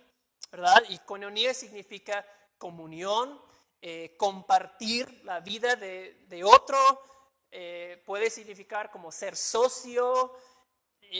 ¿verdad? 0.50 0.82
Y 0.90 0.98
koinonia 0.98 1.54
significa 1.54 2.26
comunión, 2.58 3.40
eh, 3.80 4.14
compartir 4.18 5.24
la 5.24 5.40
vida 5.40 5.74
de, 5.74 6.42
otro, 6.44 6.78
puede 8.06 8.30
significar 8.30 8.90
como 8.90 9.12
ser 9.12 9.36
socio, 9.36 10.34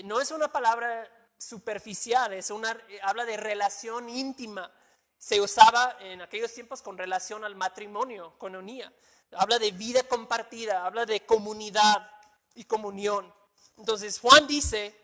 no 0.05 0.21
es 0.21 0.31
una 0.31 0.51
palabra 0.51 1.07
superficial, 1.37 2.33
es 2.33 2.51
una, 2.51 2.77
habla 3.03 3.25
de 3.25 3.37
relación 3.37 4.09
íntima. 4.09 4.73
Se 5.19 5.41
usaba 5.41 5.97
en 6.01 6.23
aquellos 6.23 6.53
tiempos 6.53 6.81
con 6.83 6.97
relación 6.97 7.45
al 7.45 7.55
matrimonio, 7.55 8.39
coinonía. 8.39 8.93
Habla 9.33 9.59
de 9.59 9.71
vida 9.73 10.03
compartida, 10.05 10.87
habla 10.87 11.05
de 11.05 11.27
comunidad 11.27 12.11
y 12.55 12.65
comunión. 12.65 13.33
Entonces 13.77 14.19
Juan 14.19 14.47
dice, 14.47 14.99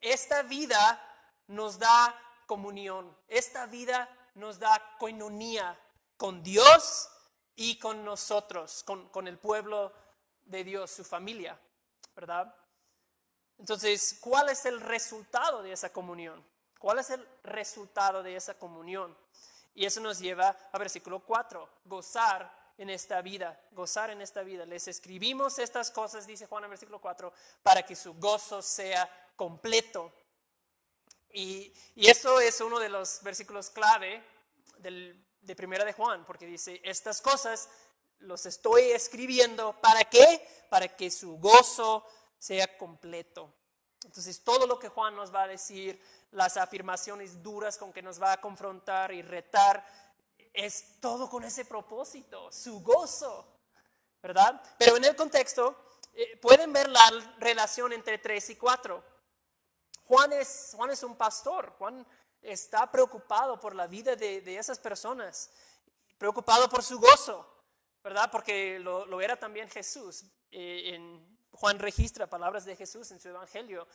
esta 0.00 0.42
vida 0.42 1.02
nos 1.46 1.78
da 1.78 2.18
comunión, 2.46 3.16
esta 3.28 3.66
vida 3.66 4.08
nos 4.34 4.58
da 4.58 4.96
coinonía 4.98 5.78
con 6.16 6.42
Dios 6.42 7.08
y 7.56 7.78
con 7.78 8.04
nosotros, 8.04 8.82
con, 8.84 9.08
con 9.10 9.28
el 9.28 9.38
pueblo 9.38 9.92
de 10.44 10.64
Dios, 10.64 10.90
su 10.90 11.04
familia, 11.04 11.58
¿verdad? 12.14 12.54
Entonces, 13.60 14.16
¿cuál 14.20 14.48
es 14.48 14.64
el 14.64 14.80
resultado 14.80 15.62
de 15.62 15.72
esa 15.72 15.92
comunión? 15.92 16.42
¿Cuál 16.78 16.98
es 16.98 17.10
el 17.10 17.28
resultado 17.44 18.22
de 18.22 18.34
esa 18.34 18.54
comunión? 18.54 19.14
Y 19.74 19.84
eso 19.84 20.00
nos 20.00 20.18
lleva 20.18 20.56
a 20.72 20.78
versículo 20.78 21.20
4, 21.20 21.68
gozar 21.84 22.50
en 22.78 22.88
esta 22.88 23.20
vida, 23.20 23.60
gozar 23.72 24.08
en 24.08 24.22
esta 24.22 24.42
vida. 24.42 24.64
Les 24.64 24.88
escribimos 24.88 25.58
estas 25.58 25.90
cosas, 25.90 26.26
dice 26.26 26.46
Juan 26.46 26.64
en 26.64 26.70
versículo 26.70 27.02
4, 27.02 27.34
para 27.62 27.82
que 27.82 27.94
su 27.94 28.14
gozo 28.14 28.62
sea 28.62 29.08
completo. 29.36 30.10
Y, 31.30 31.70
y 31.96 32.08
eso 32.08 32.40
es 32.40 32.62
uno 32.62 32.78
de 32.78 32.88
los 32.88 33.22
versículos 33.22 33.68
clave 33.68 34.24
de 34.78 35.54
primera 35.54 35.84
de 35.84 35.92
Juan, 35.92 36.24
porque 36.24 36.46
dice, 36.46 36.80
estas 36.82 37.20
cosas 37.20 37.68
los 38.20 38.46
estoy 38.46 38.84
escribiendo, 38.84 39.78
¿para 39.82 40.04
qué? 40.04 40.48
Para 40.70 40.88
que 40.96 41.10
su 41.10 41.36
gozo 41.36 42.06
sea 42.40 42.76
completo. 42.78 43.52
Entonces, 44.04 44.42
todo 44.42 44.66
lo 44.66 44.78
que 44.78 44.88
Juan 44.88 45.14
nos 45.14 45.32
va 45.32 45.42
a 45.42 45.48
decir, 45.48 46.02
las 46.32 46.56
afirmaciones 46.56 47.42
duras 47.42 47.76
con 47.76 47.92
que 47.92 48.02
nos 48.02 48.20
va 48.20 48.32
a 48.32 48.40
confrontar 48.40 49.12
y 49.12 49.20
retar, 49.20 49.86
es 50.52 50.98
todo 51.00 51.28
con 51.28 51.44
ese 51.44 51.64
propósito, 51.64 52.50
su 52.50 52.80
gozo, 52.80 53.46
¿verdad? 54.22 54.60
Pero 54.78 54.96
en 54.96 55.04
el 55.04 55.14
contexto, 55.14 55.76
eh, 56.14 56.36
pueden 56.38 56.72
ver 56.72 56.88
la 56.88 57.08
relación 57.38 57.92
entre 57.92 58.18
3 58.18 58.50
y 58.50 58.56
4. 58.56 59.04
Juan 60.06 60.32
es, 60.32 60.72
Juan 60.74 60.90
es 60.90 61.02
un 61.02 61.16
pastor, 61.16 61.74
Juan 61.78 62.04
está 62.40 62.90
preocupado 62.90 63.60
por 63.60 63.74
la 63.74 63.86
vida 63.86 64.16
de, 64.16 64.56
esas 64.56 64.78
personas, 64.78 65.50
preocupado 66.16 66.68
por 66.70 66.82
su 66.82 66.98
gozo, 66.98 67.46
¿verdad? 68.02 68.30
Porque 68.32 68.78
lo, 68.80 69.20
era 69.20 69.38
también 69.38 69.68
Jesús. 69.68 70.24
Eh, 70.50 70.94
en 70.94 71.29
Juan 71.60 71.78
registra 71.78 72.26
palabras 72.26 72.64
de 72.64 72.74
Jesús 72.74 73.10
en 73.10 73.20
su 73.20 73.28
Evangelio. 73.28 73.86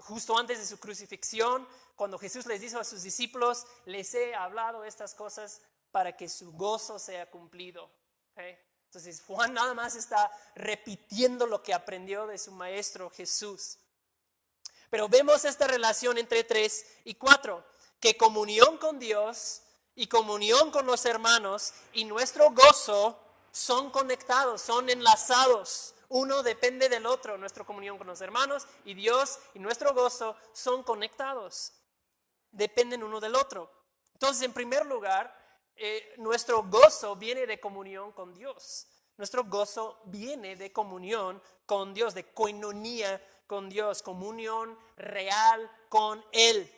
Justo 0.00 0.36
antes 0.36 0.58
de 0.58 0.66
su 0.66 0.80
crucifixión, 0.80 1.68
cuando 1.94 2.18
Jesús 2.18 2.46
les 2.46 2.60
dijo 2.60 2.80
a 2.80 2.84
sus 2.84 3.04
discípulos, 3.04 3.64
les 3.84 4.12
he 4.14 4.34
hablado 4.34 4.84
estas 4.84 5.14
cosas 5.14 5.60
para 5.92 6.16
que 6.16 6.28
su 6.28 6.50
gozo 6.52 6.98
sea 6.98 7.30
cumplido. 7.30 7.88
Entonces 8.86 9.22
Juan 9.22 9.54
nada 9.54 9.72
más 9.72 9.94
está 9.94 10.32
repitiendo 10.56 11.46
lo 11.46 11.62
que 11.62 11.72
aprendió 11.72 12.26
de 12.26 12.38
su 12.38 12.50
maestro 12.50 13.08
Jesús. 13.10 13.78
Pero 14.90 15.08
vemos 15.08 15.44
esta 15.44 15.68
relación 15.68 16.18
entre 16.18 16.42
tres 16.42 16.84
y 17.04 17.14
cuatro, 17.14 17.64
que 18.00 18.16
comunión 18.16 18.78
con 18.78 18.98
Dios 18.98 19.62
y 19.94 20.08
comunión 20.08 20.72
con 20.72 20.86
los 20.86 21.06
hermanos 21.06 21.72
y 21.92 22.04
nuestro 22.04 22.50
gozo 22.50 23.16
son 23.52 23.90
conectados, 23.90 24.60
son 24.60 24.90
enlazados. 24.90 25.94
Uno 26.12 26.42
depende 26.42 26.90
del 26.90 27.06
otro. 27.06 27.38
Nuestra 27.38 27.64
comunión 27.64 27.96
con 27.96 28.06
los 28.06 28.20
hermanos 28.20 28.66
y 28.84 28.92
Dios 28.92 29.38
y 29.54 29.58
nuestro 29.58 29.94
gozo 29.94 30.36
son 30.52 30.82
conectados. 30.82 31.72
Dependen 32.50 33.02
uno 33.02 33.18
del 33.18 33.34
otro. 33.34 33.70
Entonces, 34.12 34.42
en 34.42 34.52
primer 34.52 34.84
lugar, 34.84 35.34
eh, 35.74 36.12
nuestro 36.18 36.64
gozo 36.64 37.16
viene 37.16 37.46
de 37.46 37.58
comunión 37.58 38.12
con 38.12 38.34
Dios. 38.34 38.88
Nuestro 39.16 39.44
gozo 39.44 40.02
viene 40.04 40.54
de 40.54 40.70
comunión 40.70 41.42
con 41.64 41.94
Dios, 41.94 42.12
de 42.12 42.26
coinonía 42.26 43.26
con 43.46 43.70
Dios, 43.70 44.02
comunión 44.02 44.78
real 44.96 45.70
con 45.88 46.22
Él. 46.32 46.70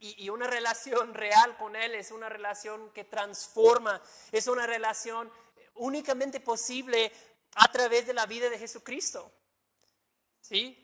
Y, 0.00 0.24
y, 0.24 0.30
una 0.30 0.46
relación 0.46 1.12
real 1.12 1.58
con 1.58 1.76
Él 1.76 1.94
es 1.94 2.10
una 2.10 2.30
relación 2.30 2.90
que 2.92 3.04
transforma, 3.04 4.00
es 4.32 4.46
una 4.46 4.66
relación 4.66 5.30
únicamente 5.74 6.40
posible 6.40 7.12
a 7.54 7.70
través 7.70 8.06
de 8.06 8.14
la 8.14 8.26
vida 8.26 8.48
de 8.50 8.58
Jesucristo. 8.58 9.32
¿Sí? 10.40 10.78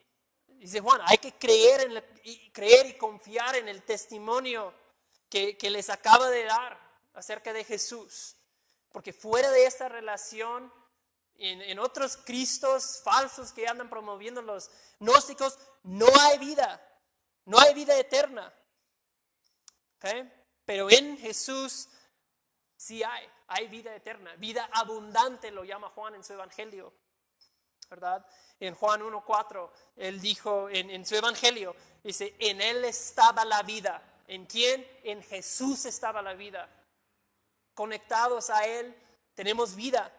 Dice 0.47 0.81
Juan, 0.81 1.01
hay 1.05 1.19
que 1.19 1.33
creer, 1.33 1.83
en 1.83 2.05
y, 2.25 2.51
creer 2.51 2.87
y 2.87 2.99
confiar 2.99 3.57
en 3.57 3.69
el 3.69 3.83
testimonio 3.83 4.75
que, 5.29 5.57
les 5.63 5.91
acaba 5.91 6.31
de 6.31 6.45
dar 6.45 6.79
acerca 7.15 7.53
de 7.53 7.65
Jesús. 7.65 8.37
Porque 8.91 9.13
fuera 9.13 9.51
de 9.51 9.67
esta 9.67 9.89
relación, 9.89 10.73
en, 11.37 11.79
otros 11.79 12.17
Cristos 12.17 13.01
falsos 13.05 13.53
que 13.53 13.69
andan 13.69 13.89
promoviendo 13.89 14.43
los 14.43 14.71
gnósticos, 14.99 15.59
no 15.85 16.09
hay 16.21 16.39
vida, 16.39 16.85
no 17.45 17.59
hay 17.59 17.75
vida 17.75 17.97
eterna. 17.97 18.53
Pero 20.65 20.91
en 20.91 21.17
Jesús 21.19 21.89
sí 22.77 23.03
hay 23.03 23.29
hay 23.49 23.69
vida 23.69 23.95
eterna, 23.95 24.35
vida 24.37 24.69
abundante 24.73 25.51
lo 25.51 25.65
llama 25.65 25.91
Juan 25.91 26.15
en 26.15 26.25
su 26.25 26.33
Evangelio. 26.33 26.93
¿verdad? 27.89 28.25
En 28.61 28.75
Juan 28.75 29.01
1.4, 29.01 29.71
él 29.97 30.21
dijo 30.21 30.69
en, 30.69 30.91
en 30.91 31.07
su 31.07 31.17
evangelio, 31.17 31.75
dice, 32.03 32.35
en 32.39 32.61
él 32.61 32.85
estaba 32.85 33.45
la 33.45 33.63
vida. 33.63 34.03
¿En 34.27 34.45
quién? 34.45 34.87
En 35.05 35.23
Jesús 35.23 35.87
estaba 35.87 36.21
la 36.21 36.35
vida. 36.35 36.69
Conectados 37.75 38.51
a 38.51 38.67
él, 38.67 38.95
tenemos 39.35 39.75
vida. 39.75 40.13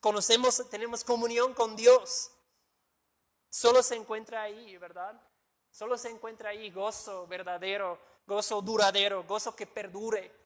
Conocemos, 0.00 0.68
tenemos 0.70 1.02
comunión 1.02 1.52
con 1.54 1.74
Dios. 1.74 2.30
Solo 3.48 3.82
se 3.82 3.96
encuentra 3.96 4.42
ahí, 4.42 4.76
¿verdad? 4.76 5.20
Solo 5.70 5.98
se 5.98 6.10
encuentra 6.10 6.50
ahí 6.50 6.70
gozo 6.70 7.26
verdadero, 7.26 7.98
gozo 8.26 8.62
duradero, 8.62 9.24
gozo 9.24 9.56
que 9.56 9.66
perdure. 9.66 10.39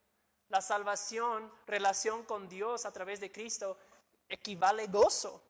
La 0.54 0.62
salvación, 0.62 1.50
relación 1.66 2.22
con 2.22 2.48
Dios 2.48 2.86
a 2.86 2.92
través 2.92 3.18
de 3.18 3.32
Cristo, 3.32 3.76
equivale 4.28 4.86
gozo. 4.86 5.42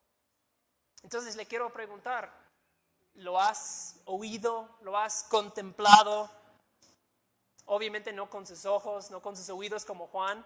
Entonces 1.03 1.37
le 1.37 1.45
quiero 1.45 1.71
preguntar, 1.71 2.33
¿lo 3.17 3.39
has 3.39 4.01
oído? 4.07 4.67
¿Lo 4.81 4.97
has 4.97 5.25
contemplado? 5.25 6.31
Obviamente 7.67 8.15
no 8.15 8.31
con 8.31 8.47
sus 8.47 8.65
ojos, 8.65 9.11
no 9.11 9.21
con 9.21 9.37
sus 9.37 9.51
oídos 9.51 9.85
como 9.85 10.07
Juan, 10.07 10.43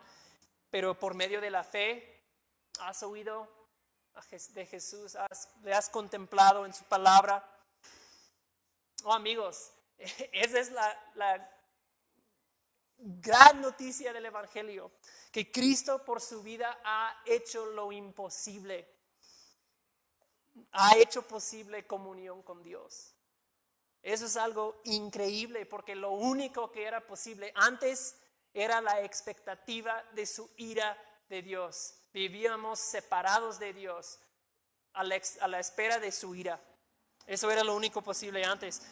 pero 0.72 0.98
por 0.98 1.14
medio 1.14 1.40
de 1.40 1.50
la 1.50 1.62
fe, 1.62 2.20
¿has 2.80 3.04
oído 3.04 3.46
de 4.54 4.66
Jesús? 4.66 5.16
¿Le 5.62 5.72
has 5.72 5.88
contemplado 5.88 6.66
en 6.66 6.74
su 6.74 6.82
palabra? 6.82 7.48
Oh 9.04 9.12
amigos, 9.14 9.70
esa 9.98 10.58
es 10.58 10.72
la, 10.72 11.12
la 11.14 11.57
gran 12.98 13.60
noticia 13.60 14.12
del 14.12 14.26
Evangelio, 14.26 14.90
que 15.30 15.50
Cristo 15.50 16.04
por 16.04 16.20
su 16.20 16.42
vida 16.42 16.80
ha 16.84 17.22
hecho 17.24 17.66
lo 17.66 17.92
imposible, 17.92 18.88
ha 20.72 20.96
hecho 20.96 21.22
posible 21.22 21.86
comunión 21.86 22.42
con 22.42 22.62
Dios. 22.62 23.14
Eso 24.02 24.26
es 24.26 24.36
algo 24.36 24.80
increíble 24.84 25.66
porque 25.66 25.94
lo 25.94 26.12
único 26.12 26.70
que 26.70 26.84
era 26.84 27.06
posible 27.06 27.52
antes 27.54 28.16
era 28.54 28.80
la 28.80 29.02
expectativa 29.02 30.04
de 30.12 30.26
su 30.26 30.50
ira 30.56 30.96
de 31.28 31.42
Dios. 31.42 31.94
Vivíamos 32.12 32.78
separados 32.80 33.58
de 33.58 33.72
Dios 33.72 34.18
a 34.94 35.04
la, 35.04 35.60
espera 35.60 35.98
de 35.98 36.10
su 36.10 36.34
ira. 36.34 36.60
Eso 37.26 37.50
era 37.50 37.62
lo 37.62 37.76
único 37.76 38.02
posible 38.02 38.44
antes. 38.44 38.82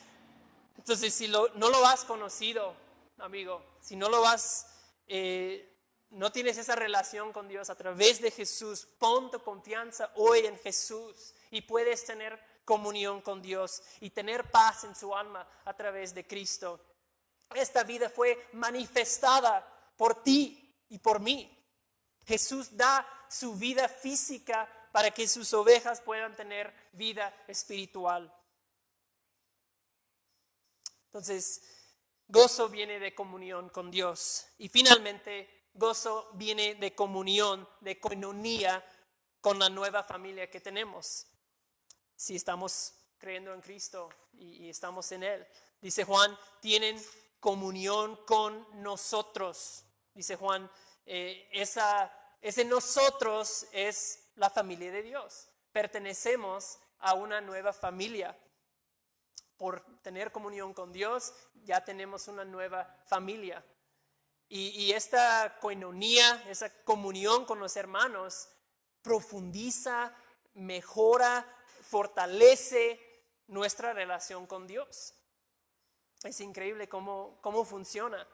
Entonces, 0.77 1.15
si 1.15 1.27
no 1.29 1.49
lo 1.55 1.87
has 1.87 2.05
conocido, 2.05 2.77
amigo, 3.19 3.79
si 3.81 3.97
no 3.97 4.09
lo 4.09 4.27
has, 4.27 4.67
eh, 5.07 5.77
no 6.11 6.31
tienes 6.33 6.59
esa 6.59 6.77
relación 6.77 7.33
con 7.33 7.49
Dios 7.49 7.71
a 7.71 7.75
través 7.75 8.21
de 8.21 8.31
Jesús, 8.31 8.87
pon 8.99 9.31
tu 9.31 9.43
confianza 9.43 10.13
hoy 10.17 10.41
en 10.41 10.59
Jesús 10.59 11.35
y 11.51 11.63
puedes 11.63 12.05
tener 12.05 12.39
comunión 12.65 13.21
con 13.21 13.43
Dios 13.43 13.83
y 14.01 14.11
tener 14.11 14.51
paz 14.51 14.85
en 14.85 14.95
su 14.95 15.15
alma 15.15 15.49
a 15.65 15.75
través 15.75 16.15
de 16.15 16.27
Cristo. 16.27 16.81
Esta 17.55 17.85
vida 17.85 18.11
fue 18.11 18.49
manifestada 18.53 19.93
por 19.97 20.23
ti 20.23 20.75
y 20.89 20.99
por 20.99 21.21
mí. 21.21 21.53
Jesús 22.27 22.77
da 22.77 23.07
su 23.29 23.55
vida 23.55 23.89
física 23.89 24.69
para 24.93 25.11
que 25.11 25.29
sus 25.29 25.53
ovejas 25.55 26.01
puedan 26.01 26.35
tener 26.35 26.73
vida 26.93 27.33
espiritual. 27.47 28.33
Entonces, 31.07 31.63
gozo 32.29 32.69
viene 32.69 32.99
de 32.99 33.15
comunión 33.15 33.69
con 33.69 33.91
Dios. 33.91 34.47
Y 34.59 34.69
finalmente, 34.69 35.69
gozo 35.75 36.31
viene 36.35 36.75
de 36.75 36.95
comunión, 36.95 37.69
de 37.81 38.01
coinonía 38.01 38.85
con 39.41 39.59
la 39.59 39.69
nueva 39.69 40.03
familia 40.03 40.51
que 40.51 40.61
tenemos. 40.61 41.27
Si 42.17 42.37
estamos 42.37 42.95
creyendo 43.19 43.53
en 43.55 43.61
Cristo 43.61 44.09
y, 44.33 44.69
estamos 44.69 45.11
en 45.13 45.23
Él. 45.23 45.47
Dice 45.81 46.05
Juan, 46.05 46.37
tienen 46.61 47.01
comunión 47.41 48.17
con 48.27 48.67
nosotros. 48.83 49.85
Dice 50.15 50.37
Juan, 50.37 50.71
eh, 51.05 51.49
esa, 51.53 52.13
ese 52.41 52.65
nosotros 52.65 53.67
es 53.73 54.31
la 54.37 54.51
familia 54.51 54.91
de 54.91 55.03
Dios. 55.03 55.49
Pertenecemos 55.73 56.79
a 56.99 57.15
una 57.15 57.41
nueva 57.41 57.73
familia. 57.73 58.37
Por 59.57 59.85
tener 60.03 60.33
comunión 60.33 60.75
con 60.75 60.93
Dios, 60.93 61.33
ya 61.65 61.85
tenemos 61.85 62.29
una 62.29 62.45
nueva 62.45 62.97
familia. 63.07 63.65
Y, 64.49 64.93
esta 64.93 65.59
coinonía, 65.61 66.45
esa 66.49 66.71
comunión 66.85 67.45
con 67.45 67.59
los 67.59 67.77
hermanos, 67.77 68.49
profundiza, 69.03 70.15
mejora, 70.55 71.45
fortalece 71.83 73.01
nuestra 73.49 73.93
relación 73.93 74.47
con 74.47 74.69
Dios. 74.69 75.15
Es 76.23 76.41
increíble 76.41 76.89
cómo, 76.89 77.39
cómo 77.41 77.65
funciona. 77.65 78.25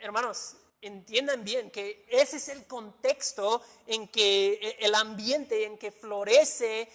Hermanos, 0.00 0.56
entiendan 0.80 1.44
bien 1.44 1.70
que 1.70 2.06
ese 2.08 2.36
es 2.36 2.48
el 2.48 2.66
contexto 2.66 3.62
en 3.86 4.08
que 4.08 4.52
e, 4.52 4.76
el 4.80 4.94
ambiente 4.94 5.64
en 5.64 5.78
que 5.78 5.90
florece, 5.90 6.88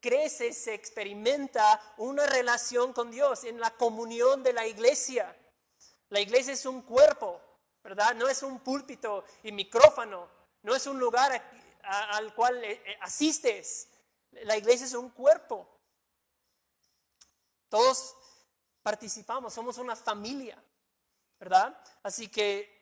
crece, 0.00 0.52
se 0.52 0.74
experimenta 0.74 1.80
una 1.96 2.26
relación 2.26 2.92
con 2.92 3.10
Dios 3.10 3.44
en 3.44 3.60
la 3.60 3.70
comunión 3.70 4.42
de 4.42 4.52
la 4.52 4.66
iglesia. 4.66 5.36
La 6.08 6.20
iglesia 6.20 6.52
es 6.52 6.64
un 6.66 6.82
cuerpo, 6.82 7.40
¿verdad? 7.82 8.14
No 8.14 8.28
es 8.28 8.42
un 8.42 8.60
púlpito 8.60 9.24
y 9.42 9.52
micrófono, 9.52 10.28
no 10.62 10.74
es 10.74 10.86
un 10.86 10.98
lugar 10.98 11.42
al 11.82 12.34
cual 12.34 12.62
eh, 12.64 12.82
eh, 12.84 12.98
asistes. 13.00 13.88
La 14.30 14.56
iglesia 14.56 14.86
es 14.86 14.94
un 14.94 15.10
cuerpo. 15.10 15.68
Todos 17.68 18.16
participamos, 18.82 19.52
somos 19.52 19.76
una 19.78 19.94
familia, 19.94 20.62
¿verdad? 21.38 21.78
Así 22.02 22.28
que 22.28 22.78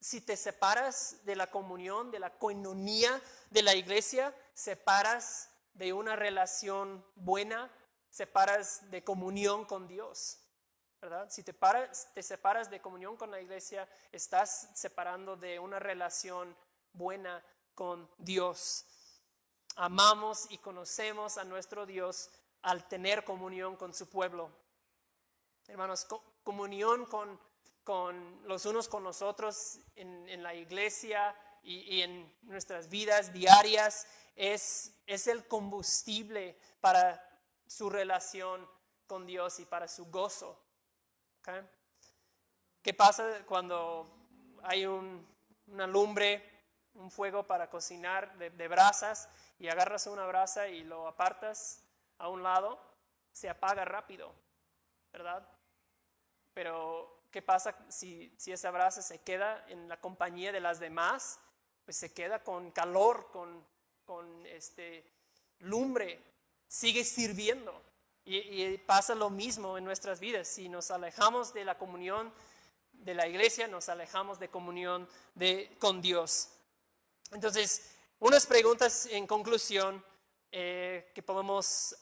si 0.00 0.20
te 0.20 0.36
separas 0.36 1.24
de 1.24 1.36
la 1.36 1.50
comunión, 1.50 2.10
de 2.10 2.18
la 2.18 2.36
coinonía 2.36 3.22
de 3.50 3.62
la 3.62 3.74
iglesia, 3.74 4.34
separas 4.52 5.48
de 5.74 5.92
una 5.92 6.16
relación 6.16 7.04
buena, 7.14 7.70
separas 8.10 8.90
de 8.90 9.04
comunión 9.04 9.64
con 9.64 9.86
Dios. 9.86 10.40
¿verdad? 11.00 11.28
Si 11.30 11.42
te, 11.42 11.52
paras, 11.52 12.10
te 12.14 12.22
separas 12.22 12.70
de 12.70 12.80
comunión 12.80 13.16
con 13.16 13.30
la 13.30 13.40
iglesia, 13.40 13.86
estás 14.10 14.70
separando 14.74 15.36
de 15.36 15.58
una 15.58 15.78
relación 15.78 16.56
buena 16.92 17.44
con 17.74 18.08
Dios. 18.16 18.86
Amamos 19.76 20.46
y 20.50 20.58
conocemos 20.58 21.36
a 21.36 21.44
nuestro 21.44 21.84
Dios 21.84 22.30
al 22.62 22.88
tener 22.88 23.24
comunión 23.24 23.76
con 23.76 23.92
su 23.92 24.08
pueblo. 24.08 24.50
Hermanos, 25.66 26.06
comunión 26.42 27.04
con, 27.06 27.38
con, 27.82 28.46
los 28.48 28.64
unos 28.64 28.88
con 28.88 29.02
los 29.04 29.20
otros 29.20 29.80
en, 29.96 30.42
la 30.42 30.54
iglesia 30.54 31.36
y, 31.62 32.00
en 32.00 32.32
nuestras 32.42 32.88
vidas 32.88 33.32
diarias 33.32 34.06
es, 34.34 34.94
es 35.06 35.26
el 35.26 35.46
combustible 35.46 36.58
para 36.80 37.22
su 37.66 37.90
relación 37.90 38.68
con 39.06 39.26
Dios 39.26 39.60
y 39.60 39.64
para 39.64 39.88
su 39.88 40.06
gozo. 40.06 40.60
¿Qué 42.82 42.94
pasa 42.94 43.44
cuando 43.46 44.10
hay 44.62 44.86
una 44.86 45.86
lumbre, 45.86 46.42
un 46.94 47.10
fuego 47.10 47.46
para 47.46 47.68
cocinar 47.68 48.36
de, 48.38 48.50
de 48.50 48.68
brasas 48.68 49.28
y 49.58 49.68
agarras 49.68 50.06
una 50.06 50.26
brasa 50.26 50.68
y 50.68 50.84
lo 50.84 51.06
apartas 51.06 51.82
a 52.18 52.28
un 52.28 52.42
lado? 52.42 52.80
Se 53.32 53.48
apaga 53.48 53.84
rápido, 53.84 54.32
¿verdad? 55.12 55.46
Pero, 56.54 57.24
¿qué 57.30 57.42
pasa 57.42 57.76
si, 57.88 58.32
si 58.38 58.52
esa 58.52 58.70
brasa 58.70 59.02
se 59.02 59.20
queda 59.22 59.64
en 59.68 59.88
la 59.88 60.00
compañía 60.00 60.52
de 60.52 60.60
las 60.60 60.78
demás? 60.78 61.40
Pues 61.84 61.96
se 61.96 62.14
queda 62.14 62.42
con 62.42 62.70
calor, 62.70 63.28
con, 63.32 63.66
con 64.04 64.46
este, 64.46 65.04
lumbre, 65.60 66.20
sigue 66.66 67.04
sirviendo. 67.04 67.82
Y, 68.24 68.78
pasa 68.78 69.14
lo 69.14 69.28
mismo 69.28 69.76
en 69.76 69.84
nuestras 69.84 70.18
vidas. 70.18 70.48
Si 70.48 70.68
nos 70.68 70.90
alejamos 70.90 71.52
de 71.52 71.64
la 71.64 71.76
comunión 71.76 72.32
de 72.92 73.14
la 73.14 73.26
iglesia, 73.28 73.68
nos 73.68 73.88
alejamos 73.88 74.38
de 74.38 74.48
comunión 74.48 75.08
de, 75.34 75.76
con 75.78 76.00
Dios. 76.00 76.48
Entonces, 77.32 77.90
unas 78.20 78.46
preguntas 78.46 79.06
en 79.06 79.26
conclusión 79.26 80.02
eh, 80.50 81.10
que 81.14 81.22
podemos 81.22 81.96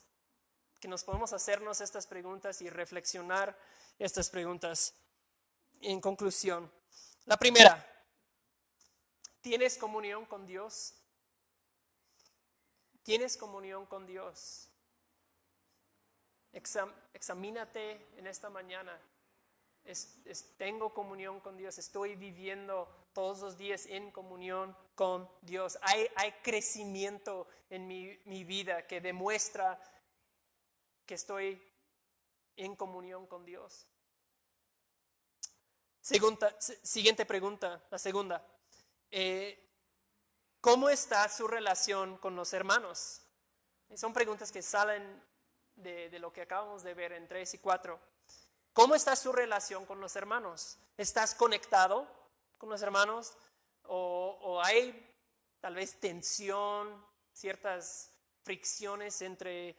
que 0.82 0.88
nos 0.88 1.04
podemos 1.04 1.32
hacernos 1.32 1.80
estas 1.80 2.08
preguntas 2.08 2.60
y 2.60 2.68
reflexionar 2.68 3.56
estas 4.00 4.28
preguntas 4.28 4.94
en 5.80 6.00
conclusión. 6.00 6.68
La 7.24 7.36
primera, 7.36 7.86
¿tienes 9.40 9.78
comunión 9.78 10.26
con 10.26 10.44
Dios? 10.44 10.94
¿Tienes 13.02 13.36
comunión 13.36 13.86
con 13.86 14.06
Dios? 14.06 14.68
examínate 17.14 18.06
en 18.18 18.26
esta 18.26 18.50
mañana. 18.50 19.00
tengo 20.58 20.92
comunión 20.92 21.40
con 21.40 21.56
Dios, 21.56 21.78
estoy 21.78 22.14
viviendo 22.14 23.08
todos 23.14 23.40
los 23.40 23.56
días 23.56 23.86
en 23.86 24.10
comunión 24.10 24.76
con 24.94 25.28
Dios. 25.40 25.78
Hay, 25.82 26.08
crecimiento 26.42 27.48
en 27.70 27.86
mi, 27.86 28.18
mi 28.26 28.44
vida 28.44 28.86
que 28.86 29.00
demuestra 29.00 29.80
que 31.06 31.14
estoy 31.14 31.60
en 32.56 32.76
comunión 32.76 33.26
con 33.26 33.44
Dios. 33.44 33.86
Segunda, 36.00 36.54
siguiente 36.60 37.24
pregunta, 37.24 37.82
la 37.90 37.98
segunda. 37.98 38.44
Eh, 39.10 39.71
¿Cómo 40.62 40.88
está 40.88 41.28
su 41.28 41.48
relación 41.48 42.18
con 42.18 42.36
los 42.36 42.52
hermanos? 42.52 43.20
Son 43.96 44.12
preguntas 44.12 44.52
que 44.52 44.62
salen 44.62 45.20
de, 45.74 46.16
lo 46.20 46.32
que 46.32 46.42
acabamos 46.42 46.84
de 46.84 46.94
ver 46.94 47.10
en 47.10 47.26
3 47.26 47.54
y 47.54 47.58
4. 47.58 47.98
¿Cómo 48.72 48.94
está 48.94 49.16
su 49.16 49.32
relación 49.32 49.84
con 49.84 50.00
los 50.00 50.14
hermanos? 50.14 50.78
¿Estás 50.96 51.34
conectado 51.34 52.06
con 52.58 52.70
los 52.70 52.80
hermanos? 52.80 53.34
¿O, 53.82 54.62
hay 54.64 55.12
tal 55.60 55.74
vez 55.74 55.98
tensión, 55.98 57.06
ciertas 57.32 58.12
fricciones 58.44 59.20
entre 59.20 59.76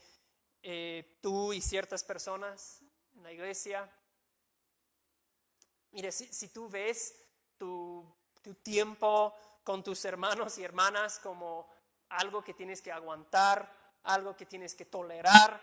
eh, 0.62 1.18
tú 1.22 1.54
y 1.54 1.62
ciertas 1.62 2.04
personas 2.04 2.82
en 3.16 3.24
la 3.24 3.32
iglesia. 3.32 3.90
Mire, 5.92 6.12
si, 6.12 6.50
tú 6.50 6.68
ves 6.68 7.16
tu, 7.58 8.06
tiempo 8.64 9.34
con 9.64 9.84
tus 9.84 10.04
hermanos 10.06 10.58
y 10.58 10.64
hermanas 10.64 11.20
como 11.20 11.68
algo 12.10 12.44
que 12.44 12.54
tienes 12.54 12.82
que 12.82 12.92
aguantar, 12.92 13.72
algo 14.04 14.36
que 14.36 14.46
tienes 14.46 14.76
que 14.76 14.86
tolerar, 14.86 15.62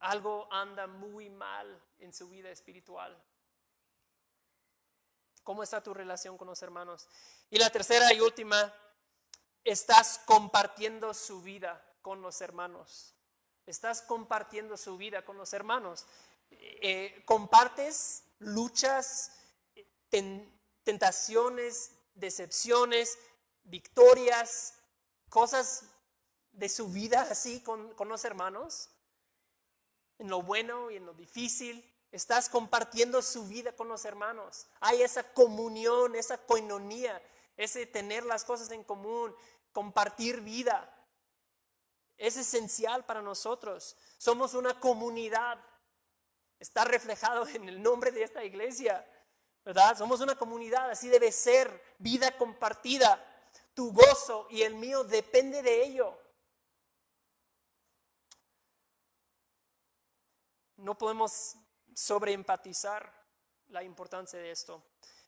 algo 0.00 0.48
anda 0.52 0.86
muy 0.86 1.28
mal 1.28 1.82
en 1.98 2.12
su 2.12 2.28
vida 2.28 2.50
espiritual. 2.50 3.16
¿Cómo 5.42 5.62
está 5.62 5.82
tu 5.82 5.92
relación 5.94 6.38
con 6.38 6.48
los 6.48 6.62
hermanos? 6.62 7.08
Y 7.50 7.58
la 7.58 7.70
tercera 7.70 8.12
y 8.12 8.20
última, 8.20 8.72
estás 9.64 10.20
compartiendo 10.24 11.12
su 11.14 11.42
vida 11.42 11.84
con 12.02 12.22
los 12.22 12.40
hermanos. 12.40 13.14
Estás 13.66 14.02
compartiendo 14.02 14.76
su 14.76 14.96
vida 14.96 15.24
con 15.24 15.36
los 15.36 15.52
hermanos. 15.52 16.06
Eh, 16.50 17.22
compartes 17.26 18.24
luchas, 18.38 19.32
tentaciones, 20.82 21.92
decepciones, 22.20 23.18
victorias, 23.64 24.74
cosas 25.28 25.84
de 26.52 26.68
su 26.68 26.88
vida 26.88 27.26
así 27.30 27.60
con, 27.62 27.94
con 27.94 28.08
los 28.08 28.24
hermanos. 28.24 28.90
En 30.18 30.28
lo 30.28 30.42
bueno 30.42 30.90
y 30.90 30.96
en 30.96 31.06
lo 31.06 31.14
difícil. 31.14 31.86
Estás 32.12 32.48
compartiendo 32.48 33.22
su 33.22 33.46
vida 33.46 33.72
con 33.72 33.88
los 33.88 34.04
hermanos. 34.04 34.66
Hay 34.80 35.02
esa 35.02 35.22
comunión, 35.32 36.16
esa 36.16 36.38
coinonía, 36.38 37.22
ese 37.56 37.86
tener 37.86 38.24
las 38.24 38.44
cosas 38.44 38.70
en 38.72 38.82
común, 38.82 39.34
compartir 39.72 40.40
vida. 40.40 40.96
Es 42.18 42.36
esencial 42.36 43.06
para 43.06 43.22
nosotros. 43.22 43.96
Somos 44.18 44.54
una 44.54 44.78
comunidad. 44.78 45.58
Está 46.58 46.84
reflejado 46.84 47.46
en 47.48 47.68
el 47.68 47.80
nombre 47.80 48.10
de 48.10 48.24
esta 48.24 48.44
iglesia. 48.44 49.06
¿Verdad? 49.64 49.96
Somos 49.96 50.20
una 50.20 50.36
comunidad, 50.36 50.90
así 50.90 51.08
debe 51.08 51.32
ser, 51.32 51.82
vida 51.98 52.36
compartida. 52.36 53.24
Tu 53.74 53.92
gozo 53.92 54.46
y 54.50 54.62
el 54.62 54.74
mío 54.74 55.04
depende 55.04 55.62
de 55.62 55.84
ello. 55.84 56.18
No 60.76 60.96
podemos 60.96 61.56
sobreempatizar 61.94 63.12
la 63.68 63.82
importancia 63.82 64.38
de 64.38 64.50
esto. 64.50 64.82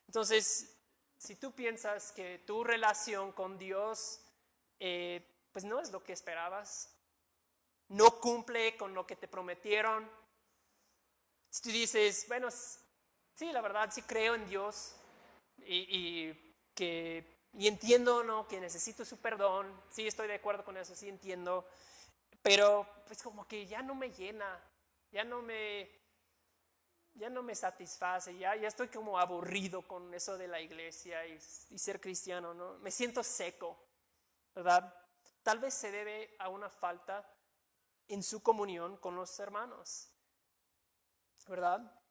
Entonces, 0.06 0.76
si 1.18 1.36
tú 1.36 1.52
piensas 1.52 2.10
que 2.12 2.38
tu 2.40 2.64
relación 2.64 3.32
con 3.32 3.58
Dios 3.58 4.22
eh, 4.84 5.24
pues 5.52 5.64
no 5.64 5.78
es 5.78 5.92
lo 5.92 6.02
que 6.02 6.12
esperabas. 6.12 6.92
No 7.86 8.18
cumple 8.18 8.76
con 8.76 8.94
lo 8.94 9.06
que 9.06 9.14
te 9.14 9.28
prometieron. 9.28 10.10
Si 11.50 11.62
tú 11.62 11.68
dices, 11.68 12.24
bueno, 12.26 12.48
sí, 13.34 13.52
la 13.52 13.60
verdad, 13.60 13.90
sí 13.92 14.02
creo 14.02 14.34
en 14.34 14.46
Dios 14.46 14.94
y, 15.58 16.32
que, 16.74 17.48
y 17.54 17.68
entiendo 17.68 18.24
¿no? 18.24 18.46
que 18.48 18.60
necesito 18.60 19.04
su 19.04 19.18
perdón, 19.18 19.66
sí 19.90 20.06
estoy 20.06 20.28
de 20.28 20.34
acuerdo 20.34 20.64
con 20.64 20.76
eso, 20.76 20.94
sí 20.94 21.08
entiendo, 21.08 21.66
pero 22.42 22.86
pues 23.06 23.22
como 23.22 23.46
que 23.46 23.66
ya 23.66 23.82
no 23.82 23.94
me 23.94 24.10
llena, 24.10 24.60
ya 25.10 25.24
no 25.24 25.42
me, 25.42 25.90
ya 27.14 27.30
no 27.30 27.42
me 27.42 27.54
satisface, 27.54 28.36
ya, 28.36 28.56
ya 28.56 28.68
estoy 28.68 28.88
como 28.88 29.18
aburrido 29.18 29.82
con 29.82 30.12
eso 30.14 30.36
de 30.38 30.48
la 30.48 30.60
iglesia 30.60 31.26
y, 31.26 31.38
y 31.70 31.78
ser 31.78 32.00
cristiano, 32.00 32.54
¿no? 32.54 32.78
Me 32.78 32.90
siento 32.90 33.22
seco, 33.22 33.78
¿verdad? 34.54 34.94
Tal 35.42 35.58
vez 35.58 35.74
se 35.74 35.90
debe 35.90 36.34
a 36.38 36.48
una 36.48 36.70
falta 36.70 37.28
en 38.08 38.22
su 38.22 38.42
comunión 38.42 38.96
con 38.96 39.16
los 39.16 39.38
hermanos, 39.38 40.10
¿verdad? 41.48 42.01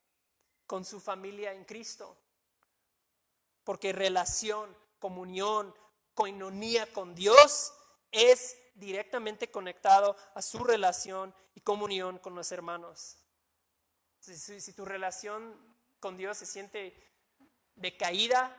Con 0.72 0.86
su 0.86 1.02
familia 1.02 1.52
en 1.52 1.66
Cristo. 1.66 2.16
Porque 3.66 3.92
relación, 3.92 4.74
comunión, 5.00 5.76
coinonía 6.14 6.94
con 6.94 7.14
Dios 7.14 7.74
es 8.10 8.56
directamente 8.76 9.52
conectado 9.52 10.16
a 10.34 10.42
su 10.42 10.64
relación 10.64 11.36
y 11.56 11.60
comunión 11.60 12.20
con 12.20 12.36
los 12.36 12.54
hermanos. 12.54 13.18
Si, 14.22 14.62
si 14.62 14.72
tu 14.72 14.86
relación 14.86 15.60
con 16.00 16.16
Dios 16.16 16.38
se 16.38 16.46
siente 16.46 16.96
decaída, 17.76 18.56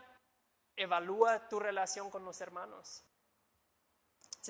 evalúa 0.77 1.49
tu 1.49 1.61
relación 1.61 2.11
con 2.11 2.27
los 2.27 2.43
hermanos 2.43 3.05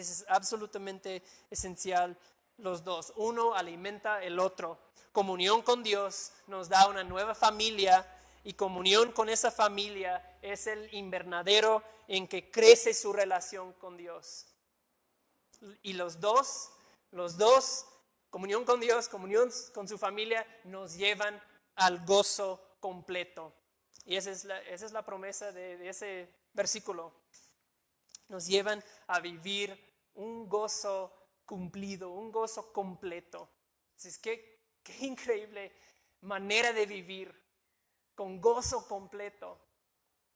es 0.00 0.24
absolutamente 0.28 1.22
esencial 1.50 2.16
los 2.58 2.84
dos. 2.84 3.12
Uno 3.16 3.54
alimenta 3.54 4.22
el 4.22 4.38
otro. 4.38 4.78
Comunión 5.12 5.62
con 5.62 5.82
Dios 5.82 6.32
nos 6.46 6.68
da 6.68 6.88
una 6.88 7.04
nueva 7.04 7.34
familia 7.34 8.06
y 8.44 8.54
comunión 8.54 9.12
con 9.12 9.28
esa 9.28 9.50
familia 9.50 10.38
es 10.42 10.66
el 10.66 10.92
invernadero 10.94 11.82
en 12.08 12.26
que 12.26 12.50
crece 12.50 12.94
su 12.94 13.12
relación 13.12 13.72
con 13.74 13.96
Dios. 13.96 14.46
Y 15.82 15.92
los 15.92 16.20
dos, 16.20 16.70
los 17.10 17.36
dos, 17.36 17.86
comunión 18.30 18.64
con 18.64 18.80
Dios, 18.80 19.08
comunión 19.08 19.50
con 19.74 19.86
su 19.86 19.98
familia, 19.98 20.46
nos 20.64 20.96
llevan 20.96 21.40
al 21.76 22.04
gozo 22.04 22.76
completo. 22.80 23.52
Y 24.04 24.16
esa 24.16 24.30
es 24.30 24.44
la, 24.44 24.60
esa 24.62 24.86
es 24.86 24.92
la 24.92 25.04
promesa 25.04 25.52
de, 25.52 25.76
de 25.76 25.88
ese 25.88 26.28
versículo 26.52 27.12
nos 28.32 28.46
llevan 28.46 28.82
a 29.06 29.20
vivir 29.20 29.78
un 30.14 30.48
gozo 30.48 31.12
cumplido, 31.52 32.08
un 32.08 32.32
gozo 32.32 32.72
completo. 32.72 33.46
Es 34.02 34.16
que 34.16 34.70
qué 34.82 35.04
increíble 35.04 35.70
manera 36.22 36.72
de 36.72 36.86
vivir 36.86 37.30
con 38.14 38.40
gozo 38.40 38.88
completo. 38.88 39.58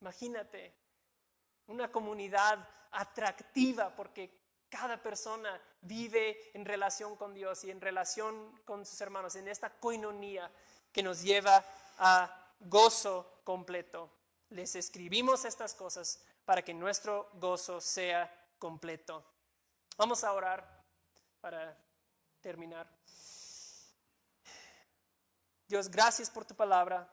Imagínate 0.03 0.75
una 1.69 1.91
comunidad 1.91 2.69
atractiva 2.91 3.97
porque 3.97 4.43
cada 4.69 5.03
persona 5.03 5.59
vive 5.81 6.51
en 6.53 6.67
relación 6.67 7.17
con 7.17 7.33
Dios 7.33 7.65
y 7.65 7.71
en 7.71 7.81
relación 7.81 8.55
con 8.67 8.85
sus 8.85 9.01
hermanos, 9.01 9.37
en 9.37 9.49
esta 9.49 9.71
coinonía 9.71 10.53
que 10.93 11.03
nos 11.03 11.23
lleva 11.23 11.65
a 11.97 12.53
gozo 12.61 13.41
completo. 13.43 14.11
Les 14.51 14.77
escribimos 14.77 15.47
estas 15.47 15.73
cosas 15.73 16.23
para 16.45 16.61
que 16.61 16.75
nuestro 16.75 17.31
gozo 17.41 17.81
sea 17.81 18.31
completo. 18.59 19.25
Vamos 19.97 20.23
a 20.23 20.35
orar 20.35 20.76
para 21.47 21.79
terminar. 22.41 22.89
Dios, 25.69 25.89
gracias 25.89 26.29
por 26.29 26.45
tu 26.45 26.57
palabra. 26.57 27.09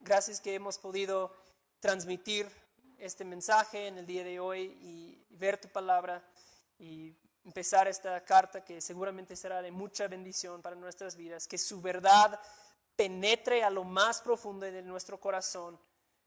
Gracias 0.00 0.40
que 0.40 0.54
hemos 0.54 0.78
podido 0.78 1.36
transmitir 1.80 2.50
este 2.96 3.26
mensaje 3.26 3.88
en 3.88 3.98
el 3.98 4.06
día 4.06 4.24
de 4.24 4.40
hoy 4.40 4.74
y 4.80 5.26
ver 5.36 5.60
tu 5.60 5.68
palabra 5.68 6.26
y 6.78 7.14
empezar 7.44 7.88
esta 7.88 8.24
carta 8.24 8.64
que 8.64 8.80
seguramente 8.80 9.36
será 9.36 9.60
de 9.60 9.70
mucha 9.70 10.08
bendición 10.08 10.62
para 10.62 10.76
nuestras 10.76 11.14
vidas. 11.14 11.46
Que 11.46 11.58
su 11.58 11.82
verdad 11.82 12.40
penetre 12.96 13.62
a 13.64 13.68
lo 13.68 13.84
más 13.84 14.22
profundo 14.22 14.64
de 14.64 14.80
nuestro 14.80 15.20
corazón 15.20 15.78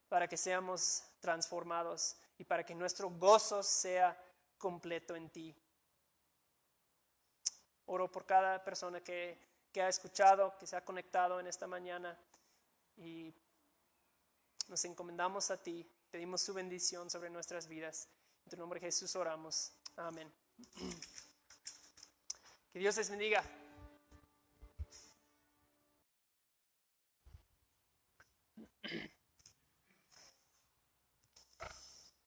para 0.09 0.27
que 0.27 0.37
seamos 0.37 1.01
transformados 1.19 2.17
y 2.37 2.43
para 2.43 2.63
que 2.63 2.75
nuestro 2.75 3.09
gozo 3.09 3.63
sea 3.63 4.15
completo 4.57 5.15
en 5.15 5.29
ti. 5.29 5.55
Oro 7.85 8.11
por 8.11 8.25
cada 8.25 8.63
persona 8.63 9.01
que, 9.01 9.39
que 9.71 9.81
ha 9.81 9.87
escuchado, 9.87 10.57
que 10.57 10.67
se 10.67 10.75
ha 10.75 10.83
conectado 10.83 11.39
en 11.39 11.47
esta 11.47 11.67
mañana 11.67 12.17
y 12.97 13.33
nos 14.67 14.83
encomendamos 14.85 15.51
a 15.51 15.61
ti. 15.61 15.89
Pedimos 16.11 16.41
su 16.41 16.53
bendición 16.53 17.09
sobre 17.09 17.29
nuestras 17.29 17.67
vidas. 17.67 18.09
En 18.45 18.51
tu 18.51 18.57
nombre 18.57 18.79
Jesús 18.79 19.15
oramos. 19.15 19.71
Amén. 19.95 20.31
Que 22.73 22.79
Dios 22.79 22.97
les 22.97 23.09
bendiga. 23.09 23.43